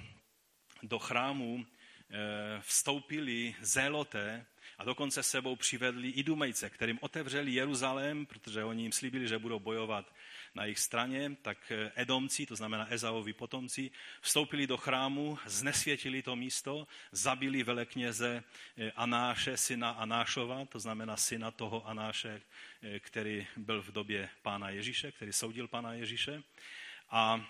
do 0.83 0.99
chrámu 0.99 1.67
eh, 1.67 2.17
vstoupili 2.61 3.55
zéloté 3.61 4.47
a 4.79 4.85
dokonce 4.85 5.23
sebou 5.23 5.57
přivedli 5.57 6.09
i 6.09 6.23
Dumejce, 6.23 6.71
kterým 6.71 6.99
otevřeli 7.01 7.53
Jeruzalém, 7.53 8.27
protože 8.27 8.65
oni 8.65 8.83
jim 8.83 8.93
slíbili, 8.93 9.29
že 9.29 9.39
budou 9.39 9.59
bojovat 9.59 10.13
na 10.55 10.65
jejich 10.65 10.79
straně, 10.79 11.37
tak 11.43 11.73
eh, 11.73 11.93
Edomci, 11.95 12.47
to 12.47 12.57
znamená 12.57 12.93
Ezaovi 12.93 13.33
potomci, 13.33 13.91
vstoupili 14.21 14.67
do 14.67 14.77
chrámu, 14.77 15.39
znesvětili 15.47 16.23
to 16.23 16.37
místo, 16.37 16.87
zabili 17.13 17.63
velekněze 17.63 18.43
eh, 18.77 18.93
Anáše, 18.97 19.57
syna 19.57 19.91
Anášova, 19.91 20.65
to 20.65 20.79
znamená 20.79 21.17
syna 21.17 21.51
toho 21.51 21.87
Anáše, 21.87 22.43
eh, 22.83 23.01
který 23.01 23.47
byl 23.57 23.83
v 23.83 23.93
době 23.93 24.29
pána 24.43 24.71
Ježíše, 24.71 25.13
který 25.13 25.33
soudil 25.33 25.69
pána 25.69 25.93
Ježíše. 25.93 26.43
A 27.11 27.47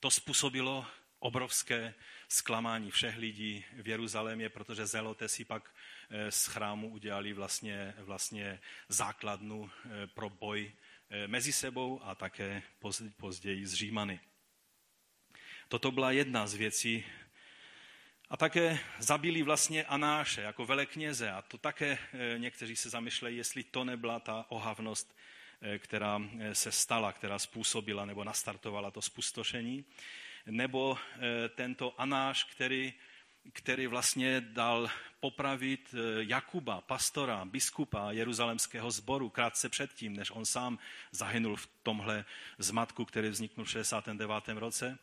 to 0.00 0.10
způsobilo 0.10 0.86
obrovské 1.18 1.94
zklamání 2.28 2.90
všech 2.90 3.16
lidí 3.16 3.64
v 3.72 3.88
Jeruzalémě, 3.88 4.48
protože 4.48 4.86
zelote 4.86 5.28
si 5.28 5.44
pak 5.44 5.74
z 6.30 6.46
chrámu 6.46 6.88
udělali 6.88 7.32
vlastně, 7.32 7.94
vlastně 7.98 8.60
základnu 8.88 9.70
pro 10.14 10.30
boj 10.30 10.72
mezi 11.26 11.52
sebou 11.52 12.00
a 12.02 12.14
také 12.14 12.62
později 13.16 13.66
s 13.66 13.74
Římany. 13.74 14.20
Toto 15.68 15.90
byla 15.90 16.10
jedna 16.10 16.46
z 16.46 16.54
věcí. 16.54 17.04
A 18.30 18.36
také 18.36 18.78
zabili 18.98 19.42
vlastně 19.42 19.84
Anáše 19.84 20.40
jako 20.40 20.66
velekněze. 20.66 21.30
A 21.30 21.42
to 21.42 21.58
také 21.58 21.98
eh, 22.12 22.38
někteří 22.38 22.76
se 22.76 22.90
zamýšlejí, 22.90 23.36
jestli 23.36 23.64
to 23.64 23.84
nebyla 23.84 24.20
ta 24.20 24.46
ohavnost, 24.48 25.16
eh, 25.60 25.78
která 25.78 26.22
se 26.52 26.72
stala, 26.72 27.12
která 27.12 27.38
způsobila 27.38 28.04
nebo 28.04 28.24
nastartovala 28.24 28.90
to 28.90 29.02
spustošení. 29.02 29.84
Nebo 30.46 30.98
tento 31.54 32.00
Anáš, 32.00 32.44
který 32.44 32.94
který 33.52 33.86
vlastně 33.86 34.40
dal 34.40 34.88
popravit 35.20 35.94
eh, 35.94 35.98
Jakuba, 36.18 36.80
pastora, 36.80 37.44
biskupa 37.44 38.10
jeruzalemského 38.10 38.90
sboru, 38.90 39.28
krátce 39.28 39.68
předtím, 39.68 40.16
než 40.16 40.30
on 40.30 40.44
sám 40.44 40.78
zahynul 41.12 41.56
v 41.56 41.68
tomhle 41.82 42.24
zmatku, 42.58 43.04
který 43.04 43.28
vzniknul 43.28 43.66
v 43.66 43.70
69. 43.70 44.48
roce 44.48 44.98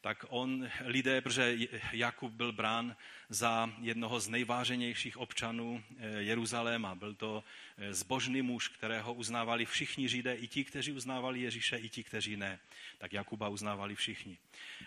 tak 0.00 0.24
on, 0.28 0.68
lidé, 0.84 1.20
protože 1.20 1.56
Jakub 1.92 2.32
byl 2.32 2.52
brán 2.52 2.96
za 3.28 3.70
jednoho 3.80 4.20
z 4.20 4.28
nejváženějších 4.28 5.16
občanů 5.16 5.84
eh, 5.98 6.08
Jeruzaléma. 6.08 6.94
Byl 6.94 7.14
to 7.14 7.44
eh, 7.78 7.94
zbožný 7.94 8.42
muž, 8.42 8.68
kterého 8.68 9.14
uznávali 9.14 9.66
všichni 9.66 10.08
Židé, 10.08 10.34
i 10.34 10.48
ti, 10.48 10.64
kteří 10.64 10.92
uznávali 10.92 11.40
Ježíše, 11.40 11.76
i 11.76 11.88
ti, 11.88 12.04
kteří 12.04 12.36
ne. 12.36 12.58
Tak 12.98 13.12
Jakuba 13.12 13.48
uznávali 13.48 13.94
všichni. 13.94 14.38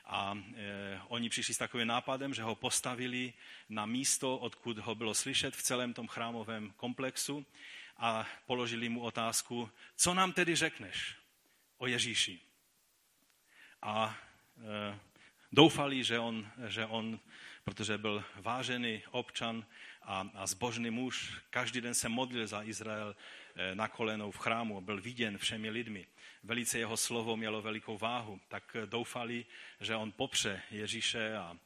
A 0.06 0.38
eh, 0.56 1.02
oni 1.08 1.30
přišli 1.30 1.54
s 1.54 1.58
takovým 1.58 1.88
nápadem, 1.88 2.34
že 2.34 2.43
ho 2.43 2.56
postavili 2.56 3.34
na 3.69 3.86
místo, 3.86 4.38
odkud 4.38 4.78
ho 4.78 4.95
bylo 4.95 5.13
slyšet 5.13 5.56
v 5.56 5.63
celém 5.63 5.93
tom 5.93 6.08
chrámovém 6.08 6.74
komplexu 6.78 7.45
a 7.97 8.28
položili 8.45 8.89
mu 8.89 9.02
otázku, 9.02 9.69
co 9.95 10.13
nám 10.13 10.34
tedy 10.34 10.56
řekneš 10.56 11.15
o 11.78 11.88
Ježíši? 11.88 12.39
A 13.82 14.17
doufali, 15.51 16.03
že 16.03 16.19
on, 16.19 16.47
že 16.67 16.85
on, 16.85 17.19
protože 17.63 17.97
byl 17.97 18.23
vážený 18.35 19.03
občan 19.11 19.65
a, 20.01 20.29
a 20.33 20.47
zbožný 20.47 20.89
muž, 20.89 21.33
každý 21.49 21.81
den 21.81 21.93
se 21.93 22.09
modlil 22.09 22.47
za 22.47 22.63
Izrael 22.63 23.15
eh, 23.55 23.75
na 23.75 23.87
kolenou 23.87 24.31
v 24.31 24.37
chrámu, 24.37 24.81
byl 24.81 25.01
viděn 25.01 25.37
všemi 25.37 25.69
lidmi. 25.69 26.07
Velice 26.43 26.79
jeho 26.79 26.97
slovo 26.97 27.37
mělo 27.37 27.61
velikou 27.61 27.97
váhu, 27.97 28.39
tak 28.47 28.77
doufali, 28.85 29.45
že 29.79 29.95
on 29.95 30.11
popře 30.11 30.61
Ježíše 30.71 31.37
a, 31.37 31.57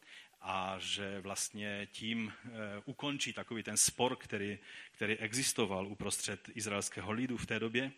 a 0.41 0.75
že 0.79 1.21
vlastně 1.21 1.87
tím 1.91 2.33
eh, 2.45 2.49
ukončí 2.85 3.33
takový 3.33 3.63
ten 3.63 3.77
spor, 3.77 4.15
který, 4.15 4.59
který 4.91 5.17
existoval 5.17 5.87
uprostřed 5.87 6.49
izraelského 6.55 7.11
lidu 7.11 7.37
v 7.37 7.45
té 7.45 7.59
době. 7.59 7.91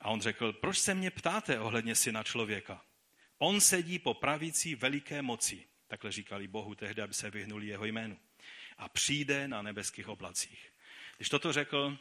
A 0.00 0.08
on 0.08 0.20
řekl, 0.20 0.52
proč 0.52 0.78
se 0.78 0.94
mě 0.94 1.10
ptáte 1.10 1.60
ohledně 1.60 1.94
syna 1.94 2.22
člověka? 2.22 2.85
On 3.38 3.60
sedí 3.60 3.98
po 3.98 4.14
pravici 4.14 4.74
veliké 4.74 5.22
moci, 5.22 5.64
takhle 5.86 6.12
říkali 6.12 6.48
Bohu 6.48 6.74
tehdy, 6.74 7.02
aby 7.02 7.14
se 7.14 7.30
vyhnuli 7.30 7.66
jeho 7.66 7.84
jménu. 7.84 8.18
A 8.78 8.88
přijde 8.88 9.48
na 9.48 9.62
nebeských 9.62 10.08
oblacích. 10.08 10.72
Když 11.16 11.28
toto 11.28 11.52
řekl, 11.52 11.98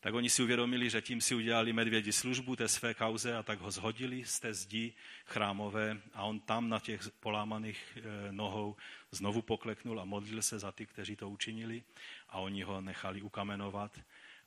tak 0.00 0.14
oni 0.14 0.30
si 0.30 0.42
uvědomili, 0.42 0.90
že 0.90 1.02
tím 1.02 1.20
si 1.20 1.34
udělali 1.34 1.72
medvědi 1.72 2.12
službu 2.12 2.56
té 2.56 2.68
své 2.68 2.94
kauze 2.94 3.36
a 3.36 3.42
tak 3.42 3.58
ho 3.58 3.70
zhodili 3.70 4.24
z 4.24 4.40
té 4.40 4.54
zdi 4.54 4.92
chrámové 5.24 6.00
a 6.14 6.22
on 6.22 6.40
tam 6.40 6.68
na 6.68 6.80
těch 6.80 7.10
polámaných 7.20 7.98
eh, 7.98 8.02
nohou 8.32 8.76
znovu 9.10 9.42
pokleknul 9.42 10.00
a 10.00 10.04
modlil 10.04 10.42
se 10.42 10.58
za 10.58 10.72
ty, 10.72 10.86
kteří 10.86 11.16
to 11.16 11.30
učinili 11.30 11.82
a 12.28 12.38
oni 12.38 12.62
ho 12.62 12.80
nechali 12.80 13.22
ukamenovat. 13.22 14.00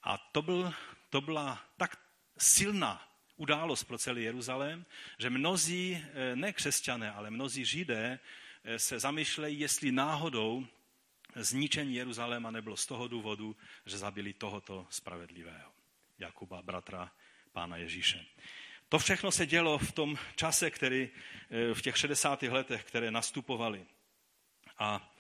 A 0.03 0.17
to, 0.17 0.41
byl, 0.41 0.73
to 1.09 1.21
byla 1.21 1.63
tak 1.77 1.99
silná 2.37 3.08
událost 3.39 3.83
pro 3.83 3.97
celý 3.97 4.23
Jeruzalém, 4.23 4.85
že 5.17 5.29
mnozí, 5.29 6.05
eh, 6.13 6.35
ne 6.35 6.53
křesťané, 6.53 7.11
ale 7.11 7.31
mnozí 7.31 7.65
židé 7.65 8.19
eh, 8.63 8.79
se 8.79 8.99
zamýšlejí, 8.99 9.59
jestli 9.59 9.91
náhodou 9.91 10.67
zničení 11.35 11.95
Jeruzaléma 11.95 12.51
nebylo 12.51 12.77
z 12.77 12.85
toho 12.85 13.07
důvodu, 13.07 13.55
že 13.85 13.97
zabili 13.97 14.33
tohoto 14.33 14.87
spravedlivého. 14.89 15.71
Jakuba, 16.19 16.61
bratra 16.61 17.11
pána 17.51 17.77
Ježíše. 17.77 18.25
To 18.89 18.99
všechno 18.99 19.31
se 19.31 19.45
dělo 19.45 19.77
v 19.77 19.91
tom 19.91 20.17
čase, 20.35 20.71
který 20.71 21.09
eh, 21.09 21.73
v 21.73 21.81
těch 21.81 21.97
60. 21.97 22.41
letech, 22.43 22.83
které 22.83 23.11
nastupovaly. 23.11 23.85
A 24.79 25.13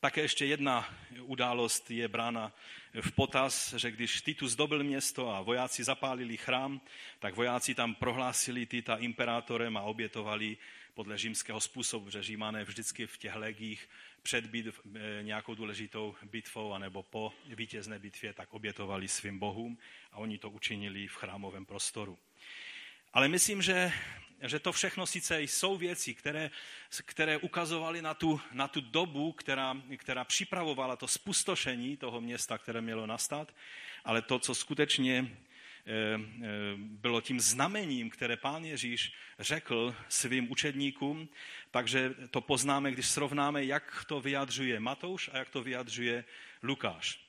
také 0.00 0.20
ještě 0.20 0.44
jedna 0.44 0.94
událost 1.20 1.90
je 1.90 2.08
brána 2.08 2.52
v 3.00 3.12
potaz, 3.12 3.74
že 3.74 3.90
když 3.90 4.22
Titus 4.22 4.54
dobil 4.56 4.84
město 4.84 5.30
a 5.30 5.42
vojáci 5.42 5.84
zapálili 5.84 6.36
chrám, 6.36 6.80
tak 7.18 7.34
vojáci 7.34 7.74
tam 7.74 7.94
prohlásili 7.94 8.66
Tita 8.66 8.96
imperátorem 8.96 9.76
a 9.76 9.80
obětovali 9.82 10.56
podle 10.94 11.18
římského 11.18 11.60
způsobu, 11.60 12.10
že 12.10 12.22
římané 12.22 12.64
vždycky 12.64 13.06
v 13.06 13.18
těch 13.18 13.34
legích 13.34 13.88
před 14.22 14.46
bitv, 14.46 14.80
eh, 14.94 15.22
nějakou 15.22 15.54
důležitou 15.54 16.14
bitvou 16.22 16.72
anebo 16.72 17.02
po 17.02 17.32
vítězné 17.46 17.98
bitvě 17.98 18.32
tak 18.32 18.54
obětovali 18.54 19.08
svým 19.08 19.38
bohům 19.38 19.78
a 20.12 20.18
oni 20.18 20.38
to 20.38 20.50
učinili 20.50 21.06
v 21.06 21.14
chrámovém 21.14 21.66
prostoru. 21.66 22.18
Ale 23.14 23.28
myslím, 23.28 23.62
že, 23.62 23.92
že 24.42 24.58
to 24.58 24.72
všechno 24.72 25.06
sice 25.06 25.42
jsou 25.42 25.76
věci, 25.76 26.14
které, 26.14 26.50
které 27.04 27.36
ukazovaly 27.36 28.02
na 28.02 28.14
tu, 28.14 28.40
na 28.52 28.68
tu 28.68 28.80
dobu, 28.80 29.32
která, 29.32 29.76
která 29.96 30.24
připravovala 30.24 30.96
to 30.96 31.08
spustošení 31.08 31.96
toho 31.96 32.20
města, 32.20 32.58
které 32.58 32.80
mělo 32.80 33.06
nastat, 33.06 33.54
ale 34.04 34.22
to, 34.22 34.38
co 34.38 34.54
skutečně 34.54 35.30
eh, 35.30 35.92
eh, 36.42 36.48
bylo 36.76 37.20
tím 37.20 37.40
znamením, 37.40 38.10
které 38.10 38.36
pán 38.36 38.64
Ježíš 38.64 39.12
řekl 39.38 39.94
svým 40.08 40.50
učedníkům, 40.50 41.28
takže 41.70 42.14
to 42.30 42.40
poznáme, 42.40 42.90
když 42.90 43.06
srovnáme, 43.06 43.64
jak 43.64 44.04
to 44.08 44.20
vyjadřuje 44.20 44.80
Matouš 44.80 45.30
a 45.32 45.38
jak 45.38 45.50
to 45.50 45.62
vyjadřuje 45.62 46.24
Lukáš 46.62 47.23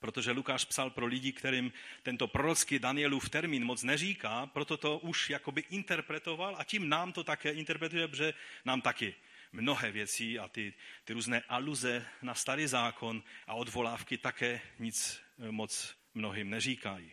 protože 0.00 0.30
Lukáš 0.30 0.64
psal 0.64 0.90
pro 0.90 1.06
lidi, 1.06 1.32
kterým 1.32 1.72
tento 2.02 2.28
prorocký 2.28 2.78
Danielův 2.78 3.28
termín 3.28 3.64
moc 3.64 3.82
neříká, 3.82 4.46
proto 4.46 4.76
to 4.76 4.98
už 4.98 5.30
jakoby 5.30 5.64
interpretoval 5.70 6.56
a 6.58 6.64
tím 6.64 6.88
nám 6.88 7.12
to 7.12 7.24
také 7.24 7.50
interpretuje, 7.50 8.08
protože 8.08 8.34
nám 8.64 8.80
taky 8.80 9.14
mnohé 9.52 9.92
věcí 9.92 10.38
a 10.38 10.48
ty, 10.48 10.74
ty 11.04 11.12
různé 11.12 11.42
aluze 11.48 12.06
na 12.22 12.34
starý 12.34 12.66
zákon 12.66 13.22
a 13.46 13.54
odvolávky 13.54 14.18
také 14.18 14.60
nic 14.78 15.20
eh, 15.38 15.50
moc 15.50 15.94
mnohým 16.14 16.50
neříkají. 16.50 17.12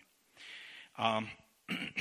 A 0.96 1.28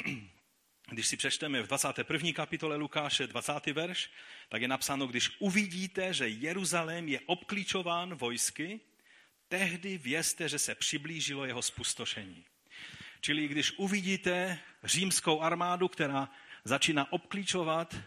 když 0.90 1.06
si 1.06 1.16
přečteme 1.16 1.62
v 1.62 1.66
21. 1.66 2.32
kapitole 2.32 2.76
Lukáše 2.76 3.26
20. 3.26 3.66
verš, 3.66 4.10
tak 4.48 4.62
je 4.62 4.68
napsáno, 4.68 5.06
když 5.06 5.30
uvidíte, 5.38 6.14
že 6.14 6.28
Jeruzalém 6.28 7.08
je 7.08 7.20
obklíčován 7.26 8.14
vojsky, 8.14 8.80
tehdy 9.52 9.98
vězte, 9.98 10.48
že 10.48 10.58
se 10.58 10.74
přiblížilo 10.74 11.44
jeho 11.44 11.62
spustošení. 11.62 12.44
Čili 13.20 13.48
když 13.48 13.72
uvidíte 13.76 14.58
římskou 14.84 15.40
armádu, 15.40 15.88
která 15.88 16.30
začíná 16.64 17.12
obklíčovat 17.12 17.94
eh, 17.94 18.00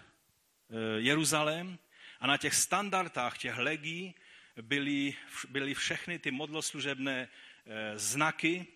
Jeruzalém 0.98 1.80
a 2.20 2.28
na 2.28 2.38
těch 2.38 2.56
standardách 2.56 3.38
těch 3.38 3.58
legí 3.58 4.16
byly, 4.62 5.14
byly 5.50 5.74
všechny 5.74 6.20
ty 6.20 6.32
modloslužebné 6.32 7.28
eh, 7.30 8.00
znaky, 8.00 8.68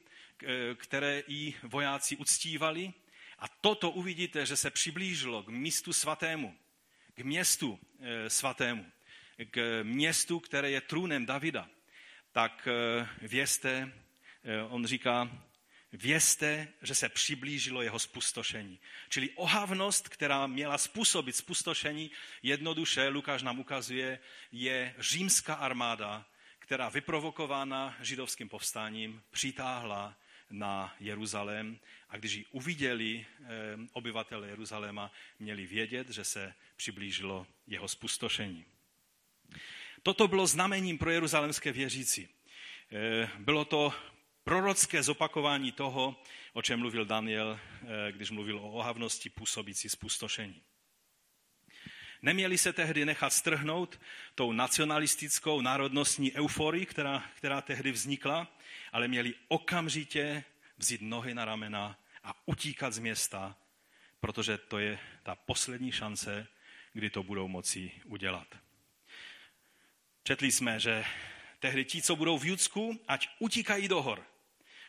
které 0.75 1.23
i 1.27 1.53
vojáci 1.63 2.17
uctívali. 2.17 2.93
A 3.39 3.47
toto 3.47 3.91
uvidíte, 3.91 4.45
že 4.45 4.57
se 4.57 4.69
přiblížilo 4.69 5.43
k 5.43 5.49
místu 5.49 5.93
svatému, 5.93 6.55
k 7.13 7.19
městu 7.19 7.79
svatému, 8.27 8.85
k 9.51 9.83
městu, 9.83 10.39
které 10.39 10.71
je 10.71 10.81
trůnem 10.81 11.25
Davida 11.25 11.69
tak 12.31 12.67
eh, 12.67 13.07
vězte, 13.27 13.93
eh, 14.43 14.61
on 14.63 14.85
říká, 14.85 15.29
vězte, 15.91 16.67
že 16.81 16.95
se 16.95 17.09
přiblížilo 17.09 17.81
jeho 17.81 17.99
spustošení. 17.99 18.79
Čili 19.09 19.29
ohavnost, 19.29 20.09
která 20.09 20.47
měla 20.47 20.77
způsobit 20.77 21.35
spustošení, 21.35 22.11
jednoduše, 22.43 23.07
Lukáš 23.07 23.43
nám 23.43 23.59
ukazuje, 23.59 24.19
je 24.51 24.95
římská 24.99 25.53
armáda, 25.53 26.25
která 26.59 26.89
vyprovokována 26.89 27.97
židovským 28.01 28.49
povstáním 28.49 29.21
přitáhla 29.31 30.17
na 30.49 30.95
Jeruzalém 30.99 31.79
a 32.09 32.17
když 32.17 32.33
ji 32.33 32.45
uviděli 32.45 33.25
eh, 33.25 33.45
obyvatele 33.93 34.47
Jeruzaléma, 34.47 35.11
měli 35.39 35.65
vědět, 35.65 36.09
že 36.09 36.23
se 36.23 36.53
přiblížilo 36.75 37.47
jeho 37.67 37.87
spustošení. 37.87 38.65
Toto 40.03 40.27
bylo 40.27 40.47
znamením 40.47 40.97
pro 40.97 41.09
jeruzalemské 41.09 41.71
věřící. 41.71 42.29
Eh, 42.91 43.29
bylo 43.39 43.65
to 43.65 43.93
prorocké 44.43 45.03
zopakování 45.03 45.71
toho, 45.71 46.23
o 46.53 46.61
čem 46.61 46.79
mluvil 46.79 47.05
Daniel, 47.05 47.59
eh, 47.81 48.11
když 48.11 48.31
mluvil 48.31 48.57
o 48.57 48.71
ohavnosti 48.71 49.29
působící 49.29 49.89
spustošení. 49.89 50.61
Neměli 52.21 52.57
se 52.57 52.73
tehdy 52.73 53.05
nechat 53.05 53.33
strhnout 53.33 53.99
tou 54.35 54.51
nacionalistickou 54.51 55.61
národnostní 55.61 56.35
euforii, 56.35 56.85
která, 56.85 57.23
která 57.35 57.61
tehdy 57.61 57.91
vznikla, 57.91 58.47
ale 58.91 59.07
měli 59.07 59.33
okamžitě 59.47 60.43
vzít 60.77 61.01
nohy 61.01 61.33
na 61.33 61.45
ramena 61.45 61.99
a 62.23 62.33
utíkat 62.45 62.93
z 62.93 62.99
města, 62.99 63.55
protože 64.19 64.57
to 64.57 64.79
je 64.79 64.99
ta 65.23 65.35
poslední 65.35 65.91
šance, 65.91 66.47
kdy 66.93 67.09
to 67.09 67.23
budou 67.23 67.47
moci 67.47 67.91
udělat. 68.05 68.47
Četli 70.29 70.51
jsme, 70.51 70.79
že 70.79 71.05
tehdy 71.59 71.85
ti, 71.85 72.01
co 72.01 72.15
budou 72.15 72.37
v 72.37 72.45
Judsku, 72.45 72.99
ať 73.07 73.29
utíkají 73.39 73.87
do 73.87 74.01
hor. 74.01 74.23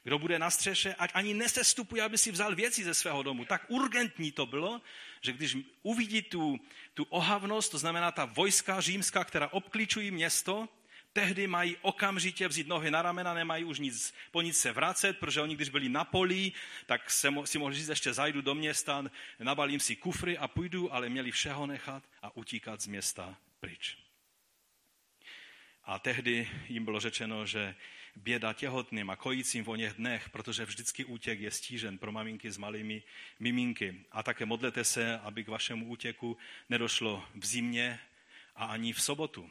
Kdo 0.05 0.19
bude 0.19 0.39
na 0.39 0.51
střeše, 0.51 0.95
ať 0.95 1.11
ani 1.15 1.35
nesestupuje, 1.35 2.03
aby 2.03 2.19
si 2.19 2.33
vzal 2.33 2.55
věci 2.55 2.85
ze 2.85 2.95
svého 2.95 3.23
domu. 3.23 3.45
Tak 3.45 3.65
urgentní 3.69 4.33
to 4.33 4.47
bylo, 4.47 4.81
že 5.21 5.33
když 5.33 5.57
uvidí 5.83 6.23
tu, 6.23 6.61
tu 6.95 7.05
ohavnost, 7.05 7.73
to 7.73 7.79
znamená 7.79 8.13
ta 8.13 8.25
vojska 8.25 8.81
římská, 8.81 9.25
která 9.25 9.49
obklíčují 9.49 10.11
město, 10.11 10.69
tehdy 11.13 11.47
mají 11.47 11.77
okamžitě 11.83 12.49
vzít 12.49 12.69
nohy 12.69 12.91
na 12.91 13.03
ramena, 13.03 13.35
nemají 13.35 13.65
už 13.65 13.79
nic, 13.79 14.15
po 14.31 14.43
nic 14.43 14.61
se 14.61 14.73
vracet, 14.73 15.19
protože 15.19 15.41
oni, 15.41 15.57
když 15.57 15.69
byli 15.69 15.89
na 15.89 16.05
polí, 16.05 16.53
tak 16.87 17.11
se, 17.11 17.29
si 17.45 17.59
mohli 17.59 17.75
říct, 17.77 17.89
ještě 17.89 18.13
zajdu 18.13 18.43
do 18.43 18.55
města, 18.55 19.05
nabalím 19.39 19.81
si 19.81 19.97
kufry 19.97 20.39
a 20.39 20.49
půjdu, 20.49 20.95
ale 20.95 21.09
měli 21.09 21.31
všeho 21.31 21.67
nechat 21.67 22.03
a 22.23 22.37
utíkat 22.37 22.81
z 22.81 22.87
města 22.87 23.37
pryč. 23.61 24.10
A 25.91 25.99
tehdy 25.99 26.49
jim 26.69 26.85
bylo 26.85 27.01
řečeno, 27.01 27.47
že 27.47 27.75
běda 28.17 28.53
těhotným 28.53 29.11
a 29.11 29.17
kojícím 29.17 29.65
v 29.65 29.69
oněch 29.69 29.93
dnech, 29.93 30.31
protože 30.31 30.65
vždycky 30.65 31.05
útěk 31.05 31.41
je 31.41 31.51
stížen 31.51 31.99
pro 31.99 32.13
maminky 32.13 32.51
s 32.51 32.57
malými 32.57 33.03
miminky. 33.41 34.05
A 34.13 34.23
také 34.23 34.47
modlete 34.47 34.85
se, 34.85 35.19
aby 35.19 35.45
k 35.45 35.49
vašemu 35.49 35.87
útěku 35.87 36.37
nedošlo 36.69 37.25
v 37.35 37.47
zimě 37.47 38.01
a 38.57 38.65
ani 38.65 38.93
v 38.93 39.03
sobotu. 39.03 39.51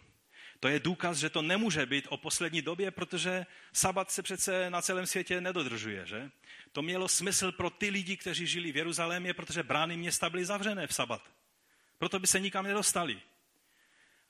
To 0.60 0.68
je 0.68 0.80
důkaz, 0.80 1.18
že 1.18 1.30
to 1.30 1.42
nemůže 1.42 1.86
být 1.86 2.06
o 2.10 2.18
poslední 2.18 2.62
době, 2.62 2.92
protože 2.92 3.46
sabat 3.74 4.12
se 4.12 4.24
přece 4.24 4.70
na 4.70 4.82
celém 4.82 5.08
světě 5.08 5.42
nedodržuje. 5.42 6.06
Že? 6.06 6.32
To 6.72 6.82
mělo 6.82 7.08
smysl 7.08 7.52
pro 7.52 7.70
ty 7.70 7.90
lidi, 7.90 8.18
kteří 8.18 8.48
žili 8.48 8.72
v 8.72 8.78
Jeruzalémě, 8.78 9.34
protože 9.34 9.64
brány 9.64 9.98
města 9.98 10.30
byly 10.30 10.46
zavřené 10.46 10.88
v 10.88 10.94
sabat. 10.94 11.32
Proto 11.98 12.20
by 12.20 12.28
se 12.28 12.40
nikam 12.40 12.66
nedostali. 12.66 13.22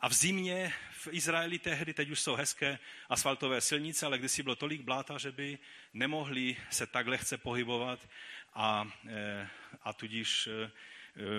A 0.02 0.10
v 0.10 0.14
zimě 0.14 0.74
v 0.92 1.08
Izraeli 1.12 1.60
tehdy, 1.60 1.94
teď 1.94 2.10
už 2.10 2.20
jsou 2.20 2.36
hezké 2.36 2.80
asfaltové 3.10 3.62
silnice, 3.62 4.06
ale 4.06 4.18
kdysi 4.18 4.44
bylo 4.44 4.56
tolik 4.56 4.82
bláta, 4.82 5.18
že 5.18 5.32
by 5.32 5.60
nemohli 5.94 6.58
se 6.70 6.88
tak 6.88 7.08
lehce 7.08 7.38
pohybovat 7.38 8.10
a, 8.54 8.92
eh, 9.08 9.50
a 9.84 9.94
tudíž 9.94 10.48
eh, 10.48 10.72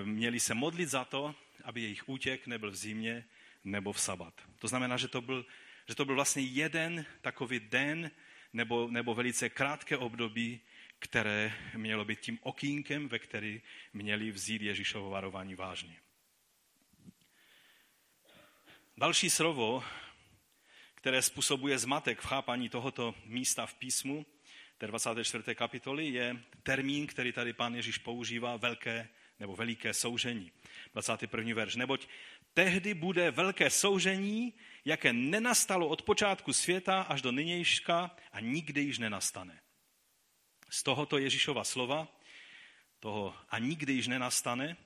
měli 0.05 0.41
se 0.41 0.55
modlit 0.55 0.89
za 0.89 1.05
to, 1.05 1.35
aby 1.65 1.81
jejich 1.81 2.09
útěk 2.09 2.47
nebyl 2.47 2.71
v 2.71 2.77
zimě 2.77 3.25
nebo 3.65 3.93
v 3.93 4.01
sabat. 4.01 4.35
To 4.59 4.69
znamená, 4.69 4.97
že 4.97 5.09
to 5.09 5.21
byl, 5.21 5.47
že 5.89 5.95
to 5.95 6.05
byl 6.05 6.15
vlastně 6.15 6.43
jeden 6.43 7.07
takový 7.21 7.61
den 7.61 8.11
nebo, 8.53 8.89
nebo 8.91 9.15
velice 9.15 9.49
krátké 9.49 9.97
období, 9.97 10.61
které 10.99 11.53
mělo 11.75 12.05
být 12.05 12.21
tím 12.21 12.39
okýnkem, 12.43 13.09
ve 13.09 13.19
který 13.19 13.63
měli 13.93 14.31
vzít 14.31 14.63
Ježíšovo 14.63 15.11
varování 15.11 15.55
vážně. 15.55 15.97
Další 19.01 19.31
slovo, 19.31 19.85
které 20.95 21.23
způsobuje 21.23 21.79
zmatek 21.79 22.21
v 22.21 22.27
chápaní 22.27 22.69
tohoto 22.69 23.15
místa 23.25 23.67
v 23.67 23.75
písmu, 23.75 24.27
té 24.79 24.87
24. 24.87 25.55
kapitoly, 25.55 26.09
je 26.09 26.43
termín, 26.63 27.07
který 27.07 27.33
tady 27.33 27.53
pán 27.53 27.75
Ježíš 27.75 27.99
používá, 27.99 28.57
velké 28.57 29.09
nebo 29.39 29.57
veliké 29.57 29.95
soužení. 29.95 30.53
21. 30.93 31.55
verš. 31.55 31.77
Neboť 31.77 32.09
tehdy 32.55 32.95
bude 32.95 33.31
velké 33.31 33.71
soužení, 33.71 34.55
jaké 34.85 35.13
nenastalo 35.13 35.89
od 35.89 36.03
počátku 36.03 36.53
světa 36.53 37.03
až 37.03 37.23
do 37.23 37.33
nynějška 37.33 38.17
a 38.33 38.41
nikdy 38.41 38.81
již 38.81 38.99
nenastane. 38.99 39.61
Z 40.71 40.83
tohoto 40.83 41.19
Ježíšova 41.19 41.65
slova, 41.65 42.09
toho 42.99 43.35
a 43.49 43.59
nikdy 43.59 43.93
již 43.93 44.07
nenastane, 44.07 44.77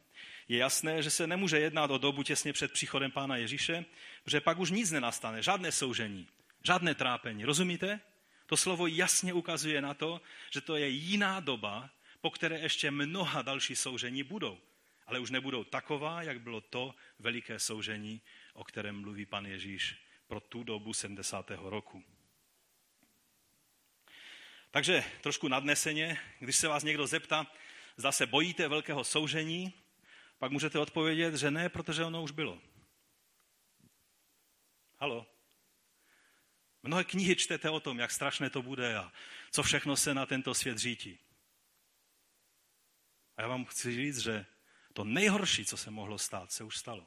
je 0.48 0.58
jasné, 0.58 1.02
že 1.02 1.10
se 1.10 1.26
nemůže 1.26 1.58
jednat 1.58 1.90
o 1.90 1.98
dobu 1.98 2.22
těsně 2.22 2.52
před 2.52 2.72
příchodem 2.72 3.10
Pána 3.10 3.36
Ježíše, 3.36 3.84
protože 4.24 4.40
pak 4.40 4.58
už 4.58 4.70
nic 4.70 4.90
nenastane, 4.90 5.42
žádné 5.42 5.72
soužení, 5.72 6.28
žádné 6.64 6.94
trápení. 6.94 7.44
Rozumíte? 7.44 8.00
To 8.46 8.56
slovo 8.56 8.86
jasně 8.86 9.32
ukazuje 9.32 9.82
na 9.82 9.94
to, 9.94 10.20
že 10.50 10.60
to 10.60 10.76
je 10.76 10.88
jiná 10.88 11.40
doba, 11.40 11.90
po 12.20 12.30
které 12.30 12.58
ještě 12.58 12.90
mnoha 12.90 13.42
další 13.42 13.76
soužení 13.76 14.22
budou. 14.22 14.58
Ale 15.06 15.18
už 15.18 15.30
nebudou 15.30 15.64
taková, 15.64 16.22
jak 16.22 16.40
bylo 16.40 16.60
to 16.60 16.94
veliké 17.18 17.58
soužení, 17.58 18.20
o 18.54 18.64
kterém 18.64 19.00
mluví 19.00 19.26
pan 19.26 19.46
Ježíš 19.46 19.96
pro 20.26 20.40
tu 20.40 20.62
dobu 20.64 20.92
70. 20.92 21.50
roku. 21.50 22.04
Takže 24.70 25.04
trošku 25.20 25.48
nadneseně, 25.48 26.18
když 26.38 26.56
se 26.56 26.68
vás 26.68 26.84
někdo 26.84 27.06
zeptá, 27.06 27.46
zda 27.96 28.12
se 28.12 28.26
bojíte 28.26 28.68
velkého 28.68 29.04
soužení, 29.04 29.72
pak 30.38 30.52
můžete 30.52 30.78
odpovědět, 30.78 31.34
že 31.34 31.50
ne, 31.50 31.68
protože 31.68 32.04
ono 32.04 32.22
už 32.22 32.30
bylo. 32.30 32.62
Halo? 34.98 35.26
Mnohé 36.82 37.04
knihy 37.04 37.36
čtete 37.36 37.70
o 37.70 37.80
tom, 37.80 37.98
jak 37.98 38.10
strašné 38.10 38.50
to 38.50 38.62
bude 38.62 38.96
a 38.96 39.12
co 39.50 39.62
všechno 39.62 39.96
se 39.96 40.14
na 40.14 40.26
tento 40.26 40.54
svět 40.54 40.78
řítí. 40.78 41.18
A 43.36 43.42
já 43.42 43.48
vám 43.48 43.64
chci 43.64 43.94
říct, 43.94 44.18
že 44.18 44.46
to 44.92 45.04
nejhorší, 45.04 45.64
co 45.64 45.76
se 45.76 45.90
mohlo 45.90 46.18
stát, 46.18 46.52
se 46.52 46.64
už 46.64 46.76
stalo. 46.76 47.06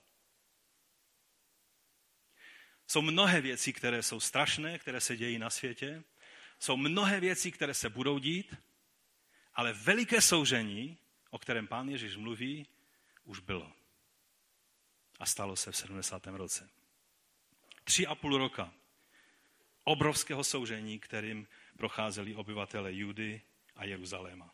Jsou 2.87 3.01
mnohé 3.01 3.41
věci, 3.41 3.73
které 3.73 4.03
jsou 4.03 4.19
strašné, 4.19 4.79
které 4.79 5.01
se 5.01 5.17
dějí 5.17 5.39
na 5.39 5.49
světě. 5.49 6.03
Jsou 6.59 6.77
mnohé 6.77 7.19
věci, 7.19 7.51
které 7.51 7.73
se 7.73 7.89
budou 7.89 8.19
dít, 8.19 8.55
ale 9.53 9.73
veliké 9.73 10.21
soužení, 10.21 10.97
o 11.29 11.39
kterém 11.39 11.67
pán 11.67 11.89
Ježíš 11.89 12.15
mluví, 12.15 12.67
už 13.27 13.39
bylo. 13.39 13.71
A 15.19 15.25
stalo 15.25 15.55
se 15.55 15.71
v 15.71 15.77
70. 15.77 16.27
roce. 16.27 16.69
Tři 17.83 18.07
a 18.07 18.15
půl 18.15 18.37
roka 18.37 18.73
obrovského 19.83 20.43
soužení, 20.43 20.99
kterým 20.99 21.47
procházeli 21.77 22.35
obyvatele 22.35 22.93
Judy 22.93 23.41
a 23.75 23.85
Jeruzaléma. 23.85 24.53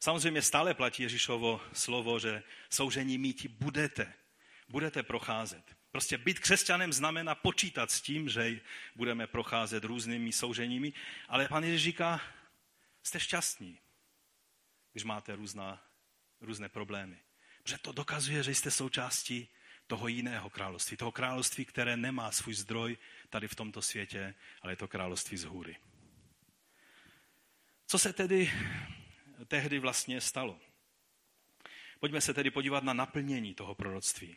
Samozřejmě 0.00 0.42
stále 0.42 0.74
platí 0.74 1.02
Ježíšovo 1.02 1.60
slovo, 1.72 2.18
že 2.18 2.42
soužení 2.70 3.18
míti 3.18 3.48
budete. 3.48 4.14
Budete 4.68 5.02
procházet. 5.02 5.76
Prostě 5.90 6.18
být 6.18 6.38
křesťanem 6.38 6.92
znamená 6.92 7.34
počítat 7.34 7.90
s 7.90 8.00
tím, 8.00 8.28
že 8.28 8.60
budeme 8.96 9.26
procházet 9.26 9.84
různými 9.84 10.32
souženími, 10.32 10.92
ale 11.28 11.48
pan 11.48 11.64
Ježíš 11.64 11.82
říká, 11.82 12.20
jste 13.02 13.20
šťastní, 13.20 13.78
když 14.92 15.04
máte 15.04 15.36
různá, 15.36 15.82
různé 16.40 16.68
problémy. 16.68 17.18
Protože 17.68 17.78
to 17.78 17.92
dokazuje, 17.92 18.42
že 18.42 18.54
jste 18.54 18.70
součástí 18.70 19.48
toho 19.86 20.08
jiného 20.08 20.50
království. 20.50 20.96
Toho 20.96 21.12
království, 21.12 21.64
které 21.64 21.96
nemá 21.96 22.30
svůj 22.30 22.54
zdroj 22.54 22.98
tady 23.30 23.48
v 23.48 23.54
tomto 23.54 23.82
světě, 23.82 24.34
ale 24.62 24.72
je 24.72 24.76
to 24.76 24.88
království 24.88 25.36
z 25.36 25.44
hůry. 25.44 25.76
Co 27.86 27.98
se 27.98 28.12
tedy 28.12 28.52
tehdy 29.48 29.78
vlastně 29.78 30.20
stalo? 30.20 30.58
Pojďme 32.00 32.20
se 32.20 32.34
tedy 32.34 32.50
podívat 32.50 32.84
na 32.84 32.92
naplnění 32.92 33.54
toho 33.54 33.74
proroctví. 33.74 34.36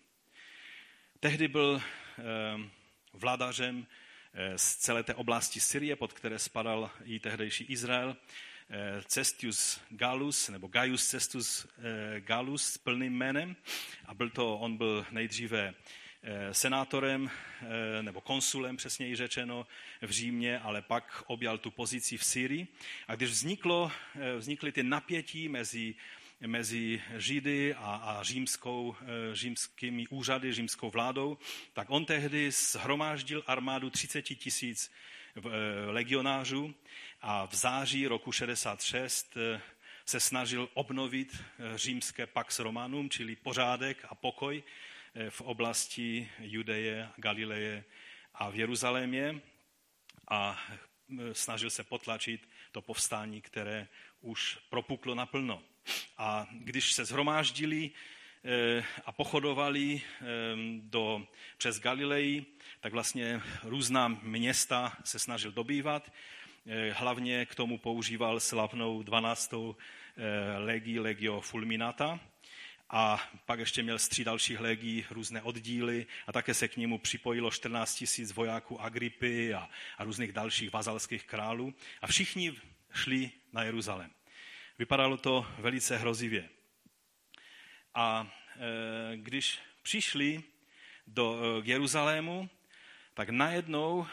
Tehdy 1.20 1.48
byl 1.48 1.82
eh, 1.82 2.24
vládařem 3.14 3.88
eh, 4.34 4.58
z 4.58 4.76
celé 4.76 5.04
té 5.04 5.16
oblasti 5.16 5.60
Syrie, 5.60 5.96
pod 5.96 6.14
které 6.14 6.40
spadal 6.40 6.92
i 7.04 7.20
tehdejší 7.20 7.64
Izrael, 7.64 8.18
Cestius 9.06 9.82
Galus, 9.90 10.50
nebo 10.50 10.68
Gaius 10.68 11.08
Cestus 11.08 11.68
Galus 12.20 12.64
s 12.64 12.78
plným 12.78 13.14
jménem. 13.14 13.56
A 14.06 14.14
byl 14.14 14.30
to, 14.30 14.58
on 14.58 14.78
byl 14.78 15.06
nejdříve 15.12 15.74
senátorem 16.52 17.30
nebo 18.02 18.22
konsulem, 18.22 18.78
přesněji 18.78 19.16
řečeno, 19.16 19.68
v 20.02 20.10
Římě, 20.10 20.60
ale 20.60 20.82
pak 20.82 21.24
objal 21.28 21.58
tu 21.58 21.72
pozici 21.72 22.18
v 22.18 22.24
Syrii. 22.24 22.68
A 23.08 23.16
když 23.16 23.30
vzniklo, 23.30 23.92
vznikly 24.38 24.72
ty 24.72 24.84
napětí 24.84 25.50
mezi 25.50 25.96
mezi 26.48 27.02
Židy 27.18 27.74
a, 27.74 27.96
a 27.96 28.24
římskou, 28.24 28.96
eh, 29.02 29.36
římskými 29.36 30.08
úřady, 30.08 30.54
římskou 30.54 30.90
vládou, 30.90 31.38
tak 31.74 31.90
on 31.90 32.06
tehdy 32.06 32.52
zhromáždil 32.52 33.44
armádu 33.48 33.90
30 33.90 34.22
tisíc 34.22 34.92
eh, 35.36 35.42
legionářů 35.92 36.74
a 37.22 37.46
v 37.46 37.56
září 37.56 38.08
roku 38.08 38.32
66 38.32 39.38
eh, 39.38 39.62
se 40.06 40.20
snažil 40.20 40.70
obnovit 40.74 41.44
římské 41.76 42.28
Pax 42.28 42.60
Romanum, 42.60 43.10
čili 43.10 43.36
pořádek 43.36 44.06
a 44.10 44.16
pokoj 44.16 44.64
v 45.30 45.42
oblasti 45.42 46.30
Judeje, 46.40 47.10
Galileje 47.18 47.84
a 48.34 48.50
v 48.50 48.56
Jeruzalémě 48.56 49.42
a 50.30 50.60
snažil 51.32 51.70
se 51.70 51.84
potlačit 51.84 52.50
to 52.72 52.82
povstání, 52.82 53.42
které 53.42 53.88
už 54.22 54.58
propuklo 54.70 55.16
naplno. 55.16 55.64
A 56.18 56.48
když 56.52 56.94
se 56.94 57.06
zhromáždili 57.06 57.92
eh, 58.44 58.84
a 59.06 59.12
pochodovali 59.12 60.02
eh, 60.02 60.26
do, 60.80 61.28
přes 61.58 61.80
Galilei, 61.80 62.46
tak 62.80 62.94
vlastně 62.94 63.42
různá 63.64 64.08
města 64.08 64.98
se 65.04 65.20
snažil 65.20 65.52
dobývat. 65.52 66.12
Eh, 66.66 66.92
hlavně 66.92 67.46
k 67.46 67.56
tomu 67.56 67.78
používal 67.78 68.40
slavnou 68.40 69.04
12. 69.04 69.54
legii 70.58 71.00
Legio 71.00 71.42
Fulminata. 71.42 72.20
A 72.94 73.32
pak 73.46 73.60
ještě 73.60 73.84
měl 73.84 74.00
stří 74.00 74.24
dalších 74.24 74.60
legí, 74.60 75.06
různé 75.10 75.42
oddíly 75.42 76.06
a 76.28 76.32
také 76.32 76.54
se 76.54 76.68
k 76.68 76.78
němu 76.78 76.98
připojilo 76.98 77.52
14 77.52 77.96
tisíc 77.96 78.32
vojáků 78.32 78.82
Agripy 78.82 79.54
a, 79.54 79.70
a 79.98 80.04
různých 80.04 80.32
dalších 80.32 80.74
vazalských 80.74 81.24
králů. 81.24 81.74
A 82.02 82.08
všichni 82.08 82.56
šli 82.94 83.32
na 83.54 83.64
Jeruzalém. 83.64 84.12
Vypadalo 84.80 85.18
to 85.18 85.48
velice 85.58 85.98
hrozivě. 85.98 86.50
A 87.96 88.34
e, 88.56 89.18
když 89.18 89.60
přišli 89.82 90.44
do 91.08 91.40
e, 91.42 91.70
Jeruzalému, 91.70 92.50
tak 93.14 93.30
najednou 93.30 94.08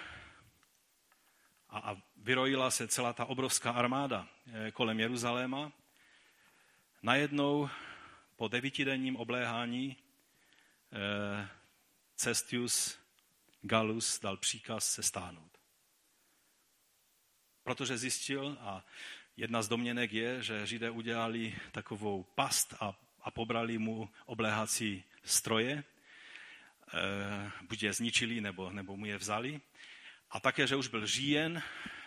a, 1.71 1.79
a 1.79 1.97
vyrojila 2.17 2.71
se 2.71 2.89
celá 2.89 3.13
ta 3.13 3.25
obrovská 3.25 3.71
armáda 3.71 4.29
e, 4.53 4.71
kolem 4.71 5.01
Jeruzaléma, 5.01 5.73
najednou 7.03 7.71
po 8.37 8.49
devítidenním 8.49 9.17
obléhání 9.17 9.97
e, 10.93 11.49
Cestius 12.17 12.99
Galus 13.63 14.21
dal 14.21 14.37
příkaz 14.37 14.93
se 14.93 15.03
stáhnout. 15.03 15.59
Protože 17.63 17.99
zjistil 17.99 18.57
a 18.61 18.85
Jedna 19.39 19.63
z 19.63 19.69
domněnek 19.69 20.13
je, 20.13 20.43
že 20.43 20.67
Židé 20.67 20.91
udělali 20.91 21.55
takovou 21.73 22.23
past 22.35 22.75
a, 22.81 22.95
a 23.23 23.31
pobrali 23.31 23.79
mu 23.79 24.11
obléhací 24.27 25.05
stroje, 25.25 25.73
e, 25.73 25.85
buď 27.63 27.83
je 27.83 27.93
zničili, 27.93 28.41
nebo, 28.41 28.71
nebo 28.71 28.97
mu 28.97 29.07
je 29.07 29.19
vzali. 29.19 29.61
A 30.31 30.41
také, 30.41 30.67
že 30.67 30.77
už 30.77 30.89
byl 30.89 31.07
žijen 31.07 31.63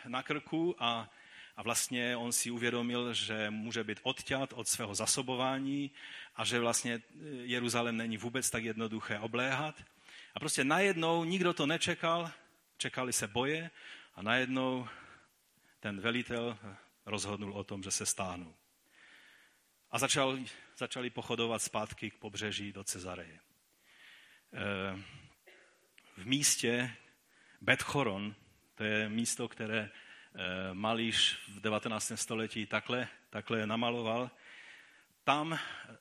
na 0.06 0.24
krku 0.24 0.76
a, 0.80 1.10
a 1.56 1.64
vlastně 1.64 2.18
on 2.18 2.32
si 2.32 2.52
uvědomil, 2.52 3.14
že 3.14 3.50
může 3.50 3.84
být 3.84 4.00
odťat 4.04 4.54
od 4.54 4.68
svého 4.68 4.96
zasobování 4.96 5.92
a 6.36 6.46
že 6.46 6.60
vlastně 6.60 7.02
Jeruzalém 7.44 7.98
není 7.98 8.18
vůbec 8.18 8.50
tak 8.50 8.64
jednoduché 8.64 9.20
obléhat. 9.20 9.84
A 10.34 10.40
prostě 10.40 10.64
najednou 10.64 11.24
nikdo 11.24 11.54
to 11.54 11.66
nečekal, 11.66 12.32
čekali 12.78 13.14
se 13.14 13.28
boje 13.28 13.70
a 14.16 14.22
najednou 14.22 14.88
ten 15.80 16.02
velitel 16.02 16.58
rozhodnul 17.06 17.54
o 17.54 17.64
tom, 17.64 17.84
že 17.84 17.92
se 17.92 18.06
stáhnou. 18.06 18.56
A 19.92 20.00
začal, 20.00 20.40
začali 20.78 21.10
pochodovat 21.10 21.62
zpátky 21.62 22.12
k 22.12 22.18
pobřeží 22.18 22.72
do 22.72 22.84
Cezareje. 22.84 23.40
Eh, 24.54 25.04
v 26.18 26.26
místě 26.26 26.96
Betchoron, 27.62 28.36
to 28.76 28.84
je 28.84 29.10
místo, 29.10 29.48
které 29.48 29.90
eh, 29.90 30.74
Malíš 30.74 31.38
v 31.48 31.62
19. 31.62 32.12
století 32.16 32.66
takhle, 32.66 33.08
takhle 33.30 33.68
namaloval, 33.68 34.32
tam, 35.24 35.60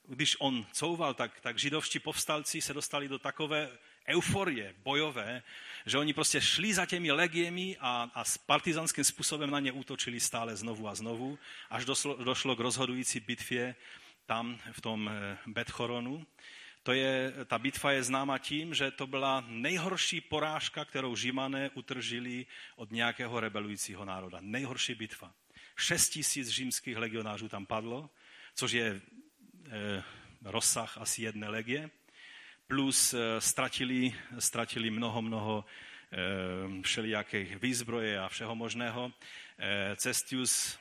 když 0.08 0.36
on 0.38 0.66
couval, 0.72 1.14
tak, 1.14 1.40
tak 1.40 1.58
židovští 1.58 1.98
povstalci 1.98 2.60
se 2.60 2.74
dostali 2.74 3.08
do 3.08 3.18
takové 3.18 3.78
euforie 4.08 4.74
bojové, 4.78 5.42
že 5.86 5.98
oni 5.98 6.12
prostě 6.12 6.40
šli 6.40 6.74
za 6.74 6.86
těmi 6.86 7.12
legiemi 7.12 7.76
a, 7.80 8.10
a 8.14 8.24
s 8.24 8.38
partizanským 8.38 9.04
způsobem 9.04 9.50
na 9.50 9.60
ně 9.60 9.72
útočili 9.72 10.20
stále 10.20 10.56
znovu 10.56 10.88
a 10.88 10.94
znovu, 10.94 11.38
až 11.70 11.84
došlo, 11.84 12.24
došlo 12.24 12.56
k 12.56 12.60
rozhodující 12.60 13.20
bitvě 13.20 13.74
tam 14.26 14.58
v 14.72 14.80
tom 14.80 15.10
eh, 15.12 15.38
Betchoronu. 15.46 16.26
To 16.82 16.92
je, 16.92 17.32
ta 17.46 17.58
bitva 17.58 17.92
je 17.92 18.02
známa 18.02 18.38
tím, 18.38 18.74
že 18.74 18.90
to 18.90 19.06
byla 19.06 19.44
nejhorší 19.48 20.20
porážka, 20.20 20.84
kterou 20.84 21.16
Římané 21.16 21.70
utržili 21.74 22.46
od 22.76 22.90
nějakého 22.90 23.40
rebelujícího 23.40 24.04
národa. 24.04 24.38
Nejhorší 24.40 24.94
bitva. 24.94 25.32
Šest 25.76 26.08
tisíc 26.08 26.48
římských 26.48 26.96
legionářů 26.96 27.48
tam 27.48 27.66
padlo, 27.66 28.10
což 28.54 28.72
je 28.72 28.86
e, 28.86 29.00
rozsah 30.44 30.98
asi 30.98 31.22
jedné 31.22 31.48
legie 31.48 31.90
plus 32.70 33.14
eh, 33.14 33.40
ztratili, 33.40 34.14
ztratili 34.38 34.90
mnoho, 34.90 35.22
mnoho 35.22 35.64
eh, 35.64 36.82
všelijakých 36.82 37.56
výzbroje 37.62 38.20
a 38.20 38.28
všeho 38.28 38.54
možného. 38.54 39.12
Eh, 39.58 39.96
Cestius 39.96 40.78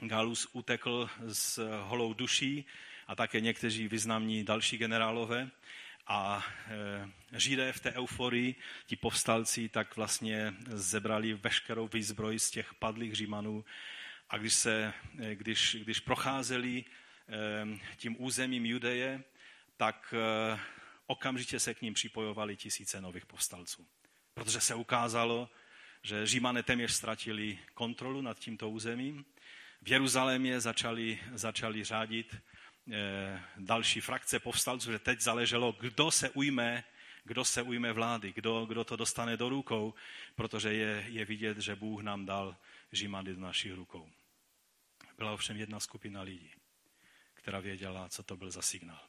Galus 0.00 0.48
utekl 0.52 1.10
s 1.28 1.62
holou 1.86 2.14
duší 2.14 2.66
a 3.06 3.14
také 3.14 3.40
někteří 3.40 3.88
významní 3.88 4.44
další 4.44 4.78
generálové. 4.78 5.50
A 6.06 6.44
Židé 7.32 7.72
v 7.72 7.80
té 7.80 7.92
euforii, 7.92 8.54
ti 8.86 8.96
povstalci, 8.96 9.68
tak 9.68 9.96
vlastně 9.96 10.54
zebrali 10.66 11.34
veškerou 11.34 11.88
výzbroj 11.88 12.38
z 12.38 12.50
těch 12.50 12.74
padlých 12.74 13.14
Římanů. 13.14 13.64
A 14.30 14.38
když, 14.38 14.54
se, 14.54 14.92
když, 15.34 15.76
když 15.80 16.00
procházeli 16.00 16.84
tím 17.96 18.16
územím 18.18 18.66
Judeje, 18.66 19.24
tak 19.76 20.14
okamžitě 21.06 21.60
se 21.60 21.74
k 21.74 21.82
ním 21.82 21.94
připojovali 21.94 22.56
tisíce 22.56 23.00
nových 23.00 23.26
povstalců. 23.26 23.86
Protože 24.34 24.60
se 24.60 24.74
ukázalo, 24.74 25.50
že 26.02 26.26
Římané 26.26 26.62
téměř 26.62 26.92
ztratili 26.92 27.58
kontrolu 27.74 28.20
nad 28.20 28.38
tímto 28.38 28.70
územím. 28.70 29.24
V 29.82 29.88
Jeruzalémě 29.88 30.60
začali, 30.60 31.18
začali 31.32 31.84
řádit 31.84 32.36
další 33.56 34.00
frakce 34.00 34.40
povstalců, 34.40 34.92
že 34.92 34.98
teď 34.98 35.20
záleželo, 35.20 35.76
kdo 35.80 36.10
se 36.10 36.30
ujme, 36.30 36.84
kdo 37.24 37.44
se 37.44 37.62
ujme 37.62 37.92
vlády, 37.92 38.32
kdo, 38.32 38.66
kdo 38.66 38.84
to 38.84 38.96
dostane 38.96 39.36
do 39.36 39.48
rukou, 39.48 39.94
protože 40.34 40.72
je, 40.74 41.04
je 41.08 41.24
vidět, 41.24 41.58
že 41.58 41.76
Bůh 41.76 42.02
nám 42.02 42.26
dal 42.26 42.56
Římany 42.92 43.34
do 43.34 43.40
našich 43.40 43.72
rukou. 43.72 44.10
Byla 45.18 45.32
ovšem 45.32 45.56
jedna 45.56 45.80
skupina 45.80 46.22
lidí, 46.22 46.50
která 47.34 47.60
věděla, 47.60 48.08
co 48.08 48.22
to 48.22 48.36
byl 48.36 48.50
za 48.50 48.62
signál. 48.62 49.00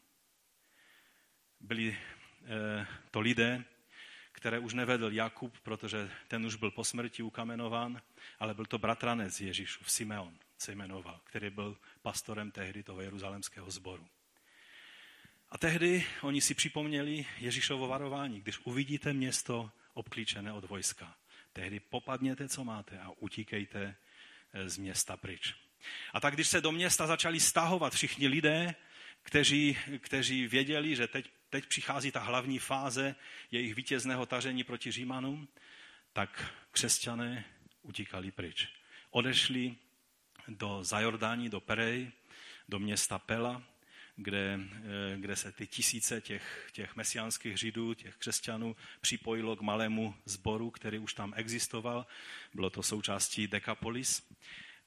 Byli 1.59 1.97
eh, 1.97 2.88
to 3.11 3.19
lidé, 3.19 3.63
které 4.32 4.59
už 4.59 4.74
nevedl 4.74 5.11
Jakub, 5.11 5.59
protože 5.59 6.11
ten 6.28 6.45
už 6.45 6.55
byl 6.55 6.71
po 6.71 6.84
smrti 6.84 7.24
ukamenován, 7.24 8.01
ale 8.39 8.53
byl 8.53 8.65
to 8.65 8.78
bratranec 8.78 9.41
Ježíšův, 9.41 9.91
Simeon 9.91 10.38
se 10.58 10.72
jmenoval, 10.72 11.22
který 11.24 11.49
byl 11.49 11.78
pastorem 12.01 12.51
tehdy 12.51 12.84
toho 12.84 13.01
jeruzalemského 13.01 13.72
sboru. 13.72 14.08
A 15.49 15.58
tehdy 15.58 16.06
oni 16.22 16.41
si 16.41 16.54
připomněli 16.54 17.26
Ježíšovo 17.39 17.88
varování, 17.88 18.41
když 18.41 18.60
uvidíte 18.60 19.14
město 19.14 19.72
obklíčené 19.93 20.54
od 20.54 20.70
vojska. 20.70 21.16
Tehdy 21.54 21.80
popadněte, 21.80 22.49
co 22.49 22.64
máte 22.64 22.99
a 22.99 23.12
utíkejte 23.20 23.95
eh, 24.54 24.70
z 24.70 24.78
města 24.78 25.18
pryč. 25.18 25.56
A 26.14 26.20
tak, 26.20 26.34
když 26.34 26.47
se 26.47 26.62
do 26.62 26.72
města 26.72 27.08
začali 27.08 27.39
stahovat 27.39 27.93
všichni 27.93 28.28
lidé, 28.28 28.76
kteří, 29.22 29.78
kteří 29.99 30.47
věděli, 30.47 30.95
že 30.95 31.08
teď, 31.08 31.30
teď 31.49 31.66
přichází 31.66 32.12
ta 32.12 32.20
hlavní 32.20 32.60
fáze 32.60 33.16
jejich 33.51 33.76
vítězného 33.76 34.26
tažení 34.26 34.64
proti 34.64 34.91
Římanům, 34.91 35.47
tak 36.14 36.54
křesťané 36.72 37.45
utíkali 37.82 38.32
pryč. 38.32 38.68
Odešli 39.12 39.76
do 40.47 40.83
Zajordání, 40.83 41.49
do 41.49 41.59
Perej, 41.59 42.11
do 42.69 42.79
města 42.79 43.19
Pela, 43.19 43.63
kde, 44.15 44.59
eh, 44.59 45.17
kde 45.17 45.35
se 45.35 45.51
ty 45.51 45.67
tisíce 45.67 46.21
těch, 46.21 46.69
těch 46.71 46.95
mesiánských 46.95 47.57
židů, 47.57 47.93
těch 47.93 48.15
křesťanů 48.15 48.75
připojilo 49.01 49.55
k 49.55 49.61
malému 49.61 50.15
sboru, 50.25 50.71
který 50.71 50.99
už 50.99 51.13
tam 51.13 51.33
existoval. 51.35 52.05
Bylo 52.53 52.69
to 52.69 52.83
součástí 52.83 53.47
Dekapolis. 53.47 54.27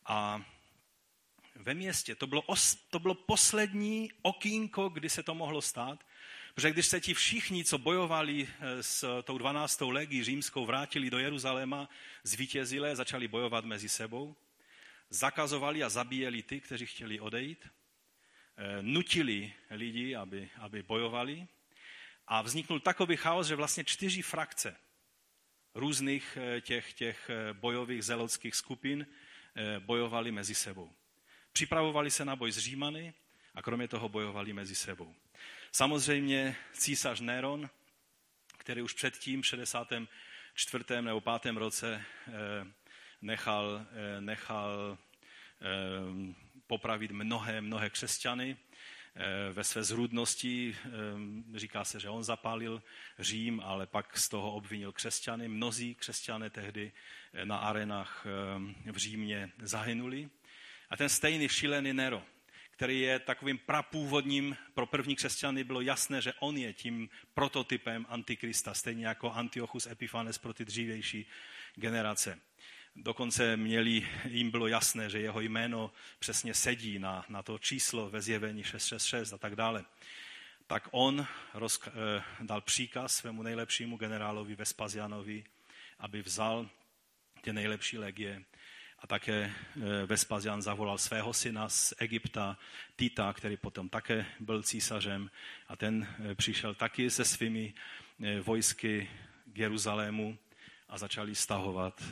A 0.07 0.45
ve 1.55 1.75
městě 1.75 2.15
to 2.15 2.27
bylo, 2.27 2.43
os, 2.43 2.75
to 2.75 2.99
bylo 2.99 3.15
poslední 3.15 4.11
okýnko, 4.23 4.89
kdy 4.89 5.11
se 5.11 5.23
to 5.23 5.35
mohlo 5.35 5.63
stát, 5.63 6.05
Protože 6.57 6.71
když 6.71 6.87
se 6.87 7.01
ti 7.01 7.15
všichni, 7.15 7.65
co 7.65 7.79
bojovali 7.79 8.49
eh, 8.49 8.83
s 8.83 9.23
tou 9.23 9.39
12. 9.39 9.81
legí 9.81 10.25
římskou, 10.25 10.67
vrátili 10.67 11.11
do 11.11 11.19
Jeruzaléma, 11.19 11.89
zvítězile, 12.25 12.97
začali 12.97 13.29
bojovat 13.29 13.65
mezi 13.65 13.89
sebou, 13.89 14.37
zakazovali 15.11 15.83
a 15.83 15.89
zabíjeli 15.89 16.43
ty, 16.43 16.61
kteří 16.61 16.87
chtěli 16.87 17.21
odejít, 17.21 17.69
eh, 18.57 18.83
nutili 18.83 19.53
lidi, 19.71 20.17
aby, 20.17 20.51
aby 20.59 20.83
bojovali 20.83 21.47
a 22.27 22.43
vzniknul 22.43 22.81
takový 22.81 23.17
chaos, 23.17 23.47
že 23.47 23.57
vlastně 23.57 23.85
čtyři 23.85 24.23
frakce 24.23 24.77
různých 25.75 26.39
eh, 26.41 26.61
těch, 26.61 26.93
těch 26.93 27.31
bojových 27.53 28.05
zelotských 28.05 28.55
skupin 28.55 29.07
bojovali 29.79 30.33
mezi 30.33 30.55
sebou. 30.55 30.93
Připravovali 31.53 32.11
se 32.11 32.25
na 32.25 32.37
boj 32.37 32.53
s 32.53 32.59
Římany 32.59 33.15
a 33.55 33.63
kromě 33.63 33.89
toho 33.89 34.09
bojovali 34.09 34.53
mezi 34.53 34.75
sebou. 34.75 35.15
Samozřejmě 35.73 36.57
císař 36.73 37.21
Neron, 37.21 37.71
který 38.59 38.83
už 38.83 38.93
předtím, 38.93 39.43
v 39.43 39.47
64. 39.47 40.85
nebo 41.01 41.21
5. 41.21 41.57
roce, 41.57 42.05
eh, 42.29 42.33
nechal, 43.23 43.87
eh, 43.91 44.21
nechal 44.21 44.99
eh, 45.61 46.35
popravit 46.67 47.11
mnohé, 47.11 47.61
mnohé 47.61 47.91
křesťany, 47.91 48.57
ve 49.53 49.65
své 49.65 49.85
zrůdnosti. 49.85 50.77
Říká 51.55 51.85
se, 51.85 52.01
že 52.01 52.09
on 52.09 52.25
zapálil 52.25 52.83
Řím, 53.19 53.61
ale 53.65 53.87
pak 53.87 54.19
z 54.19 54.29
toho 54.29 54.53
obvinil 54.53 54.93
křesťany. 54.93 55.49
Mnozí 55.49 55.95
křesťané 55.95 56.51
tehdy 56.51 56.93
na 57.45 57.57
arenách 57.57 58.27
v 58.93 58.97
Římě 58.97 59.51
zahynuli. 59.63 60.29
A 60.91 60.97
ten 60.97 61.09
stejný 61.09 61.49
šílený 61.49 61.93
Nero, 61.93 62.23
který 62.71 63.01
je 63.01 63.19
takovým 63.19 63.59
prapůvodním, 63.59 64.57
pro 64.75 64.87
první 64.87 65.17
křesťany 65.17 65.65
bylo 65.65 65.81
jasné, 65.81 66.23
že 66.23 66.33
on 66.41 66.57
je 66.57 66.73
tím 66.73 67.09
prototypem 67.35 68.07
antikrista, 68.09 68.75
stejně 68.75 69.07
jako 69.07 69.33
Antiochus 69.33 69.87
Epiphanes 69.87 70.39
pro 70.39 70.55
ty 70.55 70.65
dřívější 70.65 71.27
generace. 71.75 72.41
Dokonce 72.99 73.57
měli, 73.57 74.09
jim 74.25 74.51
bylo 74.51 74.67
jasné, 74.67 75.11
že 75.11 75.19
jeho 75.19 75.41
jméno 75.41 75.93
přesně 76.19 76.55
sedí 76.55 76.99
na, 76.99 77.25
na 77.29 77.43
to 77.43 77.59
číslo 77.59 78.11
ve 78.11 78.23
zjevení 78.23 78.65
666 78.65 79.33
a 79.33 79.39
tak 79.39 79.57
dále. 79.57 79.85
Tak 80.67 80.89
on 80.91 81.27
roz, 81.55 81.81
eh, 81.87 82.23
dal 82.41 82.61
příkaz 82.61 83.15
svému 83.15 83.43
nejlepšímu 83.43 83.97
generálovi 83.97 84.55
Vespasianovi, 84.55 85.45
aby 85.99 86.23
vzal 86.23 86.69
ty 87.41 87.53
nejlepší 87.53 87.99
legie. 87.99 88.45
A 88.99 89.07
také 89.07 89.53
eh, 89.77 90.07
Vespasian 90.07 90.63
zavolal 90.63 90.99
svého 90.99 91.35
syna 91.35 91.69
z 91.69 91.95
Egypta, 91.99 92.59
Tita, 92.97 93.33
který 93.33 93.57
potom 93.57 93.89
také 93.89 94.27
byl 94.41 94.63
císařem. 94.63 95.31
A 95.69 95.77
ten 95.77 96.09
eh, 96.31 96.35
přišel 96.35 96.75
taky 96.75 97.11
se 97.11 97.25
svými 97.25 97.75
vojsky 98.43 99.11
k 99.53 99.59
Jeruzalému 99.59 100.39
a 100.89 100.99
začali 100.99 101.35
stahovat, 101.35 102.03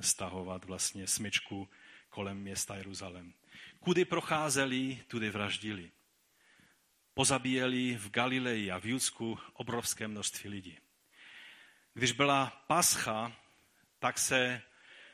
stahovat 0.00 0.64
vlastně 0.64 1.06
smyčku 1.06 1.68
kolem 2.08 2.38
města 2.38 2.76
Jeruzalém. 2.76 3.34
Kudy 3.80 4.04
procházeli, 4.04 5.04
tudy 5.08 5.30
vraždili. 5.30 5.90
Pozabíjeli 7.14 7.96
v 7.96 8.10
Galileji 8.10 8.70
a 8.70 8.78
v 8.78 8.84
Judsku 8.84 9.38
obrovské 9.52 10.08
množství 10.08 10.50
lidí. 10.50 10.78
Když 11.94 12.12
byla 12.12 12.64
pascha, 12.66 13.32
tak 13.98 14.18
se 14.18 14.62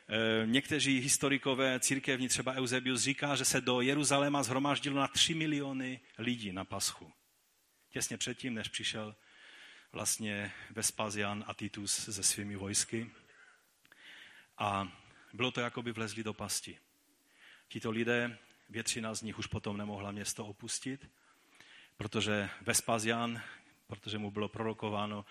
Eh, 0.08 0.46
někteří 0.46 0.98
historikové 0.98 1.80
církevní, 1.80 2.28
třeba 2.28 2.52
Eusebius, 2.52 3.00
říká, 3.00 3.36
že 3.36 3.44
se 3.44 3.60
do 3.60 3.80
Jeruzaléma 3.80 4.42
zhromáždilo 4.42 4.96
na 4.96 5.08
3 5.08 5.34
miliony 5.34 6.00
lidí 6.18 6.52
na 6.52 6.64
paschu. 6.64 7.12
Těsně 7.90 8.18
předtím, 8.18 8.54
než 8.54 8.68
přišel 8.68 9.16
vlastně 9.92 10.52
Vespasian 10.70 11.44
a 11.46 11.54
Titus 11.54 11.92
se 12.14 12.22
svými 12.22 12.56
vojsky. 12.56 13.10
A 14.58 14.88
bylo 15.32 15.50
to, 15.50 15.60
jako 15.60 15.82
by 15.82 15.92
vlezli 15.92 16.24
do 16.24 16.34
pasti. 16.34 16.78
Tito 17.68 17.90
lidé, 17.90 18.38
většina 18.68 19.14
z 19.14 19.22
nich 19.22 19.38
už 19.38 19.46
potom 19.46 19.76
nemohla 19.76 20.10
město 20.10 20.46
opustit, 20.46 21.10
protože 21.96 22.50
Vespasian, 22.60 23.42
protože 23.86 24.18
mu 24.18 24.30
bylo 24.30 24.48
prorokováno, 24.48 25.24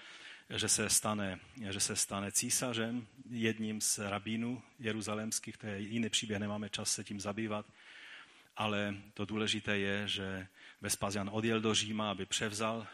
že 0.50 0.70
se 0.70 0.90
stane, 0.90 1.40
že 1.70 1.80
se 1.80 1.96
stane 1.96 2.32
císařem, 2.32 3.08
jedním 3.30 3.82
z 3.82 3.98
rabínů 3.98 4.64
jeruzalémských, 4.80 5.58
to 5.58 5.68
je 5.68 5.80
jiný 5.80 6.10
příběh, 6.10 6.40
nemáme 6.40 6.70
čas 6.70 6.92
se 6.92 7.04
tím 7.04 7.20
zabývat, 7.20 7.66
ale 8.58 8.96
to 9.14 9.26
důležité 9.26 9.78
je, 9.78 10.08
že 10.08 10.48
Vespasian 10.82 11.30
odjel 11.34 11.62
do 11.62 11.74
Říma, 11.74 12.12
aby 12.12 12.26
převzal 12.26 12.88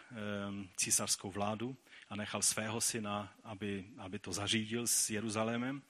císařskou 0.76 1.32
vládu 1.32 1.78
a 2.10 2.16
nechal 2.16 2.42
svého 2.42 2.82
syna, 2.82 3.34
aby, 3.44 3.86
aby 3.98 4.20
to 4.20 4.34
zařídil 4.34 4.88
s 4.88 5.10
Jeruzalémem. 5.10 5.82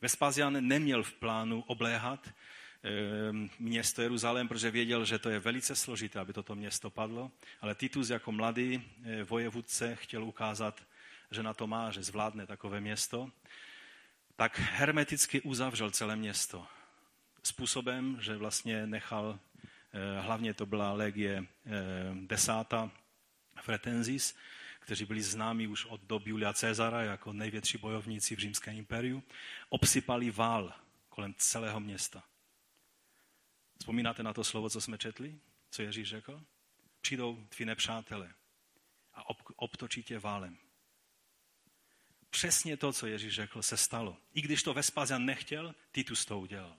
Vespasian 0.00 0.68
neměl 0.68 1.02
v 1.02 1.12
plánu 1.12 1.64
obléhat 1.66 2.34
město 3.58 4.02
Jeruzalém, 4.02 4.48
protože 4.48 4.70
věděl, 4.70 5.04
že 5.04 5.18
to 5.18 5.30
je 5.30 5.38
velice 5.38 5.76
složité, 5.76 6.18
aby 6.20 6.32
toto 6.32 6.54
město 6.54 6.90
padlo, 6.90 7.30
ale 7.60 7.74
Titus 7.74 8.10
jako 8.10 8.32
mladý 8.32 8.82
eh, 9.04 9.24
vojevůdce 9.24 9.96
chtěl 9.96 10.24
ukázat 10.24 10.82
že 11.34 11.42
na 11.42 11.54
to 11.54 11.66
má, 11.66 11.90
že 11.90 12.02
zvládne 12.02 12.46
takové 12.46 12.80
město, 12.80 13.30
tak 14.36 14.58
hermeticky 14.58 15.40
uzavřel 15.40 15.90
celé 15.90 16.16
město. 16.16 16.66
Způsobem, 17.42 18.18
že 18.20 18.36
vlastně 18.36 18.86
nechal, 18.86 19.38
eh, 19.38 19.53
hlavně 20.20 20.54
to 20.54 20.66
byla 20.66 20.92
legie 20.92 21.44
eh, 21.66 21.70
desátá 22.26 22.90
Fretensis, 23.62 24.36
kteří 24.80 25.04
byli 25.04 25.22
známí 25.22 25.66
už 25.66 25.84
od 25.84 26.00
doby 26.00 26.30
Julia 26.30 26.52
Cezara 26.52 27.02
jako 27.02 27.32
největší 27.32 27.78
bojovníci 27.78 28.36
v 28.36 28.38
římském 28.38 28.76
impériu, 28.76 29.22
obsypali 29.68 30.30
vál 30.30 30.72
kolem 31.08 31.34
celého 31.38 31.80
města. 31.80 32.24
Vzpomínáte 33.78 34.22
na 34.22 34.32
to 34.32 34.44
slovo, 34.44 34.70
co 34.70 34.80
jsme 34.80 34.98
četli? 34.98 35.38
Co 35.70 35.82
Ježíš 35.82 36.08
řekl? 36.08 36.42
Přijdou 37.00 37.46
tví 37.48 37.64
nepřátelé 37.64 38.34
a 39.14 39.22
obtočí 39.56 40.02
tě 40.02 40.18
válem 40.18 40.58
přesně 42.34 42.76
to, 42.76 42.92
co 42.92 43.06
Ježíš 43.06 43.34
řekl, 43.34 43.62
se 43.62 43.76
stalo. 43.76 44.16
I 44.34 44.42
když 44.42 44.62
to 44.62 44.74
Vespasian 44.74 45.24
nechtěl, 45.24 45.74
Titus 45.92 46.24
to 46.24 46.40
udělal. 46.40 46.76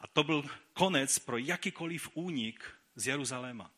A 0.00 0.06
to 0.06 0.24
byl 0.24 0.44
konec 0.72 1.18
pro 1.18 1.38
jakýkoliv 1.38 2.08
únik 2.14 2.64
z 2.94 3.06
Jeruzaléma. 3.06 3.70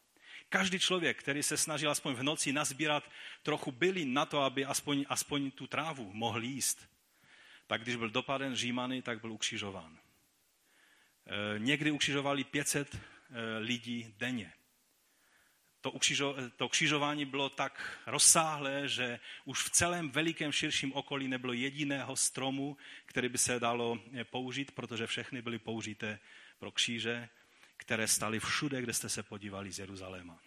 Každý 0.48 0.78
člověk, 0.78 1.18
který 1.18 1.42
se 1.42 1.56
snažil 1.56 1.90
aspoň 1.90 2.14
v 2.14 2.22
noci 2.22 2.52
nazbírat 2.52 3.04
trochu 3.42 3.72
bylin 3.72 4.12
na 4.12 4.26
to, 4.26 4.40
aby 4.42 4.64
aspoň, 4.64 5.04
aspoň 5.08 5.50
tu 5.50 5.66
trávu 5.66 6.12
mohl 6.12 6.42
jíst, 6.42 6.88
tak 7.66 7.82
když 7.82 7.96
byl 7.96 8.10
dopaden 8.10 8.56
Římany, 8.56 9.02
tak 9.02 9.20
byl 9.20 9.32
ukřižován. 9.32 9.98
E, 11.26 11.58
někdy 11.58 11.90
ukřižovali 11.90 12.44
500 12.44 12.94
e, 12.94 12.98
lidí 13.58 14.14
denně. 14.18 14.52
To, 15.82 15.90
ukřižo, 15.90 16.36
to 16.56 16.68
křižování 16.68 17.24
bylo 17.24 17.48
tak 17.48 18.00
rozsáhlé, 18.06 18.88
že 18.88 19.20
už 19.44 19.64
v 19.64 19.70
celém 19.70 20.10
velikém 20.10 20.52
širším 20.52 20.92
okolí 20.92 21.28
nebylo 21.28 21.52
jediného 21.52 22.16
stromu, 22.16 22.76
který 23.06 23.28
by 23.28 23.38
se 23.38 23.60
dalo 23.60 23.98
e, 24.14 24.24
použít, 24.24 24.70
protože 24.70 25.06
všechny 25.06 25.42
byly 25.42 25.58
použité 25.58 26.18
pro 26.58 26.70
kříže, 26.70 27.28
které 27.76 28.08
staly 28.08 28.40
všude, 28.40 28.82
kde 28.82 28.92
jste 28.92 29.08
se 29.08 29.22
podívali 29.22 29.72
z 29.72 29.78
Jeruzaléma. 29.78 30.38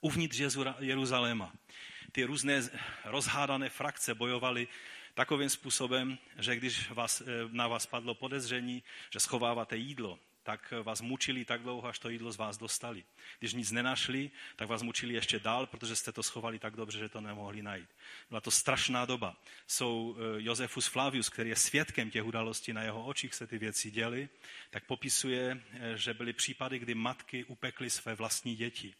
Uvnitř 0.00 0.40
Jeruzaléma 0.80 1.52
ty 2.12 2.24
různé 2.24 2.62
rozhádané 3.04 3.68
frakce 3.68 4.14
bojovaly 4.14 4.68
takovým 5.14 5.50
způsobem, 5.50 6.18
že 6.38 6.56
když 6.56 6.90
vás, 6.90 7.20
eh, 7.20 7.24
na 7.50 7.68
vás 7.68 7.86
padlo 7.86 8.14
podezření, 8.14 8.82
že 9.10 9.20
schováváte 9.20 9.76
jídlo, 9.76 10.18
tak 10.48 10.72
vás 10.82 11.00
mučili 11.00 11.44
tak 11.44 11.60
dlouho, 11.60 11.88
až 11.88 11.98
to 11.98 12.08
jídlo 12.08 12.32
z 12.32 12.36
vás 12.36 12.56
dostali. 12.56 13.04
Když 13.38 13.52
nic 13.52 13.70
nenašli, 13.70 14.30
tak 14.56 14.68
vás 14.68 14.82
mučili 14.82 15.14
ještě 15.14 15.38
dál, 15.38 15.66
protože 15.66 15.96
jste 15.96 16.12
to 16.12 16.22
schovali 16.22 16.58
tak 16.58 16.76
dobře, 16.76 16.98
že 16.98 17.08
to 17.08 17.20
nemohli 17.20 17.62
najít. 17.62 17.88
Byla 18.28 18.40
to 18.40 18.50
strašná 18.50 19.04
doba. 19.04 19.36
Jsou 19.66 20.16
eh, 20.16 20.42
Josefus 20.42 20.86
Flavius, 20.86 21.28
který 21.28 21.50
je 21.50 21.56
svědkem 21.56 22.10
těch 22.10 22.24
událostí, 22.24 22.72
na 22.72 22.82
jeho 22.82 23.04
očích 23.04 23.34
se 23.34 23.46
ty 23.46 23.58
věci 23.58 23.90
děly, 23.90 24.28
tak 24.70 24.84
popisuje, 24.84 25.60
eh, 25.72 25.96
že 25.96 26.14
byly 26.14 26.32
případy, 26.32 26.78
kdy 26.78 26.94
matky 26.94 27.44
upekly 27.44 27.90
své 27.90 28.14
vlastní 28.14 28.56
děti 28.56 28.94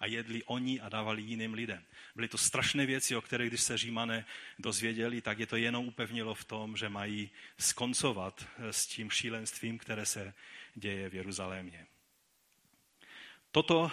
a 0.00 0.06
jedli 0.06 0.42
oni 0.44 0.80
a 0.80 0.88
dávali 0.88 1.22
jiným 1.22 1.54
lidem. 1.54 1.84
Byly 2.14 2.28
to 2.28 2.38
strašné 2.38 2.86
věci, 2.86 3.16
o 3.16 3.20
kterých, 3.20 3.48
když 3.48 3.60
se 3.60 3.78
římané 3.78 4.24
dozvěděli, 4.58 5.20
tak 5.20 5.38
je 5.38 5.46
to 5.46 5.56
jenom 5.56 5.86
upevnilo 5.86 6.34
v 6.34 6.44
tom, 6.44 6.76
že 6.76 6.88
mají 6.88 7.30
skoncovat 7.58 8.46
eh, 8.58 8.72
s 8.72 8.86
tím 8.86 9.10
šílenstvím, 9.10 9.78
které 9.78 10.06
se 10.06 10.34
děje 10.74 11.08
v 11.08 11.14
Jeruzalémě. 11.14 11.86
Toto 13.50 13.90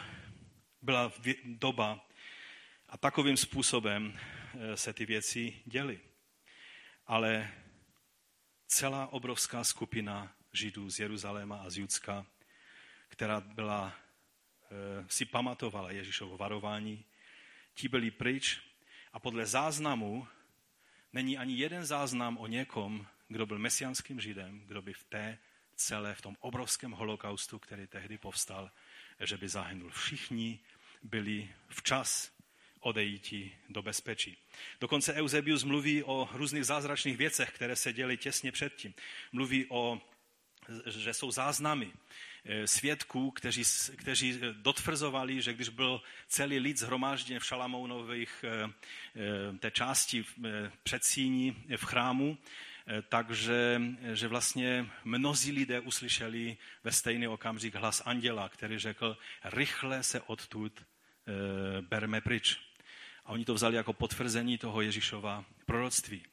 byla 0.82 1.14
doba 1.44 2.08
a 2.90 2.98
takovým 2.98 3.38
způsobem 3.38 4.20
eh, 4.20 4.78
se 4.78 4.94
ty 4.94 5.06
věci 5.06 5.62
děly. 5.66 6.00
Ale 7.08 7.52
celá 8.68 9.08
obrovská 9.08 9.64
skupina 9.64 10.36
Židů 10.54 10.90
z 10.90 11.00
Jeruzaléma 11.00 11.58
a 11.58 11.70
z 11.70 11.78
Judska, 11.78 12.26
která 13.10 13.42
byla 13.42 13.94
Eh, 14.72 15.06
si 15.08 15.26
pamatovala 15.26 15.92
Ježíšovo 15.92 16.38
varování. 16.38 17.06
Ti 17.74 17.88
byli 17.88 18.12
pryč 18.12 18.60
a 19.14 19.20
podle 19.20 19.46
záznamu 19.46 20.28
není 21.14 21.38
ani 21.38 21.58
jeden 21.58 21.86
záznam 21.86 22.38
o 22.38 22.48
někom, 22.48 23.08
kdo 23.28 23.46
byl 23.46 23.60
mesianským 23.60 24.20
židem, 24.20 24.60
kdo 24.66 24.82
by 24.82 24.94
v 24.94 25.04
té 25.04 25.38
celé, 25.86 26.16
v 26.16 26.22
tom 26.22 26.36
obrovském 26.40 26.92
holokaustu, 26.92 27.60
který 27.60 27.88
tehdy 27.88 28.18
povstal, 28.18 28.72
že 29.20 29.38
by 29.38 29.50
zahynul. 29.50 29.90
Všichni 29.90 30.60
byli 31.04 31.50
včas 31.70 32.32
odejíti 32.80 33.58
do 33.70 33.82
bezpečí. 33.82 34.38
Dokonce 34.82 35.14
Eusebius 35.14 35.64
mluví 35.64 36.04
o 36.04 36.30
různých 36.34 36.66
zázračných 36.66 37.18
věcech, 37.18 37.52
které 37.52 37.76
se 37.76 37.94
děly 37.94 38.18
těsně 38.18 38.52
předtím. 38.52 38.94
Mluví 39.32 39.66
o, 39.70 40.02
že 40.86 41.14
jsou 41.14 41.32
záznamy 41.32 41.92
Eh, 42.46 42.68
svědků, 42.68 43.32
kteří, 43.32 43.64
kteří 43.96 44.40
eh, 44.42 44.54
dotvrzovali, 44.54 45.42
že 45.42 45.54
když 45.54 45.70
byl 45.70 46.02
celý 46.28 46.60
lid 46.60 46.78
zhromážděn 46.80 47.40
v 47.40 47.46
Šalamounových 47.46 48.46
eh, 48.48 49.58
té 49.58 49.72
části 49.72 50.26
předsíní 50.84 51.64
v 51.78 51.86
chrámu, 51.86 52.38
takže 53.10 53.82
že 54.14 54.28
vlastně 54.28 54.86
mnozí 55.04 55.52
lidé 55.52 55.80
uslyšeli 55.80 56.58
ve 56.84 56.92
stejný 56.92 57.28
okamžik 57.28 57.76
hlas 57.76 58.02
anděla, 58.06 58.50
který 58.50 58.80
řekl, 58.80 59.18
rychle 59.44 60.04
se 60.04 60.22
odtud 60.22 60.86
berme 61.82 62.22
pryč. 62.22 62.60
A 63.26 63.30
oni 63.30 63.46
to 63.46 63.54
vzali 63.54 63.76
jako 63.76 63.94
potvrzení 63.94 64.58
toho 64.58 64.82
Ježíšova 64.82 65.46
proroctví. 65.66 66.24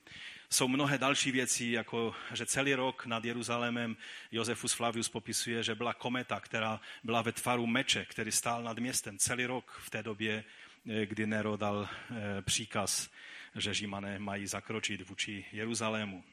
Jsou 0.51 0.69
mnohé 0.69 0.99
další 0.99 1.33
věci, 1.33 1.67
jako 1.67 2.15
že 2.35 2.47
celý 2.47 2.75
rok 2.75 3.07
nad 3.07 3.25
Jeruzalémem 3.25 3.97
Josefus 4.33 4.73
Flavius 4.73 5.09
popisuje, 5.09 5.63
že 5.63 5.75
byla 5.75 5.95
kometa, 5.95 6.41
která 6.41 6.81
byla 7.05 7.23
ve 7.23 7.33
tvaru 7.33 7.67
meče, 7.67 8.05
který 8.05 8.33
stál 8.33 8.63
nad 8.63 8.79
městem 8.79 9.19
celý 9.19 9.47
rok 9.47 9.81
v 9.85 9.91
té 9.91 10.03
době, 10.03 10.45
eh, 10.91 11.07
kdy 11.07 11.27
Nero 11.27 11.57
dal 11.57 11.89
eh, 11.89 12.43
příkaz, 12.43 13.11
že 13.55 13.75
Římané 13.75 14.19
mají 14.19 14.47
zakročit 14.47 15.09
vůči 15.09 15.45
Jeruzalému. 15.53 16.25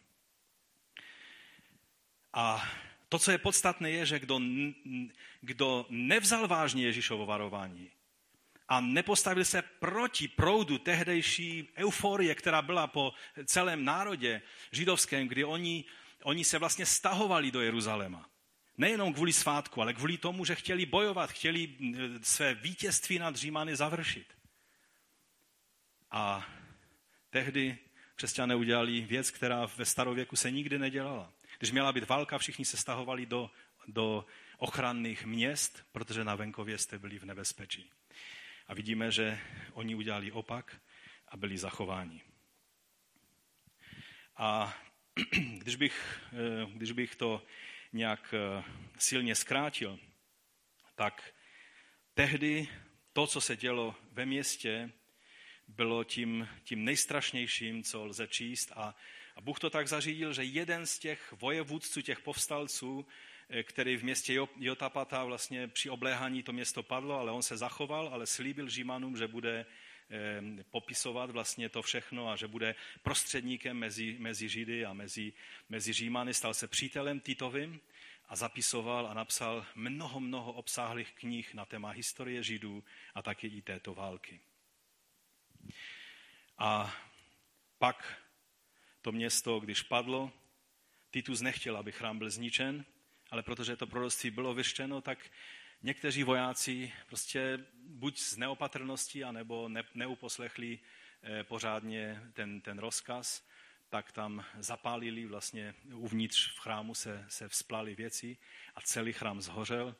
A 2.35 2.69
to, 3.09 3.19
co 3.19 3.31
je 3.31 3.37
podstatné, 3.37 3.91
je, 3.91 4.05
že 4.05 4.19
kdo, 4.19 4.41
kdo 5.41 5.85
nevzal 5.89 6.47
vážně 6.47 6.85
Ježíšovo 6.85 7.25
varování, 7.25 7.91
a 8.67 8.81
nepostavil 8.81 9.45
se 9.45 9.61
proti 9.61 10.27
proudu 10.27 10.77
tehdejší 10.77 11.69
euforie, 11.75 12.35
která 12.35 12.61
byla 12.61 12.87
po 12.87 13.13
celém 13.45 13.85
národě 13.85 14.41
židovském, 14.71 15.27
kdy 15.27 15.43
oni, 15.43 15.85
oni 16.23 16.45
se 16.45 16.57
vlastně 16.57 16.85
stahovali 16.85 17.51
do 17.51 17.61
Jeruzaléma. 17.61 18.29
Nejenom 18.77 19.13
kvůli 19.13 19.33
svátku, 19.33 19.81
ale 19.81 19.93
kvůli 19.93 20.17
tomu, 20.17 20.45
že 20.45 20.55
chtěli 20.55 20.85
bojovat, 20.85 21.31
chtěli 21.31 21.75
své 22.21 22.53
vítězství 22.53 23.19
nad 23.19 23.35
Římany 23.35 23.75
završit. 23.75 24.33
A 26.11 26.47
tehdy 27.29 27.77
křesťané 28.15 28.55
udělali 28.55 29.01
věc, 29.01 29.31
která 29.31 29.65
ve 29.77 29.85
starověku 29.85 30.35
se 30.35 30.51
nikdy 30.51 30.79
nedělala. 30.79 31.34
Když 31.59 31.71
měla 31.71 31.93
být 31.93 32.09
válka, 32.09 32.37
všichni 32.37 32.65
se 32.65 32.77
stahovali 32.77 33.25
do, 33.25 33.51
do 33.87 34.25
ochranných 34.57 35.25
měst, 35.25 35.85
protože 35.91 36.23
na 36.23 36.35
venkově 36.35 36.77
jste 36.77 36.99
byli 36.99 37.19
v 37.19 37.25
nebezpečí. 37.25 37.91
A 38.67 38.73
vidíme, 38.73 39.11
že 39.11 39.39
oni 39.73 39.95
udělali 39.95 40.31
opak 40.31 40.81
a 41.27 41.37
byli 41.37 41.57
zachováni. 41.57 42.21
A 44.37 44.77
když 45.57 45.75
bych, 45.75 46.19
eh, 46.33 46.71
když 46.73 46.91
bych 46.91 47.15
to 47.15 47.45
nějak 47.93 48.33
eh, 48.33 48.63
silně 48.99 49.35
zkrátil, 49.35 49.99
tak 50.95 51.33
tehdy 52.13 52.67
to, 53.13 53.27
co 53.27 53.41
se 53.41 53.57
dělo 53.57 53.95
ve 54.11 54.25
městě, 54.25 54.91
bylo 55.67 56.03
tím, 56.03 56.47
tím 56.63 56.85
nejstrašnějším, 56.85 57.83
co 57.83 58.05
lze 58.05 58.27
číst. 58.27 58.71
A, 58.75 58.95
a 59.35 59.41
Bůh 59.41 59.59
to 59.59 59.69
tak 59.69 59.87
zařídil, 59.87 60.33
že 60.33 60.43
jeden 60.43 60.85
z 60.85 60.99
těch 60.99 61.33
vojevůdců, 61.39 62.01
těch 62.01 62.19
povstalců, 62.19 63.05
Eh, 63.49 63.63
který 63.63 63.97
v 63.97 64.03
městě 64.03 64.33
Jotapata 64.57 65.23
vlastně 65.23 65.67
při 65.67 65.89
obléhání 65.89 66.43
to 66.43 66.53
město 66.53 66.83
padlo, 66.83 67.19
ale 67.19 67.31
on 67.31 67.43
se 67.43 67.57
zachoval, 67.57 68.07
ale 68.07 68.27
slíbil 68.27 68.69
Římanům, 68.69 69.17
že 69.17 69.27
bude 69.27 69.65
eh, 70.09 70.63
popisovat 70.71 71.29
vlastně 71.29 71.69
to 71.69 71.81
všechno 71.81 72.29
a 72.29 72.35
že 72.35 72.47
bude 72.47 72.75
prostředníkem 73.03 73.77
mezi, 73.77 74.15
mezi 74.19 74.49
Židy 74.49 74.85
a 74.85 74.93
mezi, 74.93 75.33
mezi 75.69 75.93
Římany. 75.93 76.33
Stal 76.33 76.53
se 76.53 76.67
přítelem 76.67 77.19
Titovým 77.19 77.81
a 78.29 78.35
zapisoval 78.35 79.07
a 79.07 79.13
napsal 79.13 79.65
mnoho, 79.75 80.19
mnoho 80.19 80.53
obsáhlých 80.53 81.13
knih 81.13 81.53
na 81.53 81.65
téma 81.65 81.89
historie 81.89 82.43
Židů 82.43 82.83
a 83.15 83.21
taky 83.21 83.47
i 83.47 83.61
této 83.61 83.93
války. 83.93 84.41
A 86.57 86.95
pak 87.77 88.24
to 89.05 89.11
město, 89.11 89.59
když 89.59 89.81
padlo, 89.81 90.31
Titus 91.11 91.41
nechtěl, 91.41 91.77
aby 91.77 91.91
chrám 91.91 92.17
byl 92.17 92.29
zničen, 92.29 92.85
ale 93.31 93.43
protože 93.43 93.75
to 93.75 93.87
proroctví 93.87 94.31
bylo 94.31 94.53
vyštěno, 94.53 95.01
tak 95.01 95.31
někteří 95.81 96.23
vojáci 96.23 96.93
prostě 97.07 97.65
buď 97.73 98.19
z 98.19 98.37
neopatrnosti, 98.37 99.23
anebo 99.23 99.69
ne, 99.69 99.83
neuposlechli 99.93 100.79
eh, 101.23 101.43
pořádně 101.43 102.21
ten, 102.33 102.61
ten 102.61 102.79
rozkaz, 102.79 103.47
tak 103.89 104.11
tam 104.11 104.45
zapálili 104.57 105.25
vlastně 105.25 105.75
uvnitř 105.93 106.51
v 106.55 106.59
chrámu 106.59 106.95
se, 106.95 107.25
se 107.27 107.49
vzplali 107.49 107.95
věci 107.95 108.37
a 108.75 108.81
celý 108.81 109.13
chrám 109.13 109.41
zhořel. 109.41 109.95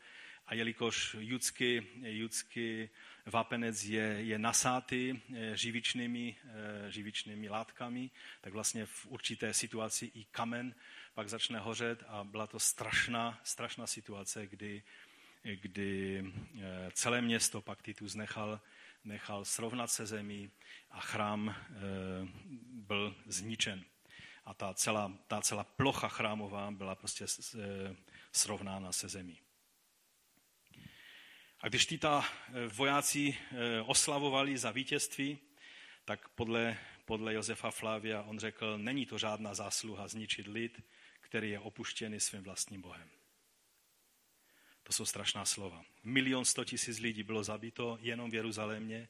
A 0.46 0.54
jelikož 0.54 1.16
judský, 1.20 1.82
judský 2.02 2.90
vápenec 3.26 3.84
je, 3.84 4.02
je 4.02 4.40
nasátý 4.40 5.14
eh, 5.14 5.58
živičnými, 5.58 6.36
eh, 6.36 6.92
živičnými 6.92 7.50
látkami, 7.50 8.10
tak 8.42 8.54
vlastně 8.54 8.86
v 8.86 9.06
určité 9.06 9.54
situaci 9.54 10.06
i 10.06 10.26
kamen 10.26 10.76
pak 11.14 11.30
začne 11.30 11.60
hořet 11.60 12.04
a 12.08 12.24
byla 12.24 12.48
to 12.48 12.60
strašná, 12.60 13.40
strašná 13.44 13.88
situace, 13.88 14.48
kdy, 14.48 14.84
kdy 15.44 16.24
eh, 16.24 16.92
celé 16.94 17.22
město 17.22 17.62
pak 17.62 17.82
Titus 17.82 18.16
nechal, 18.16 18.62
nechal 19.04 19.46
srovnat 19.46 19.92
se 19.92 20.06
zemí 20.06 20.52
a 20.92 21.02
chrám 21.02 21.56
byl 22.70 23.16
zničen. 23.26 23.84
A 24.46 24.54
ta 24.54 24.74
celá, 24.74 25.12
ta 25.28 25.42
celá 25.42 25.64
plocha 25.64 26.08
chrámová 26.08 26.72
byla 26.72 26.96
prostě 26.96 27.26
srovnána 28.32 28.92
se 28.92 29.10
zemí. 29.10 29.45
A 31.62 31.68
když 31.68 31.86
ty 31.86 31.98
ta 31.98 32.26
vojáci 32.68 33.38
oslavovali 33.86 34.58
za 34.58 34.72
vítězství, 34.72 35.40
tak 36.06 36.30
podle, 36.30 36.78
podle 37.06 37.34
Josefa 37.34 37.72
Flavia 37.72 38.22
on 38.22 38.40
řekl, 38.40 38.78
není 38.78 39.06
to 39.06 39.18
žádná 39.18 39.54
zásluha 39.54 40.08
zničit 40.08 40.48
lid, 40.48 40.84
který 41.22 41.50
je 41.50 41.60
opuštěný 41.60 42.20
svým 42.20 42.44
vlastním 42.44 42.82
Bohem. 42.82 43.10
To 44.84 44.94
jsou 44.94 45.06
strašná 45.06 45.46
slova. 45.46 45.86
Milion 46.04 46.46
sto 46.46 46.66
tisíc 46.66 47.00
lidí 47.00 47.24
bylo 47.24 47.44
zabito 47.44 47.98
jenom 48.02 48.32
v 48.32 48.34
Jeruzalémě 48.34 49.08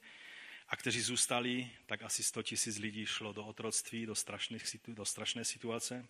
a 0.68 0.76
kteří 0.76 1.00
zůstali, 1.00 1.70
tak 1.86 2.02
asi 2.02 2.22
sto 2.22 2.42
tisíc 2.42 2.78
lidí 2.78 3.06
šlo 3.06 3.32
do 3.32 3.46
otroctví, 3.46 4.06
do, 4.06 4.14
strašných, 4.14 4.64
do 4.88 5.04
strašné 5.04 5.44
situace. 5.44 6.06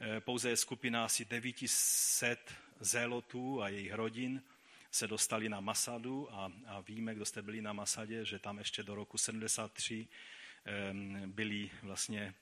Eh, 0.00 0.20
pouze 0.20 0.56
skupina 0.56 1.04
asi 1.04 1.24
900 1.24 2.54
zélotů 2.80 3.62
a 3.62 3.68
jejich 3.68 3.92
rodin 3.92 4.42
se 4.98 5.08
dostali 5.08 5.48
na 5.48 5.60
Masadu 5.60 6.34
a, 6.34 6.52
a 6.66 6.80
víme, 6.80 7.14
kdo 7.14 7.24
jste 7.24 7.42
byli 7.42 7.62
na 7.62 7.72
Masadě, 7.72 8.24
že 8.24 8.38
tam 8.38 8.58
ještě 8.58 8.82
do 8.82 8.94
roku 8.94 9.18
73 9.18 10.08
byli 11.26 11.70
vlastně 11.82 12.34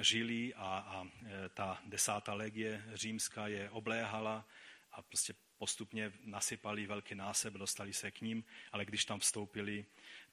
žili 0.00 0.54
a, 0.54 0.66
a 0.66 1.04
e, 1.04 1.48
ta 1.48 1.82
desátá 1.84 2.34
legie 2.34 2.84
římská 2.94 3.48
je 3.48 3.70
obléhala 3.70 4.48
a 4.92 5.02
prostě 5.02 5.34
postupně 5.58 6.12
nasypali 6.24 6.86
velký 6.86 7.14
náseb, 7.14 7.54
dostali 7.54 7.92
se 7.92 8.10
k 8.10 8.20
ním, 8.20 8.44
ale 8.72 8.84
když 8.84 9.04
tam 9.04 9.20
vstoupili, 9.20 9.86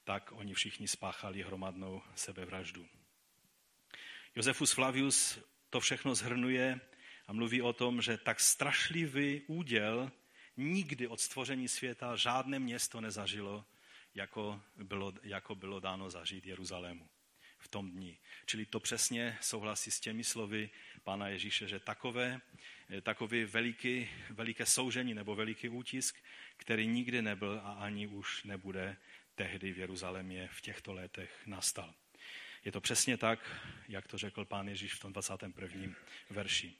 tak 0.04 0.32
oni 0.32 0.54
všichni 0.54 0.88
spáchali 0.88 1.42
hromadnou 1.42 2.02
sebevraždu. 2.14 2.88
Josefus 4.36 4.72
Flavius 4.72 5.38
to 5.70 5.80
všechno 5.80 6.14
zhrnuje 6.14 6.80
a 7.26 7.32
mluví 7.32 7.62
o 7.62 7.72
tom, 7.72 8.02
že 8.02 8.18
tak 8.18 8.40
strašlivý 8.40 9.42
úděl 9.46 10.12
nikdy 10.56 11.08
od 11.08 11.20
stvoření 11.20 11.68
světa 11.68 12.16
žádné 12.16 12.58
město 12.58 13.00
nezažilo, 13.00 13.64
jako 14.14 14.62
bylo, 14.76 15.12
jako 15.22 15.54
bylo 15.54 15.80
dáno 15.80 16.10
zažít 16.10 16.46
Jeruzalému 16.46 17.08
v 17.58 17.68
tom 17.68 17.90
dni. 17.90 18.18
Čili 18.46 18.66
to 18.66 18.80
přesně 18.80 19.38
souhlasí 19.40 19.90
s 19.90 20.00
těmi 20.00 20.24
slovy 20.24 20.70
Pána 21.04 21.28
Ježíše, 21.28 21.68
že 21.68 21.78
takové, 21.80 22.40
takový 23.02 23.44
veliký, 23.44 24.08
veliké 24.30 24.66
soužení 24.66 25.14
nebo 25.14 25.34
veliký 25.34 25.68
útisk, 25.68 26.16
který 26.56 26.86
nikdy 26.86 27.22
nebyl 27.22 27.60
a 27.64 27.72
ani 27.72 28.06
už 28.06 28.44
nebude 28.44 28.96
tehdy 29.34 29.72
v 29.72 29.78
Jeruzalémě 29.78 30.48
v 30.52 30.60
těchto 30.60 30.92
letech 30.92 31.42
nastal. 31.46 31.94
Je 32.64 32.72
to 32.72 32.80
přesně 32.80 33.16
tak, 33.16 33.56
jak 33.88 34.08
to 34.08 34.18
řekl 34.18 34.44
pán 34.44 34.68
Ježíš 34.68 34.94
v 34.94 35.00
tom 35.00 35.12
21. 35.12 35.94
verši. 36.30 36.74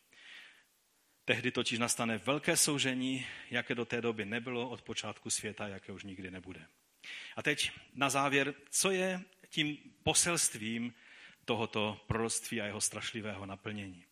Tehdy 1.27 1.51
totiž 1.51 1.79
nastane 1.79 2.19
velké 2.19 2.57
soužení, 2.57 3.27
jaké 3.51 3.75
do 3.75 3.85
té 3.85 4.01
doby 4.01 4.25
nebylo 4.25 4.69
od 4.69 4.83
počátku 4.83 5.31
světa, 5.31 5.69
jaké 5.69 5.93
už 5.93 6.05
nikdy 6.05 6.31
nebude. 6.31 6.67
A 7.37 7.43
teď 7.43 7.71
na 7.95 8.11
závěr, 8.11 8.55
co 8.71 8.91
je 8.91 9.21
tím 9.49 9.79
poselstvím 10.03 10.95
tohoto 11.45 12.05
proroctví 12.07 12.61
a 12.61 12.67
jeho 12.67 12.81
strašlivého 12.81 13.47
naplnění. 13.47 14.05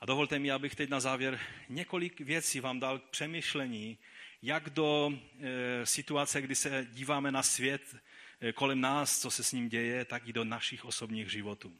A 0.00 0.06
dovolte 0.06 0.38
mi, 0.38 0.50
abych 0.50 0.74
teď 0.74 0.90
na 0.90 1.00
závěr 1.00 1.40
několik 1.68 2.20
věcí 2.20 2.60
vám 2.60 2.80
dal 2.80 2.98
k 2.98 3.10
přemýšlení, 3.10 3.98
jak 4.42 4.70
do 4.70 5.12
e, 5.12 5.86
situace, 5.86 6.42
kdy 6.42 6.54
se 6.54 6.86
díváme 6.90 7.32
na 7.32 7.42
svět 7.42 7.96
e, 8.40 8.52
kolem 8.52 8.80
nás, 8.80 9.20
co 9.20 9.30
se 9.30 9.44
s 9.44 9.52
ním 9.52 9.68
děje, 9.68 10.04
tak 10.04 10.28
i 10.28 10.32
do 10.32 10.44
našich 10.44 10.84
osobních 10.84 11.30
životů. 11.30 11.78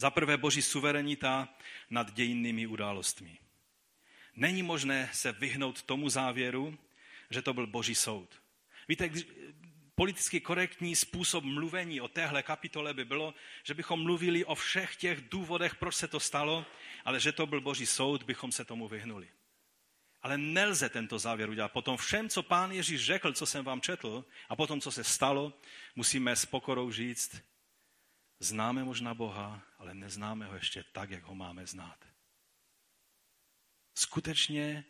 Za 0.00 0.10
prvé 0.10 0.36
boží 0.36 0.62
suverenita 0.62 1.48
nad 1.90 2.12
dějinnými 2.12 2.66
událostmi. 2.66 3.38
Není 4.36 4.62
možné 4.62 5.10
se 5.12 5.32
vyhnout 5.32 5.82
tomu 5.82 6.08
závěru, 6.08 6.78
že 7.30 7.42
to 7.42 7.54
byl 7.54 7.66
boží 7.66 7.94
soud. 7.94 8.42
Víte, 8.88 9.08
když, 9.08 9.26
politicky 9.94 10.40
korektní 10.40 10.96
způsob 10.96 11.44
mluvení 11.44 12.00
o 12.00 12.08
téhle 12.08 12.42
kapitole 12.42 12.94
by 12.94 13.04
bylo, 13.04 13.34
že 13.64 13.74
bychom 13.74 14.02
mluvili 14.02 14.44
o 14.44 14.54
všech 14.54 14.96
těch 14.96 15.20
důvodech, 15.20 15.74
proč 15.74 15.94
se 15.94 16.08
to 16.08 16.20
stalo, 16.20 16.66
ale 17.04 17.20
že 17.20 17.32
to 17.32 17.46
byl 17.46 17.60
boží 17.60 17.86
soud, 17.86 18.22
bychom 18.22 18.52
se 18.52 18.64
tomu 18.64 18.88
vyhnuli. 18.88 19.28
Ale 20.22 20.38
nelze 20.38 20.88
tento 20.88 21.18
závěr 21.18 21.50
udělat. 21.50 21.72
Potom 21.72 21.96
všem, 21.96 22.28
co 22.28 22.42
pán 22.42 22.72
Ježíš 22.72 23.04
řekl, 23.04 23.32
co 23.32 23.46
jsem 23.46 23.64
vám 23.64 23.80
četl, 23.80 24.24
a 24.48 24.56
potom, 24.56 24.80
co 24.80 24.92
se 24.92 25.04
stalo, 25.04 25.52
musíme 25.96 26.36
s 26.36 26.46
pokorou 26.46 26.92
říct, 26.92 27.49
známe 28.40 28.84
možná 28.84 29.14
Boha, 29.14 29.62
ale 29.78 29.94
neznáme 29.94 30.46
ho 30.46 30.54
ještě 30.54 30.84
tak, 30.92 31.10
jak 31.10 31.22
ho 31.22 31.34
máme 31.34 31.66
znát. 31.66 32.04
Skutečně 33.94 34.84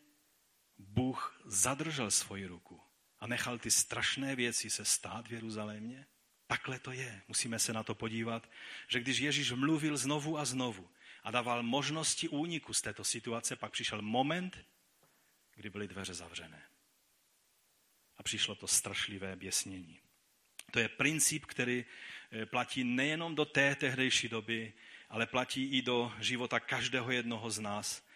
Bůh 0.78 1.40
zadržel 1.44 2.10
svoji 2.10 2.46
ruku 2.46 2.82
a 3.18 3.26
nechal 3.26 3.58
ty 3.58 3.70
strašné 3.70 4.36
věci 4.36 4.70
se 4.70 4.84
stát 4.84 5.28
v 5.28 5.32
Jeruzalémě? 5.32 6.06
Takhle 6.46 6.78
to 6.78 6.92
je. 6.92 7.22
Musíme 7.28 7.58
se 7.58 7.72
na 7.72 7.82
to 7.82 7.94
podívat, 7.94 8.50
že 8.88 9.00
když 9.00 9.18
Ježíš 9.18 9.52
mluvil 9.52 9.96
znovu 9.96 10.38
a 10.38 10.44
znovu 10.44 10.90
a 11.22 11.30
dával 11.30 11.62
možnosti 11.62 12.28
úniku 12.28 12.74
z 12.74 12.82
této 12.82 13.04
situace, 13.04 13.56
pak 13.56 13.72
přišel 13.72 14.02
moment, 14.02 14.58
kdy 15.54 15.70
byly 15.70 15.88
dveře 15.88 16.14
zavřené. 16.14 16.62
A 18.16 18.22
přišlo 18.22 18.54
to 18.54 18.66
strašlivé 18.66 19.36
běsnění. 19.36 20.00
To 20.70 20.78
je 20.78 20.88
princip, 20.88 21.46
který 21.46 21.84
platí 22.44 22.84
nejenom 22.84 23.34
do 23.34 23.44
té 23.44 23.74
tehdejší 23.74 24.28
doby, 24.28 24.72
ale 25.10 25.26
platí 25.26 25.64
i 25.64 25.82
do 25.82 26.12
života 26.20 26.60
každého 26.60 27.10
jednoho 27.10 27.50
z 27.50 27.58
nás 27.58 28.10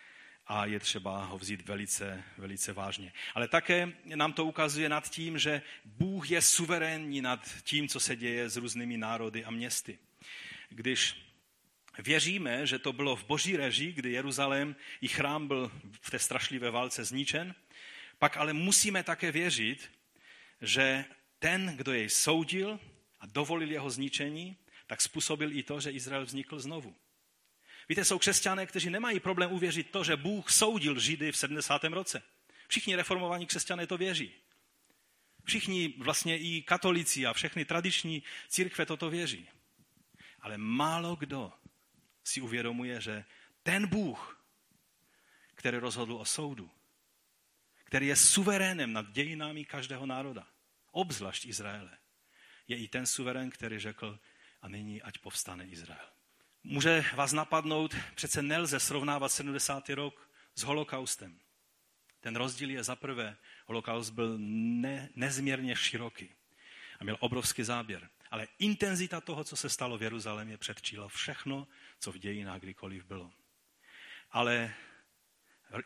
a 0.47 0.67
je 0.67 0.81
třeba 0.81 1.25
ho 1.25 1.39
vzít 1.39 1.69
velice, 1.69 2.25
velice 2.39 2.73
vážně. 2.73 3.13
Ale 3.35 3.49
také 3.49 3.93
nám 4.15 4.33
to 4.33 4.45
ukazuje 4.45 4.89
nad 4.89 5.11
tím, 5.11 5.39
že 5.39 5.63
Bůh 5.85 6.31
je 6.31 6.43
suverénní 6.43 7.23
nad 7.23 7.49
tím, 7.63 7.89
co 7.89 8.01
se 8.01 8.17
děje 8.17 8.49
s 8.49 8.57
různými 8.57 8.97
národy 8.97 9.45
a 9.45 9.51
městy. 9.51 9.99
Když 10.69 11.25
věříme, 11.99 12.67
že 12.67 12.79
to 12.79 12.93
bylo 12.93 13.17
v 13.17 13.25
boží 13.25 13.57
režii, 13.57 13.93
kdy 13.93 14.13
Jeruzalém 14.13 14.77
i 15.01 15.09
chrám 15.09 15.49
byl 15.49 15.73
v 16.01 16.11
té 16.11 16.19
strašlivé 16.19 16.71
válce 16.71 17.05
zničen, 17.05 17.55
pak 18.19 18.37
ale 18.37 18.53
musíme 18.53 19.03
také 19.03 19.33
věřit, 19.33 19.91
že 20.61 21.05
ten, 21.39 21.77
kdo 21.77 21.93
jej 21.93 22.09
soudil 22.09 22.81
a 23.25 23.27
dovolil 23.27 23.71
jeho 23.71 23.91
zničení, 23.91 24.57
tak 24.87 25.01
způsobil 25.01 25.53
i 25.53 25.63
to, 25.63 25.81
že 25.81 25.91
Izrael 25.91 26.25
vznikl 26.25 26.61
znovu. 26.61 26.95
Víte, 27.89 28.05
jsou 28.05 28.19
křesťané, 28.19 28.67
kteří 28.67 28.91
nemají 28.91 29.21
problém 29.21 29.53
uvěřit 29.53 29.91
to, 29.91 30.05
že 30.05 30.17
Bůh 30.17 30.51
soudil 30.51 31.01
Židy 31.01 31.33
v 31.33 31.37
70. 31.37 31.85
roce. 31.85 32.23
Všichni 32.69 32.97
reformovaní 32.97 33.47
křesťané 33.47 33.87
to 33.87 33.97
věří. 33.99 34.33
Všichni 35.45 35.95
vlastně 35.99 36.39
i 36.39 36.63
katolíci 36.63 37.27
a 37.27 37.33
všechny 37.33 37.65
tradiční 37.65 38.23
církve 38.49 38.87
toto 38.87 39.11
věří. 39.11 39.49
Ale 40.41 40.59
málo 40.59 41.17
kdo 41.17 41.53
si 42.25 42.41
uvědomuje, 42.41 43.01
že 43.01 43.25
ten 43.63 43.87
Bůh, 43.87 44.45
který 45.55 45.79
rozhodl 45.79 46.17
o 46.17 46.25
soudu, 46.25 46.71
který 47.85 48.07
je 48.07 48.17
suverénem 48.17 48.93
nad 48.93 49.11
dějinami 49.13 49.65
každého 49.65 50.07
národa, 50.07 50.47
obzvlášť 50.93 51.47
Izraele, 51.47 51.99
je 52.69 52.77
i 52.77 52.89
ten 52.89 53.07
suverén, 53.07 53.51
který 53.51 53.79
řekl, 53.79 54.19
a 54.63 54.69
nyní 54.69 55.03
ať 55.03 55.19
povstane 55.19 55.67
Izrael. 55.67 56.07
Může 56.65 57.05
vás 57.15 57.33
napadnout, 57.33 57.95
přece 58.15 58.43
nelze 58.43 58.81
srovnávat 58.81 59.29
70. 59.29 59.89
rok 59.89 60.31
s 60.55 60.63
holokaustem. 60.63 61.41
Ten 62.21 62.37
rozdíl 62.37 62.71
je 62.71 62.85
za 62.85 62.97
prvé, 62.97 63.37
holokaust 63.67 64.13
byl 64.13 64.39
ne, 64.39 65.09
nezměrně 65.17 65.77
široký 65.77 66.31
a 67.01 67.05
měl 67.05 67.17
obrovský 67.21 67.63
záběr. 67.63 68.09
Ale 68.31 68.49
intenzita 68.59 69.21
toho, 69.21 69.45
co 69.45 69.57
se 69.57 69.69
stalo 69.69 69.99
v 69.99 70.03
Jeruzalémě, 70.03 70.59
předčila 70.59 71.09
všechno, 71.09 71.69
co 71.99 72.13
v 72.13 72.19
dějinách 72.19 72.61
kdykoliv 72.61 73.05
bylo. 73.05 73.33
Ale 74.31 74.75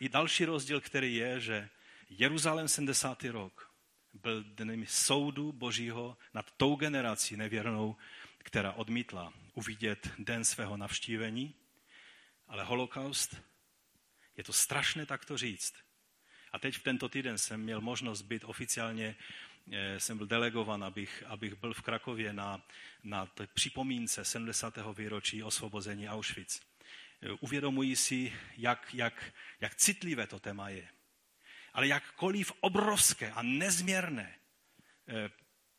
i 0.01 0.09
další 0.09 0.45
rozdíl, 0.45 0.81
který 0.81 1.15
je, 1.15 1.41
že 1.41 1.69
Jeruzalém 2.09 2.69
70. 2.69 3.25
rok 3.25 3.68
byl 4.13 4.45
dnem 4.45 4.87
soudu 4.87 5.53
božího 5.53 6.17
nad 6.35 6.51
tou 6.51 6.77
generací 6.77 7.37
nevěrnou, 7.37 7.97
která 8.39 8.73
odmítla 8.73 9.33
uvidět 9.55 10.09
den 10.19 10.45
svého 10.45 10.77
navštívení, 10.77 11.55
ale 12.49 12.65
holokaust, 12.65 13.37
je 14.37 14.45
to 14.45 14.53
strašné 14.53 15.07
tak 15.07 15.25
to 15.25 15.39
říct. 15.39 15.75
A 16.53 16.59
teď 16.59 16.75
v 16.75 16.83
tento 16.83 17.09
týden 17.09 17.39
jsem 17.39 17.61
měl 17.61 17.81
možnost 17.81 18.23
být 18.23 18.45
oficiálně, 18.45 19.17
eh, 19.73 20.01
jsem 20.01 20.19
byl 20.19 20.27
delegovan, 20.27 20.85
abych, 20.85 21.23
abych 21.27 21.55
byl 21.55 21.75
v 21.75 21.83
Krakově 21.83 22.33
na, 22.33 22.67
na 23.05 23.29
připomínce 23.55 24.25
70. 24.25 24.93
výročí 24.93 25.43
osvobození 25.43 26.09
Auschwitz. 26.09 26.61
Eh, 27.23 27.33
uvědomuji 27.41 27.97
si, 27.97 28.33
jak, 28.57 28.95
jak, 28.95 29.35
jak 29.61 29.75
citlivé 29.75 30.27
to 30.27 30.39
téma 30.41 30.69
je. 30.69 30.89
Ale 31.79 31.87
jakkoliv 31.87 32.53
obrovské 32.61 33.33
a 33.33 33.43
nezměrné 33.43 34.39
eh, 35.09 35.31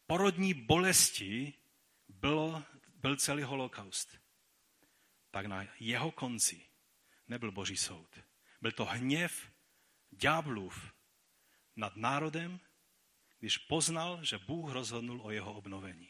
porodní 0.08 0.54
bolesti 0.54 1.54
bylo, 2.08 2.64
byl 2.96 3.18
celý 3.18 3.44
holokaust, 3.44 4.18
tak 5.32 5.46
na 5.46 5.68
jeho 5.80 6.12
konci 6.12 6.66
nebyl 7.28 7.52
boží 7.52 7.78
soud. 7.78 8.20
Byl 8.62 8.72
to 8.72 8.86
hněv 8.86 9.52
ďáblův 10.12 10.94
nad 11.76 11.96
národem, 11.96 12.60
když 13.40 13.58
poznal, 13.58 14.24
že 14.24 14.38
Bůh 14.38 14.72
rozhodnul 14.72 15.22
o 15.22 15.32
jeho 15.32 15.54
obnovení. 15.54 16.10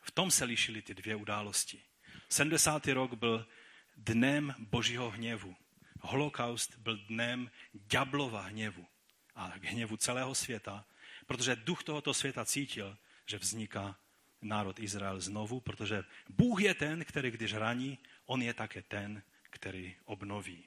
V 0.00 0.10
tom 0.10 0.30
se 0.30 0.44
lišily 0.44 0.82
ty 0.82 0.94
dvě 0.94 1.16
události. 1.16 1.82
70. 2.28 2.86
rok 2.86 3.14
byl 3.14 3.48
dnem 3.96 4.54
božího 4.58 5.10
hněvu. 5.10 5.56
Holokaust 6.04 6.78
byl 6.78 6.96
dnem 6.96 7.50
ďablova 7.72 8.40
hněvu 8.40 8.86
a 9.34 9.52
hněvu 9.62 9.96
celého 9.96 10.34
světa, 10.34 10.84
protože 11.26 11.56
duch 11.56 11.84
tohoto 11.84 12.14
světa 12.14 12.44
cítil, 12.44 12.96
že 13.26 13.38
vzniká 13.38 13.96
národ 14.42 14.78
Izrael 14.78 15.20
znovu, 15.20 15.60
protože 15.60 16.04
Bůh 16.28 16.62
je 16.62 16.74
ten, 16.74 17.04
který 17.04 17.30
když 17.30 17.54
raní, 17.54 17.98
on 18.26 18.42
je 18.42 18.54
také 18.54 18.82
ten, 18.82 19.22
který 19.50 19.96
obnoví. 20.04 20.64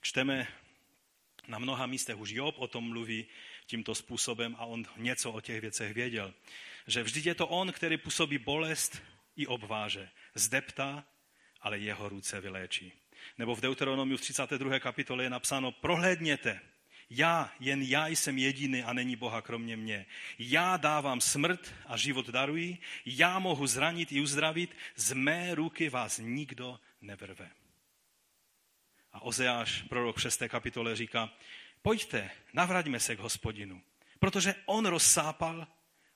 Čteme 0.00 0.48
na 1.48 1.58
mnoha 1.58 1.86
místech 1.86 2.16
už 2.16 2.30
Job 2.30 2.54
o 2.58 2.66
tom 2.66 2.88
mluví 2.88 3.26
tímto 3.66 3.94
způsobem 3.94 4.56
a 4.58 4.64
on 4.64 4.86
něco 4.96 5.32
o 5.32 5.40
těch 5.40 5.60
věcech 5.60 5.94
věděl. 5.94 6.34
Že 6.86 7.02
vždyť 7.02 7.26
je 7.26 7.34
to 7.34 7.48
on, 7.48 7.72
který 7.72 7.96
působí 7.96 8.38
bolest 8.38 9.02
i 9.36 9.46
obváže. 9.46 10.10
Zdeptá, 10.34 11.04
ale 11.60 11.78
jeho 11.78 12.08
ruce 12.08 12.40
vyléčí. 12.40 12.99
Nebo 13.38 13.54
v 13.54 13.60
Deuteronomiu 13.60 14.16
v 14.16 14.20
32. 14.20 14.78
kapitole 14.78 15.24
je 15.24 15.30
napsáno, 15.30 15.72
prohlédněte, 15.72 16.60
já, 17.10 17.52
jen 17.60 17.82
já 17.82 18.08
jsem 18.08 18.38
jediný 18.38 18.82
a 18.82 18.92
není 18.92 19.16
Boha 19.16 19.42
kromě 19.42 19.76
mě. 19.76 20.06
Já 20.38 20.76
dávám 20.76 21.20
smrt 21.20 21.74
a 21.86 21.96
život 21.96 22.28
daruji, 22.28 22.78
já 23.06 23.38
mohu 23.38 23.66
zranit 23.66 24.12
i 24.12 24.20
uzdravit, 24.20 24.76
z 24.96 25.12
mé 25.12 25.54
ruky 25.54 25.88
vás 25.88 26.18
nikdo 26.18 26.80
nevrve. 27.00 27.50
A 29.12 29.22
Ozeáš, 29.22 29.82
prorok 29.82 30.16
v 30.16 30.20
6. 30.20 30.42
kapitole, 30.48 30.96
říká, 30.96 31.32
pojďte, 31.82 32.30
navraťme 32.52 33.00
se 33.00 33.16
k 33.16 33.18
hospodinu, 33.18 33.82
protože 34.18 34.54
on 34.66 34.86
rozsápal, 34.86 35.66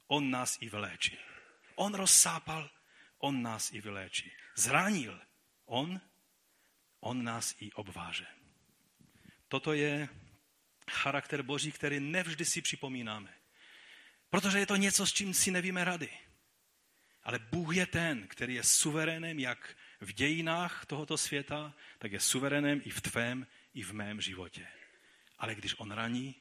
on 0.07 0.31
nás 0.31 0.59
i 0.61 0.69
vyléčí. 0.69 1.19
On 1.75 1.95
rozsápal, 1.95 2.71
on 3.19 3.43
nás 3.43 3.73
i 3.73 3.81
vyléčí. 3.81 4.33
Zranil 4.55 5.21
on, 5.67 6.01
on 7.05 7.25
nás 7.25 7.55
i 7.61 7.73
obváže. 7.73 8.27
Toto 9.49 9.73
je 9.73 10.09
charakter 10.91 11.43
Boží, 11.43 11.73
který 11.73 12.01
nevždy 12.01 12.45
si 12.45 12.63
připomínáme. 12.63 13.35
Protože 14.31 14.59
je 14.59 14.67
to 14.67 14.77
něco, 14.77 15.07
s 15.07 15.13
čím 15.13 15.35
si 15.35 15.51
nevíme 15.51 15.85
rady. 15.85 16.09
Ale 17.23 17.39
Bůh 17.39 17.77
je 17.77 17.87
ten, 17.87 18.27
který 18.29 18.55
je 18.55 18.65
suverénem 18.65 19.39
jak 19.39 19.77
v 20.01 20.13
dějinách 20.13 20.87
tohoto 20.87 21.19
světa, 21.19 21.75
tak 21.99 22.13
je 22.13 22.21
suverénem 22.21 22.81
i 22.85 22.91
v 22.91 23.01
tvém, 23.01 23.47
i 23.75 23.83
v 23.83 23.93
mém 23.93 24.21
životě. 24.21 24.67
Ale 25.39 25.55
když 25.55 25.75
on 25.79 25.93
raní, 25.93 26.35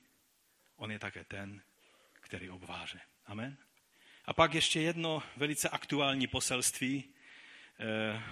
on 0.76 0.92
je 0.92 1.00
také 1.00 1.24
ten, 1.24 1.62
který 2.14 2.50
obváže. 2.50 3.00
Amen. 3.26 3.58
A 4.26 4.34
pak 4.34 4.54
ještě 4.54 4.82
jedno 4.82 5.24
velice 5.38 5.70
aktuální 5.70 6.28
poselství, 6.28 7.14
eh, 7.80 8.24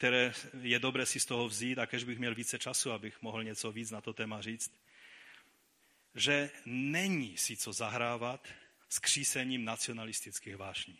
které 0.00 0.32
je 0.60 0.78
dobré 0.78 1.06
si 1.06 1.20
z 1.20 1.26
toho 1.26 1.48
vzít, 1.48 1.78
a 1.78 1.86
kež 1.86 2.04
bych 2.04 2.18
měl 2.18 2.34
více 2.34 2.58
času, 2.58 2.92
abych 2.92 3.22
mohl 3.22 3.44
něco 3.44 3.72
víc 3.72 3.90
na 3.90 4.00
to 4.00 4.12
téma 4.12 4.40
říct, 4.40 4.72
že 6.14 6.50
není 6.64 7.36
si 7.36 7.56
co 7.56 7.72
zahrávat 7.72 8.48
s 8.88 8.98
křísením 8.98 9.64
nacionalistických 9.64 10.56
vášní. 10.56 10.98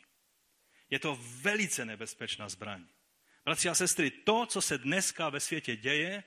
Je 0.90 0.98
to 0.98 1.18
velice 1.20 1.84
nebezpečná 1.84 2.48
zbraň. 2.48 2.84
Bratři 3.44 3.68
a 3.68 3.74
sestry, 3.74 4.10
to, 4.10 4.46
co 4.46 4.60
se 4.62 4.78
dneska 4.78 5.28
ve 5.28 5.40
světě 5.40 5.76
děje, 5.76 6.24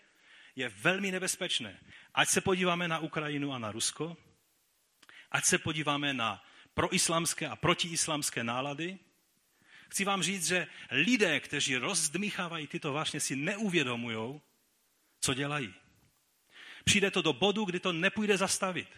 je 0.55 0.69
velmi 0.69 1.11
nebezpečné. 1.11 1.79
Ať 2.13 2.29
se 2.29 2.41
podíváme 2.41 2.87
na 2.87 2.99
Ukrajinu 2.99 3.53
a 3.53 3.59
na 3.59 3.71
Rusko, 3.71 4.17
ať 5.31 5.45
se 5.45 5.57
podíváme 5.57 6.13
na 6.13 6.43
proislamské 6.73 7.47
a 7.47 7.55
protiislamské 7.55 8.43
nálady, 8.43 8.99
chci 9.93 10.05
vám 10.05 10.23
říct, 10.23 10.47
že 10.47 10.67
lidé, 10.91 11.39
kteří 11.39 11.75
rozdmíchávají 11.75 12.67
tyto 12.67 12.93
vášně, 12.93 13.19
si 13.19 13.35
neuvědomují, 13.35 14.41
co 15.19 15.33
dělají. 15.33 15.73
Přijde 16.83 17.11
to 17.11 17.21
do 17.21 17.33
bodu, 17.33 17.65
kdy 17.65 17.79
to 17.79 17.93
nepůjde 17.93 18.37
zastavit. 18.37 18.89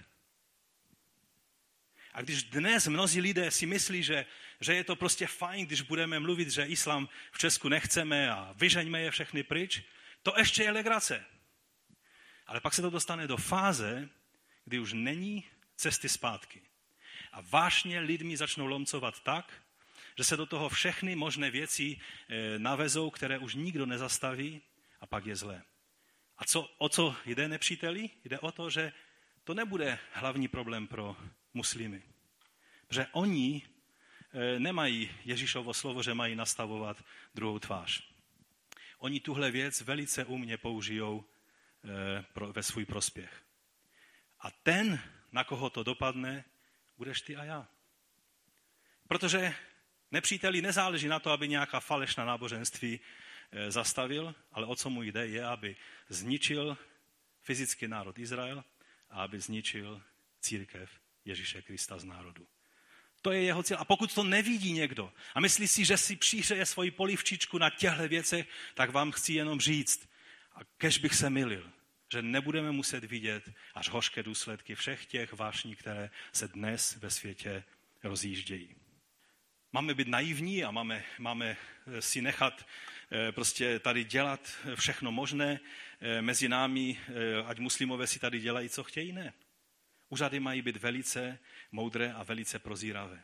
A 2.14 2.22
když 2.22 2.44
dnes 2.44 2.88
mnozí 2.88 3.22
lidé 3.22 3.52
si 3.52 3.66
myslí, 3.66 4.04
že, 4.04 4.26
že 4.62 4.74
je 4.74 4.84
to 4.84 4.96
prostě 4.96 5.28
fajn, 5.28 5.66
když 5.66 5.82
budeme 5.82 6.20
mluvit, 6.20 6.50
že 6.50 6.64
islám 6.64 7.10
v 7.32 7.38
Česku 7.38 7.70
nechceme 7.70 8.32
a 8.32 8.54
vyžeňme 8.56 9.02
je 9.02 9.12
všechny 9.12 9.44
pryč, 9.44 9.84
to 10.24 10.34
ještě 10.38 10.64
je 10.64 10.72
legrace. 10.72 11.26
Ale 12.48 12.62
pak 12.62 12.74
se 12.74 12.82
to 12.82 12.90
dostane 12.90 13.28
do 13.28 13.38
fáze, 13.38 14.10
kdy 14.66 14.80
už 14.80 14.94
není 14.94 15.44
cesty 15.76 16.10
zpátky. 16.10 16.62
A 17.32 17.42
vážně 17.42 18.00
lidmi 18.00 18.38
začnou 18.38 18.66
lomcovat 18.66 19.24
tak, 19.24 19.65
že 20.18 20.24
se 20.24 20.38
do 20.38 20.46
toho 20.46 20.70
všechny 20.70 21.16
možné 21.16 21.52
věci 21.52 22.00
eh, 22.30 22.60
navezou, 22.60 23.10
které 23.10 23.38
už 23.38 23.56
nikdo 23.56 23.86
nezastaví 23.86 24.62
a 25.02 25.08
pak 25.08 25.26
je 25.26 25.36
zlé. 25.36 25.62
A 26.38 26.46
co, 26.46 26.62
o 26.78 26.90
co 26.90 27.16
jde 27.26 27.48
nepříteli? 27.48 28.10
Jde 28.24 28.40
o 28.40 28.52
to, 28.52 28.70
že 28.70 28.94
to 29.44 29.54
nebude 29.54 30.00
hlavní 30.12 30.48
problém 30.48 30.88
pro 30.88 31.18
muslimy. 31.54 32.04
Že 32.90 33.08
oni 33.12 33.62
e, 33.62 34.60
nemají 34.60 35.12
Ježíšovo 35.26 35.74
slovo, 35.74 36.04
že 36.04 36.14
mají 36.14 36.36
nastavovat 36.36 37.04
druhou 37.36 37.60
tvář. 37.60 38.04
Oni 38.98 39.20
tuhle 39.20 39.52
věc 39.52 39.82
velice 39.82 40.26
umně 40.26 40.58
použijou 40.58 41.26
e, 42.44 42.52
ve 42.52 42.64
svůj 42.64 42.86
prospěch. 42.86 43.44
A 44.40 44.52
ten, 44.52 45.00
na 45.32 45.44
koho 45.44 45.70
to 45.70 45.84
dopadne, 45.84 46.46
budeš 46.98 47.22
ty 47.22 47.36
a 47.36 47.44
já. 47.44 47.68
Protože 49.08 49.56
nepříteli 50.16 50.62
nezáleží 50.62 51.08
na 51.08 51.20
to, 51.20 51.32
aby 51.32 51.48
nějaká 51.48 51.80
falešná 51.80 52.26
náboženství 52.26 53.00
e, 53.52 53.72
zastavil, 53.72 54.36
ale 54.52 54.66
o 54.66 54.76
co 54.76 54.90
mu 54.90 55.04
jde, 55.04 55.28
je, 55.28 55.46
aby 55.46 55.76
zničil 56.10 56.78
fyzický 57.42 57.88
národ 57.88 58.20
Izrael 58.20 58.64
a 59.10 59.24
aby 59.24 59.40
zničil 59.40 60.02
církev 60.42 60.90
Ježíše 61.26 61.62
Krista 61.62 62.00
z 62.00 62.04
národu. 62.04 62.48
To 63.22 63.32
je 63.32 63.42
jeho 63.42 63.64
cíl. 63.64 63.78
A 63.80 63.86
pokud 63.86 64.14
to 64.14 64.24
nevidí 64.24 64.72
někdo 64.72 65.12
a 65.36 65.40
myslí 65.40 65.68
si, 65.68 65.86
že 65.86 65.98
si 65.98 66.16
přihřeje 66.16 66.66
svoji 66.66 66.92
polivčičku 66.92 67.58
na 67.58 67.70
těchto 67.70 68.08
věcech, 68.08 68.48
tak 68.74 68.90
vám 68.92 69.12
chci 69.12 69.34
jenom 69.34 69.60
říct, 69.60 70.10
a 70.56 70.60
kež 70.78 70.98
bych 70.98 71.16
se 71.16 71.30
milil, 71.30 71.72
že 72.12 72.22
nebudeme 72.22 72.72
muset 72.72 73.04
vidět 73.04 73.44
až 73.74 73.90
hořké 73.90 74.24
důsledky 74.24 74.76
všech 74.76 75.06
těch 75.06 75.34
vášní, 75.34 75.76
které 75.76 76.10
se 76.32 76.48
dnes 76.48 76.96
ve 76.96 77.10
světě 77.10 77.64
rozjíždějí. 78.04 78.85
Máme 79.76 79.94
být 79.94 80.08
naivní 80.08 80.64
a 80.64 80.72
máme, 80.72 81.04
máme 81.20 81.58
si 82.00 82.22
nechat 82.22 82.66
eh, 83.12 83.32
prostě 83.32 83.80
tady 83.80 84.04
dělat 84.04 84.58
všechno 84.76 85.12
možné 85.12 85.60
eh, 86.00 86.22
mezi 86.22 86.50
námi, 86.50 87.00
eh, 87.00 87.44
ať 87.46 87.60
muslimové 87.60 88.08
si 88.08 88.20
tady 88.20 88.40
dělají, 88.40 88.70
co 88.70 88.84
chtějí, 88.84 89.12
ne. 89.12 89.34
Úřady 90.10 90.40
mají 90.40 90.62
být 90.62 90.78
velice 90.78 91.40
moudré 91.72 92.14
a 92.14 92.24
velice 92.24 92.60
prozíravé. 92.60 93.24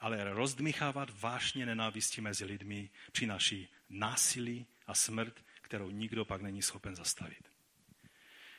Ale 0.00 0.34
rozdmichávat 0.34 1.20
vášně 1.20 1.66
nenávisti 1.66 2.20
mezi 2.20 2.44
lidmi 2.44 2.90
přináší 3.12 3.68
násilí 3.88 4.66
a 4.86 4.94
smrt, 4.94 5.44
kterou 5.60 5.90
nikdo 5.90 6.24
pak 6.24 6.42
není 6.42 6.62
schopen 6.62 6.96
zastavit. 6.96 7.50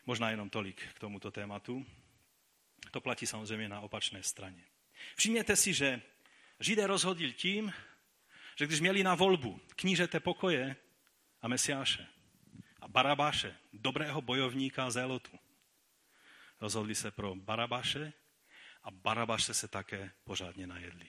Možná 0.05 0.29
jenom 0.29 0.49
tolik 0.49 0.81
k 0.93 0.99
tomuto 0.99 1.31
tématu. 1.31 1.85
To 2.91 3.01
platí 3.01 3.27
samozřejmě 3.27 3.69
na 3.69 3.79
opačné 3.79 4.23
straně. 4.23 4.63
Všimněte 5.15 5.55
si, 5.55 5.73
že 5.73 6.01
Židé 6.59 6.87
rozhodli 6.87 7.33
tím, 7.33 7.73
že 8.55 8.67
když 8.67 8.79
měli 8.79 9.03
na 9.03 9.15
volbu 9.15 9.61
knížete 9.75 10.19
pokoje 10.19 10.75
a 11.41 11.47
Mesiáše 11.47 12.07
a 12.81 12.87
Barabáše, 12.87 13.55
dobrého 13.73 14.21
bojovníka 14.21 14.91
Zélotu, 14.91 15.39
rozhodli 16.61 16.95
se 16.95 17.11
pro 17.11 17.35
Barabáše 17.35 18.13
a 18.83 18.91
Barabáše 18.91 19.53
se 19.53 19.67
také 19.67 20.11
pořádně 20.23 20.67
najedli. 20.67 21.07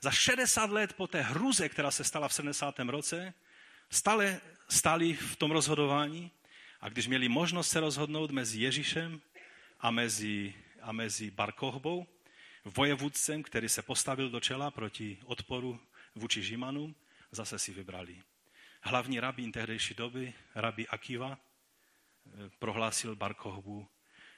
Za 0.00 0.10
60 0.10 0.70
let 0.70 0.92
po 0.92 1.06
té 1.06 1.22
hruze, 1.22 1.68
která 1.68 1.90
se 1.90 2.04
stala 2.04 2.28
v 2.28 2.34
70. 2.34 2.78
roce, 2.78 3.34
stále 3.90 4.40
stali 4.68 5.14
v 5.14 5.36
tom 5.36 5.50
rozhodování 5.50 6.30
a 6.80 6.88
když 6.88 7.06
měli 7.06 7.28
možnost 7.28 7.68
se 7.68 7.80
rozhodnout 7.80 8.30
mezi 8.30 8.60
Ježíšem 8.60 9.20
a 9.80 9.90
mezi, 9.90 10.54
a 10.80 10.92
mezi 10.92 11.30
Barkohbou, 11.30 12.06
vojevůdcem, 12.64 13.42
který 13.42 13.68
se 13.68 13.82
postavil 13.82 14.30
do 14.30 14.40
čela 14.40 14.70
proti 14.70 15.18
odporu 15.24 15.80
vůči 16.14 16.42
Žimanům, 16.42 16.94
zase 17.30 17.58
si 17.58 17.72
vybrali. 17.72 18.22
Hlavní 18.80 19.20
rabín 19.20 19.52
tehdejší 19.52 19.94
doby, 19.94 20.34
rabi 20.54 20.88
Akiva, 20.88 21.38
eh, 21.38 22.50
prohlásil 22.58 23.16
Barkohbu 23.16 23.88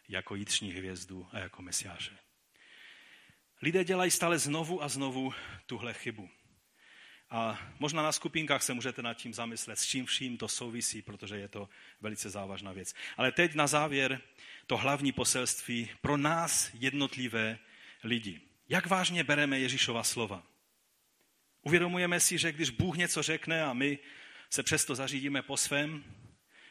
jako 0.09 0.35
jitřní 0.35 0.73
hvězdu 0.73 1.29
a 1.33 1.39
jako 1.39 1.63
mesiáše. 1.63 2.19
Lidé 3.63 3.85
dělají 3.85 4.11
stále 4.11 4.39
znovu 4.39 4.83
a 4.83 4.89
znovu 4.89 5.35
tuhle 5.67 5.95
chybu. 5.95 6.31
A 7.31 7.59
možná 7.79 8.03
na 8.03 8.13
skupinkách 8.13 8.63
se 8.63 8.75
můžete 8.75 9.03
nad 9.03 9.15
tím 9.15 9.35
zamyslet, 9.35 9.79
s 9.79 9.87
čím 9.87 10.07
vším 10.07 10.37
to 10.37 10.49
souvisí, 10.49 11.03
protože 11.03 11.37
je 11.37 11.49
to 11.49 11.69
velice 12.01 12.31
závažná 12.31 12.73
věc. 12.73 12.95
Ale 13.17 13.33
teď 13.33 13.55
na 13.55 13.67
závěr 13.67 14.21
to 14.67 14.77
hlavní 14.77 15.13
poselství 15.13 15.91
pro 16.01 16.17
nás 16.17 16.71
jednotlivé 16.75 17.59
lidi. 18.05 18.41
Jak 18.69 18.87
vážně 18.87 19.25
bereme 19.25 19.59
Ježíšova 19.59 20.03
slova? 20.03 20.47
Uvědomujeme 21.63 22.21
si, 22.21 22.39
že 22.39 22.53
když 22.53 22.71
Bůh 22.71 22.97
něco 22.97 23.23
řekne 23.23 23.65
a 23.65 23.73
my 23.73 23.99
se 24.51 24.63
přesto 24.63 24.95
zařídíme 24.95 25.43
po 25.43 25.57
svém 25.57 26.05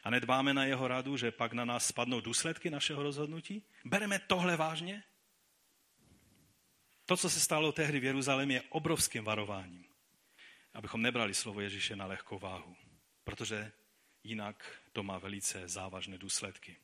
a 0.04 0.10
nedbáme 0.10 0.54
na 0.54 0.66
jeho 0.66 0.88
radu, 0.88 1.18
že 1.18 1.32
pak 1.32 1.54
na 1.54 1.66
nás 1.66 1.86
spadnou 1.86 2.22
důsledky 2.22 2.70
našeho 2.70 3.04
rozhodnutí? 3.04 3.64
Bereme 3.86 4.20
tohle 4.20 4.58
vážně? 4.58 5.04
To, 7.06 7.18
co 7.18 7.30
se 7.30 7.40
stalo 7.40 7.72
tehdy 7.72 8.00
v 8.00 8.04
Jeruzalémě, 8.04 8.56
je 8.56 8.62
obrovským 8.70 9.24
varováním, 9.24 9.86
abychom 10.74 11.02
nebrali 11.02 11.34
slovo 11.34 11.62
Ježíše 11.62 11.96
na 11.96 12.06
lehkou 12.06 12.40
váhu, 12.40 12.76
protože 13.24 13.72
jinak 14.24 14.82
to 14.92 15.04
má 15.04 15.18
velice 15.18 15.68
závažné 15.68 16.18
důsledky. 16.18 16.78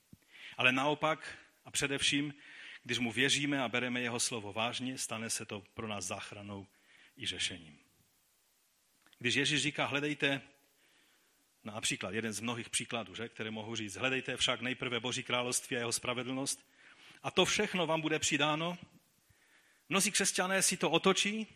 Ale 0.57 0.71
naopak 0.71 1.37
a 1.65 1.71
především, 1.71 2.33
když 2.83 2.99
mu 2.99 3.11
věříme 3.11 3.61
a 3.61 3.67
bereme 3.67 4.01
jeho 4.01 4.19
slovo 4.19 4.53
vážně, 4.53 4.97
stane 4.97 5.29
se 5.29 5.45
to 5.45 5.63
pro 5.73 5.87
nás 5.87 6.05
záchranou 6.05 6.67
i 7.17 7.25
řešením. 7.25 7.79
Když 9.19 9.35
Ježíš 9.35 9.61
říká, 9.61 9.85
hledejte, 9.85 10.41
například 11.63 12.13
jeden 12.13 12.33
z 12.33 12.39
mnohých 12.39 12.69
příkladů, 12.69 13.15
že, 13.15 13.29
které 13.29 13.51
mohu 13.51 13.75
říct, 13.75 13.95
hledejte 13.95 14.37
však 14.37 14.61
nejprve 14.61 14.99
Boží 14.99 15.23
království 15.23 15.75
a 15.75 15.79
jeho 15.79 15.91
spravedlnost 15.91 16.69
a 17.23 17.31
to 17.31 17.45
všechno 17.45 17.87
vám 17.87 18.01
bude 18.01 18.19
přidáno. 18.19 18.77
Mnozí 19.89 20.11
křesťané 20.11 20.61
si 20.61 20.77
to 20.77 20.89
otočí 20.89 21.47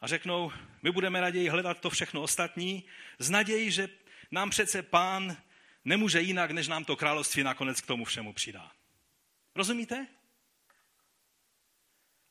a 0.00 0.06
řeknou, 0.06 0.52
my 0.82 0.90
budeme 0.90 1.20
raději 1.20 1.48
hledat 1.48 1.80
to 1.80 1.90
všechno 1.90 2.22
ostatní, 2.22 2.84
z 3.18 3.30
naději, 3.30 3.70
že 3.70 3.88
nám 4.30 4.50
přece 4.50 4.82
pán 4.82 5.36
nemůže 5.84 6.20
jinak, 6.20 6.50
než 6.50 6.68
nám 6.68 6.84
to 6.84 6.96
království 6.96 7.42
nakonec 7.42 7.80
k 7.80 7.86
tomu 7.86 8.04
všemu 8.04 8.32
přidá. 8.32 8.72
Rozumíte? 9.56 10.06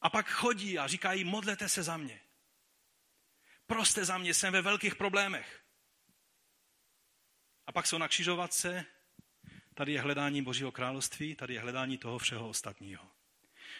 A 0.02 0.10
pak 0.10 0.30
chodí 0.30 0.80
a 0.80 0.88
říkají, 0.88 1.24
modlete 1.24 1.70
se 1.70 1.84
za 1.84 1.98
mě. 1.98 2.22
Proste 3.68 4.06
za 4.06 4.18
mě, 4.18 4.34
jsem 4.34 4.54
ve 4.54 4.62
velkých 4.62 4.96
problémech. 4.96 5.64
A 7.68 7.72
pak 7.72 7.88
jsou 7.88 7.98
na 7.98 8.08
křižovatce, 8.08 8.86
tady 9.74 9.94
je 9.94 10.02
hledání 10.02 10.42
Božího 10.42 10.72
království, 10.72 11.36
tady 11.36 11.54
je 11.54 11.60
hledání 11.60 11.98
toho 11.98 12.20
všeho 12.20 12.50
ostatního. 12.50 13.08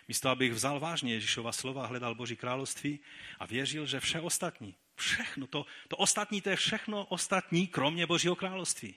Místo, 0.08 0.30
abych 0.30 0.54
vzal 0.54 0.80
vážně 0.80 1.14
Ježíšova 1.14 1.52
slova, 1.52 1.86
hledal 1.86 2.16
Boží 2.16 2.36
království 2.36 3.00
a 3.40 3.46
věřil, 3.46 3.86
že 3.86 4.00
vše 4.00 4.20
ostatní, 4.22 4.76
všechno, 4.96 5.48
to, 5.48 5.66
to 5.88 5.98
ostatní, 5.98 6.42
to 6.42 6.50
je 6.50 6.56
všechno 6.56 7.06
ostatní, 7.06 7.68
kromě 7.68 8.08
Božího 8.08 8.36
království. 8.36 8.96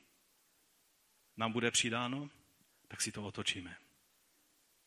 Nám 1.37 1.53
bude 1.53 1.71
přidáno, 1.71 2.31
tak 2.89 3.01
si 3.01 3.13
to 3.13 3.25
otočíme. 3.25 3.88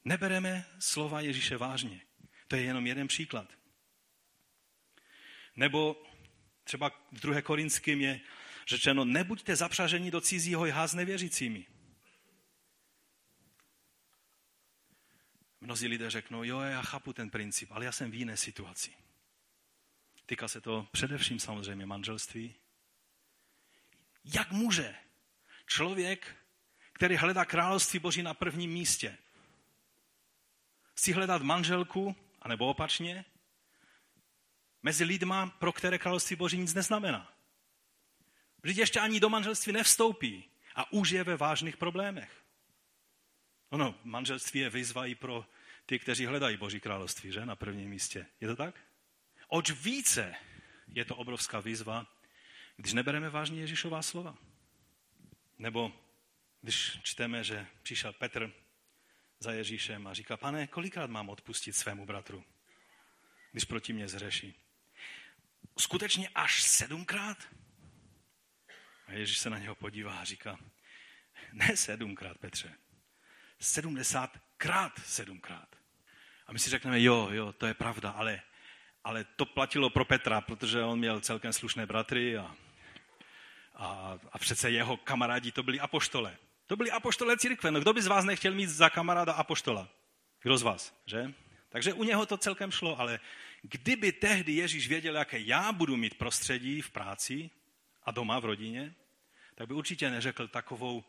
Nebereme 0.06 0.66
slova 0.80 1.22
Ježíše 1.22 1.58
vážně. 1.58 2.02
To 2.48 2.56
je 2.56 2.62
jenom 2.62 2.88
jeden 2.88 3.08
příklad. 3.08 3.58
Nebo 5.56 6.04
třeba 6.64 6.90
v 7.12 7.20
2. 7.20 7.42
Korinským 7.42 8.02
je 8.02 8.22
řečeno, 8.68 9.06
nebuďte 9.06 9.56
zapřaženi 9.56 10.12
do 10.12 10.22
cizího 10.22 10.66
jha 10.66 10.88
s 10.88 10.94
nevěřícími. 10.94 11.66
Mnozí 15.62 15.88
lidé 15.88 16.10
řeknou, 16.10 16.44
jo, 16.44 16.60
já 16.60 16.82
chápu 16.82 17.14
ten 17.14 17.30
princip, 17.30 17.72
ale 17.72 17.86
já 17.86 17.92
jsem 17.92 18.12
v 18.12 18.14
jiné 18.14 18.38
situaci. 18.38 18.94
Týká 20.26 20.48
se 20.48 20.62
to 20.62 20.88
především 20.92 21.40
samozřejmě 21.40 21.86
manželství. 21.86 22.56
Jak 24.26 24.52
může 24.52 24.96
člověk, 25.66 26.36
který 26.94 27.16
hledá 27.16 27.46
království 27.46 28.00
Boží 28.00 28.24
na 28.24 28.34
prvním 28.34 28.72
místě, 28.72 29.18
si 31.02 31.14
hledat 31.14 31.42
manželku, 31.42 32.16
anebo 32.42 32.68
opačně, 32.68 33.26
mezi 34.84 35.04
lidma, 35.04 35.48
pro 35.48 35.74
které 35.74 35.98
království 35.98 36.36
Boží 36.36 36.58
nic 36.58 36.74
neznamená. 36.74 37.34
Vždyť 38.62 38.78
ještě 38.78 39.00
ani 39.00 39.20
do 39.20 39.30
manželství 39.30 39.74
nevstoupí 39.74 40.44
a 40.76 40.92
už 40.92 41.10
je 41.10 41.24
ve 41.24 41.38
vážných 41.38 41.78
problémech. 41.78 42.46
Ono, 43.70 43.96
manželství 44.04 44.60
je 44.60 44.70
výzva 44.70 45.06
i 45.06 45.16
pro 45.16 45.46
ty, 45.86 46.00
kteří 46.00 46.26
hledají 46.26 46.58
Boží 46.58 46.80
království, 46.80 47.32
že? 47.32 47.46
Na 47.46 47.56
prvním 47.56 47.90
místě. 47.90 48.26
Je 48.42 48.48
to 48.48 48.56
tak? 48.56 48.76
Oč 49.48 49.72
více 49.72 50.36
je 50.88 51.06
to 51.06 51.16
obrovská 51.16 51.60
výzva, 51.60 52.08
když 52.78 52.94
nebereme 52.94 53.30
vážně 53.30 53.62
Ježíšová 53.62 54.02
slova. 54.02 54.38
Nebo 55.58 55.94
když 56.62 57.00
čteme, 57.04 57.44
že 57.44 57.68
přišel 57.84 58.14
Petr 58.14 58.54
za 59.42 59.52
Ježíšem 59.52 60.08
a 60.08 60.14
říká, 60.14 60.38
pane, 60.38 60.68
kolikrát 60.68 61.10
mám 61.10 61.30
odpustit 61.30 61.74
svému 61.74 62.06
bratru, 62.06 62.44
když 63.52 63.66
proti 63.66 63.94
mě 63.94 64.08
zřeší? 64.08 64.56
Skutečně 65.78 66.30
až 66.36 66.64
sedmkrát? 66.64 67.38
A 69.08 69.14
Ježíš 69.14 69.38
se 69.38 69.50
na 69.50 69.58
něho 69.58 69.76
podívá 69.76 70.18
a 70.20 70.24
říká, 70.24 70.60
ne 71.54 71.78
sedmkrát, 71.78 72.38
Petře, 72.38 72.74
sedmdesátkrát 73.60 75.00
sedmkrát. 75.06 75.76
A 76.48 76.54
my 76.54 76.60
si 76.60 76.70
řekneme, 76.70 77.02
jo, 77.02 77.30
jo, 77.32 77.54
to 77.54 77.66
je 77.66 77.74
pravda, 77.74 78.12
ale, 78.12 78.42
ale 79.04 79.24
to 79.24 79.46
platilo 79.46 79.90
pro 79.90 80.06
Petra, 80.06 80.42
protože 80.42 80.84
on 80.84 81.00
měl 81.00 81.22
celkem 81.22 81.54
slušné 81.54 81.86
bratry 81.86 82.38
a, 82.38 82.56
a, 83.76 84.18
a 84.32 84.38
přece 84.40 84.72
jeho 84.72 84.98
kamarádi 84.98 85.52
to 85.52 85.64
byli 85.64 85.80
apoštole. 85.80 86.38
To 86.72 86.78
byli 86.78 86.92
apoštole 86.92 87.38
církve. 87.38 87.72
No 87.72 87.80
kdo 87.80 87.94
by 87.94 88.02
z 88.02 88.08
vás 88.08 88.26
nechtěl 88.26 88.54
mít 88.54 88.68
za 88.68 88.90
kamaráda 88.90 89.34
apoštola? 89.34 89.90
Kdo 90.42 90.58
z 90.58 90.62
vás, 90.62 91.02
že? 91.06 91.34
Takže 91.70 91.94
u 91.94 92.04
něho 92.04 92.26
to 92.26 92.38
celkem 92.38 92.72
šlo, 92.72 93.00
ale 93.00 93.20
kdyby 93.62 94.12
tehdy 94.12 94.52
Ježíš 94.52 94.88
věděl, 94.88 95.16
jaké 95.16 95.40
já 95.40 95.72
budu 95.72 95.98
mít 95.98 96.18
prostředí 96.18 96.82
v 96.82 96.92
práci 96.92 97.50
a 98.04 98.12
doma 98.12 98.40
v 98.40 98.46
rodině, 98.46 98.96
tak 99.56 99.68
by 99.68 99.74
určitě 99.74 100.10
neřekl 100.10 100.48
takovou, 100.48 101.04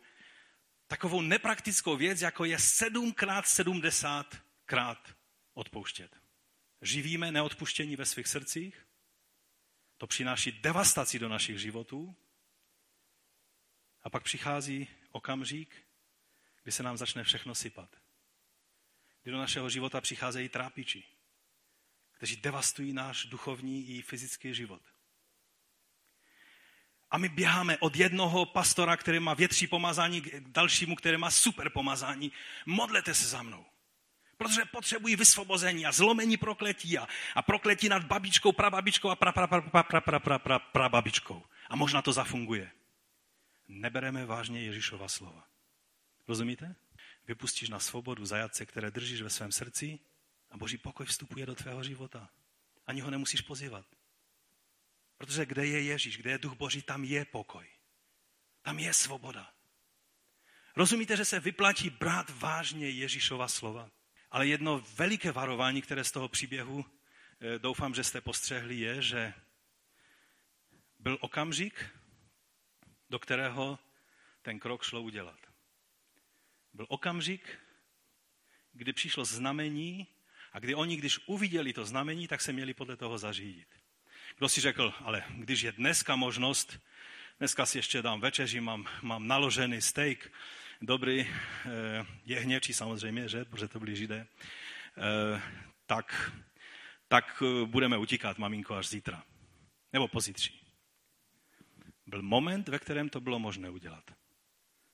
takovou 0.87 1.21
nepraktickou 1.21 1.97
věc, 1.97 2.21
jako 2.21 2.45
je 2.45 2.59
sedmkrát 2.59 3.47
sedmdesátkrát 3.47 5.17
odpouštět. 5.55 6.17
Živíme 6.81 7.33
neodpuštění 7.33 7.97
ve 7.97 8.07
svých 8.07 8.29
srdcích, 8.29 8.87
to 9.99 10.07
přináší 10.07 10.53
devastaci 10.53 11.19
do 11.19 11.29
našich 11.29 11.59
životů 11.59 12.17
a 14.03 14.11
pak 14.11 14.23
přichází 14.23 14.89
okamžik, 15.13 15.77
kdy 16.63 16.73
se 16.73 16.83
nám 16.83 16.97
začne 16.97 17.25
všechno 17.25 17.55
sypat. 17.55 17.97
Kdy 19.23 19.33
do 19.33 19.39
našeho 19.39 19.71
života 19.71 20.01
přicházejí 20.01 20.49
trápiči, 20.49 21.05
kteří 22.13 22.37
devastují 22.37 22.93
náš 22.93 23.25
duchovní 23.25 23.89
i 23.89 24.03
fyzický 24.03 24.55
život. 24.55 24.83
A 27.11 27.19
my 27.19 27.29
běháme 27.29 27.79
od 27.79 27.97
jednoho 27.97 28.47
pastora, 28.47 28.97
který 28.97 29.21
má 29.21 29.35
větší 29.35 29.67
pomazání, 29.67 30.21
k 30.21 30.49
dalšímu, 30.49 30.97
který 30.97 31.17
má 31.17 31.31
super 31.31 31.71
pomazání. 31.71 32.33
Modlete 32.67 33.15
se 33.15 33.27
za 33.27 33.43
mnou. 33.43 33.65
Protože 34.37 34.65
potřebují 34.65 35.17
vysvobození 35.17 35.87
a 35.87 35.93
zlomení 35.93 36.37
prokletí 36.37 36.99
a, 36.99 37.09
a 37.35 37.43
prokletí 37.43 37.89
nad 37.89 38.05
babičkou, 38.05 38.53
prababičkou 38.53 39.11
a 39.11 39.17
pra, 39.17 39.33
pra, 39.33 39.47
pra, 39.47 39.61
pra, 39.61 39.83
pra, 39.83 40.01
pra, 40.01 40.21
pra, 40.21 40.39
pra, 40.39 40.59
prababičkou. 40.59 41.43
A 41.69 41.77
možná 41.77 42.03
to 42.03 42.13
zafunguje. 42.13 42.71
Nebereme 43.69 44.27
vážně 44.27 44.63
Ježíšova 44.63 45.09
slova. 45.09 45.49
Rozumíte? 46.29 46.77
Vypustíš 47.29 47.69
na 47.69 47.79
svobodu 47.79 48.27
zajatce, 48.27 48.67
které 48.67 48.91
držíš 48.91 49.23
ve 49.23 49.31
svém 49.31 49.53
srdci 49.53 49.99
a 50.51 50.57
boží 50.57 50.79
pokoj 50.79 51.07
vstupuje 51.07 51.47
do 51.47 51.55
tvého 51.55 51.85
života. 51.85 52.31
Ani 52.87 53.01
ho 53.01 53.11
nemusíš 53.11 53.41
pozývat. 53.41 53.87
Protože 55.19 55.47
kde 55.47 55.67
je 55.67 55.83
Ježíš, 55.83 56.17
kde 56.17 56.31
je 56.31 56.39
duch 56.39 56.57
boží, 56.57 56.83
tam 56.83 57.05
je 57.05 57.25
pokoj. 57.25 57.67
Tam 58.63 58.79
je 58.79 58.95
svoboda. 58.95 59.53
Rozumíte, 60.77 61.17
že 61.17 61.25
se 61.25 61.41
vyplatí 61.41 61.91
brát 61.91 62.31
vážně 62.31 62.91
Ježíšova 62.91 63.49
slova? 63.49 63.91
Ale 64.31 64.47
jedno 64.47 64.85
veliké 64.95 65.33
varování, 65.33 65.83
které 65.83 66.05
z 66.05 66.13
toho 66.13 66.29
příběhu 66.29 66.85
eh, 67.41 67.59
doufám, 67.59 67.95
že 67.95 68.05
jste 68.05 68.21
postřehli, 68.21 68.77
je, 68.77 69.03
že 69.03 69.35
byl 70.99 71.19
okamžik, 71.21 71.87
do 73.13 73.19
kterého 73.19 73.79
ten 74.43 74.59
krok 74.59 74.83
šlo 74.83 75.03
udělat. 75.03 75.39
Byl 76.73 76.87
okamžik, 76.89 77.59
kdy 78.73 78.93
přišlo 78.93 79.25
znamení 79.25 80.07
a 80.53 80.59
kdy 80.59 80.75
oni, 80.75 80.97
když 80.97 81.21
uviděli 81.27 81.73
to 81.73 81.85
znamení, 81.85 82.29
tak 82.29 82.41
se 82.41 82.53
měli 82.53 82.75
podle 82.75 82.97
toho 82.97 83.19
zařídit. 83.19 83.69
Kdo 84.37 84.49
si 84.49 84.61
řekl, 84.61 84.95
ale 85.01 85.25
když 85.31 85.61
je 85.61 85.73
dneska 85.73 86.17
možnost, 86.17 86.81
dneska 87.39 87.67
si 87.67 87.79
ještě 87.79 88.03
dám 88.03 88.21
večeři, 88.21 88.61
mám, 88.61 88.89
mám 89.03 89.27
naložený 89.29 89.81
steak, 89.81 90.33
dobrý, 90.81 91.21
eh, 91.21 91.31
jehněčí 92.25 92.73
samozřejmě, 92.73 93.29
že, 93.29 93.45
protože 93.45 93.69
to 93.69 93.79
byli 93.79 93.97
židé, 93.97 94.27
eh, 94.27 95.43
tak, 95.87 96.33
tak 97.09 97.43
eh, 97.43 97.67
budeme 97.67 97.99
utíkat, 97.99 98.39
maminko, 98.39 98.75
až 98.75 98.89
zítra. 98.89 99.25
Nebo 99.93 100.09
pozítří. 100.09 100.62
Byl 102.07 102.23
moment, 102.23 102.69
ve 102.69 102.79
kterém 102.79 103.09
to 103.09 103.21
bylo 103.21 103.39
možné 103.39 103.71
udělat. 103.71 104.11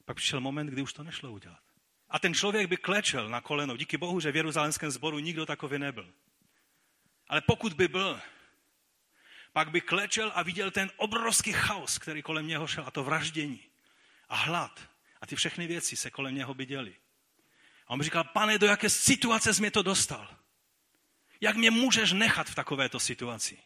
Pak 0.04 0.16
přišel 0.16 0.40
moment, 0.40 0.66
kdy 0.66 0.82
už 0.82 0.92
to 0.92 1.02
nešlo 1.02 1.32
udělat. 1.32 1.62
A 2.09 2.18
ten 2.18 2.34
člověk 2.34 2.68
by 2.68 2.76
klečel 2.76 3.28
na 3.28 3.40
koleno. 3.40 3.76
Díky 3.76 3.96
bohu, 3.96 4.20
že 4.20 4.32
v 4.32 4.36
Jeruzalémském 4.36 4.90
sboru 4.90 5.18
nikdo 5.18 5.46
takový 5.46 5.78
nebyl. 5.78 6.12
Ale 7.28 7.40
pokud 7.40 7.72
by 7.72 7.88
byl, 7.88 8.20
pak 9.52 9.70
by 9.70 9.80
klečel 9.80 10.32
a 10.34 10.42
viděl 10.42 10.70
ten 10.70 10.90
obrovský 10.96 11.52
chaos, 11.52 11.98
který 11.98 12.22
kolem 12.22 12.46
něho 12.46 12.66
šel, 12.66 12.84
a 12.86 12.90
to 12.90 13.04
vraždění 13.04 13.61
a 14.28 14.36
hlad 14.36 14.90
a 15.20 15.26
ty 15.26 15.36
všechny 15.36 15.66
věci 15.66 15.96
se 15.96 16.11
kolem 16.11 16.34
něho 16.34 16.54
by 16.54 16.66
děly. 16.66 16.96
A 17.86 17.90
on 17.90 17.98
by 17.98 18.04
říkal, 18.04 18.24
pane, 18.24 18.59
do 18.59 18.66
jaké 18.66 18.90
situace 18.90 19.54
jsi 19.54 19.61
mě 19.61 19.70
to 19.70 19.82
dostal? 19.82 20.36
Jak 21.40 21.56
mě 21.56 21.70
můžeš 21.70 22.12
nechat 22.12 22.48
v 22.48 22.54
takovéto 22.54 23.00
situaci? 23.00 23.59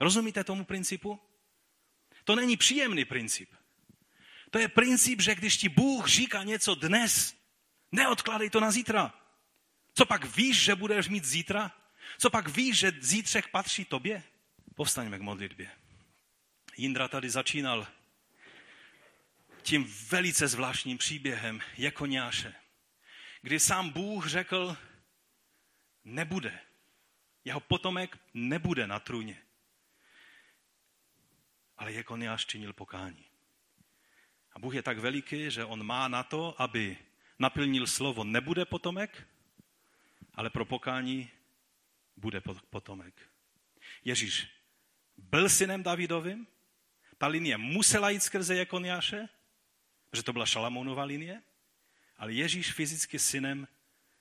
Rozumíte 0.00 0.44
tomu 0.44 0.64
principu? 0.64 1.20
To 2.24 2.36
není 2.36 2.56
příjemný 2.56 3.04
princip. 3.04 3.54
To 4.50 4.58
je 4.58 4.68
princip, 4.68 5.20
že 5.20 5.34
když 5.34 5.56
ti 5.56 5.68
Bůh 5.68 6.08
říká 6.08 6.42
něco 6.42 6.74
dnes, 6.74 7.36
neodkládej 7.92 8.50
to 8.50 8.60
na 8.60 8.70
zítra. 8.70 9.14
Co 9.94 10.06
pak 10.06 10.36
víš, 10.36 10.62
že 10.62 10.74
budeš 10.74 11.08
mít 11.08 11.24
zítra? 11.24 11.72
Co 12.18 12.30
pak 12.30 12.48
víš, 12.48 12.78
že 12.78 12.92
zítřek 13.00 13.48
patří 13.48 13.84
tobě? 13.84 14.22
Povstaňme 14.74 15.18
k 15.18 15.22
modlitbě. 15.22 15.70
Jindra 16.76 17.08
tady 17.08 17.30
začínal 17.30 17.86
tím 19.62 19.94
velice 20.08 20.48
zvláštním 20.48 20.98
příběhem 20.98 21.60
Jekoňáše, 21.76 22.54
kdy 23.42 23.60
sám 23.60 23.90
Bůh 23.90 24.26
řekl, 24.26 24.76
nebude. 26.04 26.60
Jeho 27.44 27.60
potomek 27.60 28.18
nebude 28.34 28.86
na 28.86 28.98
trůně. 29.00 29.42
Ale 31.78 31.92
Jekoniáš 31.92 32.46
činil 32.46 32.72
pokání. 32.72 33.24
A 34.52 34.58
Bůh 34.58 34.74
je 34.74 34.82
tak 34.82 34.98
veliký, 34.98 35.50
že 35.50 35.64
on 35.64 35.82
má 35.82 36.08
na 36.08 36.22
to, 36.22 36.62
aby 36.62 36.98
naplnil 37.38 37.86
slovo 37.86 38.24
nebude 38.24 38.64
potomek, 38.64 39.28
ale 40.34 40.50
pro 40.50 40.64
pokání 40.64 41.30
bude 42.16 42.42
potomek. 42.70 43.30
Ježíš 44.04 44.48
byl 45.16 45.48
synem 45.48 45.82
Davidovým, 45.82 46.46
ta 47.18 47.26
linie 47.26 47.58
musela 47.58 48.10
jít 48.10 48.22
skrze 48.22 48.54
Jekoniáše, 48.54 49.28
že 50.12 50.22
to 50.22 50.32
byla 50.32 50.46
Šalamounová 50.46 51.04
linie, 51.04 51.42
ale 52.16 52.32
Ježíš 52.32 52.72
fyzicky 52.72 53.18
synem 53.18 53.68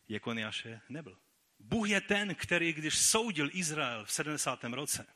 Jekoniáše 0.07 0.81
nebyl. 0.89 1.17
Bůh 1.59 1.89
je 1.89 2.01
ten, 2.01 2.35
který, 2.35 2.73
když 2.73 2.97
soudil 2.97 3.49
Izrael 3.53 4.05
v 4.05 4.11
70. 4.11 4.63
roce, 4.63 5.07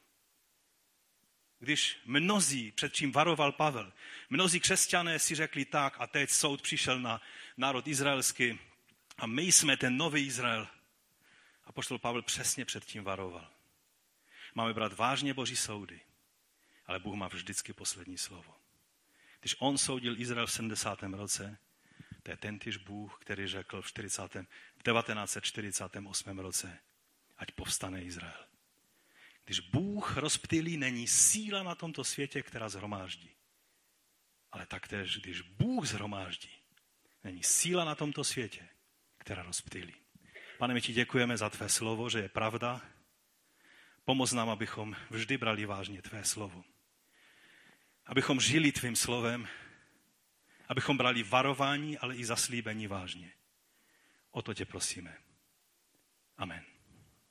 když 1.66 2.00
mnozí, 2.06 2.72
před 2.72 2.94
čím 2.94 3.12
varoval 3.12 3.52
Pavel, 3.52 3.94
mnozí 4.30 4.60
křesťané 4.60 5.20
si 5.20 5.36
řekli 5.36 5.66
tak 5.66 5.96
a 6.00 6.08
teď 6.08 6.30
soud 6.30 6.62
přišel 6.62 7.00
na 7.00 7.22
národ 7.58 7.88
izraelský 7.88 8.60
a 9.18 9.28
my 9.28 9.44
jsme 9.44 9.78
ten 9.78 9.98
nový 9.98 10.26
Izrael. 10.26 10.68
A 11.64 11.72
poštol 11.72 12.00
Pavel 12.00 12.22
přesně 12.22 12.66
před 12.66 12.86
tím 12.86 13.04
varoval. 13.04 13.52
Máme 14.56 14.74
brát 14.74 14.94
vážně 14.94 15.34
Boží 15.34 15.56
soudy, 15.56 16.02
ale 16.86 17.00
Bůh 17.00 17.16
má 17.16 17.28
vždycky 17.28 17.74
poslední 17.74 18.18
slovo. 18.18 18.56
Když 19.40 19.56
on 19.60 19.78
soudil 19.78 20.22
Izrael 20.22 20.48
v 20.48 20.52
70. 20.52 21.04
roce, 21.04 21.58
to 22.24 22.32
je 22.32 22.38
tentýž 22.38 22.78
Bůh, 22.78 23.18
který 23.22 23.48
řekl 23.48 23.82
v, 23.82 23.88
40, 23.88 24.36
v 24.78 24.84
1948 24.84 26.40
roce, 26.40 26.80
ať 27.38 27.52
povstane 27.52 28.04
Izrael. 28.04 28.45
Když 29.46 29.60
Bůh 29.60 30.18
rozptýlí, 30.18 30.78
není 30.78 31.08
síla 31.08 31.64
na 31.64 31.76
tomto 31.76 32.04
světě, 32.04 32.44
která 32.44 32.70
zhromáždí. 32.70 33.30
Ale 34.52 34.66
taktéž, 34.66 35.18
když 35.18 35.42
Bůh 35.42 35.88
zhromáždí, 35.88 36.50
není 37.24 37.44
síla 37.44 37.86
na 37.86 37.96
tomto 37.96 38.24
světě, 38.24 38.70
která 39.18 39.44
rozptýlí. 39.44 39.94
Pane, 40.58 40.74
my 40.74 40.82
ti 40.82 40.94
děkujeme 40.94 41.38
za 41.38 41.50
tvé 41.50 41.70
slovo, 41.70 42.10
že 42.10 42.20
je 42.20 42.30
pravda. 42.30 42.82
Pomoz 44.06 44.32
nám, 44.32 44.50
abychom 44.50 44.96
vždy 45.10 45.38
brali 45.38 45.66
vážně 45.66 46.02
tvé 46.02 46.24
slovo. 46.24 46.64
Abychom 48.06 48.40
žili 48.40 48.72
tvým 48.72 48.96
slovem, 48.96 49.48
abychom 50.68 50.98
brali 50.98 51.24
varování, 51.24 51.98
ale 51.98 52.16
i 52.16 52.26
zaslíbení 52.26 52.88
vážně. 52.88 53.32
O 54.32 54.42
to 54.42 54.54
tě 54.54 54.66
prosíme. 54.66 55.18
Amen. 56.38 56.75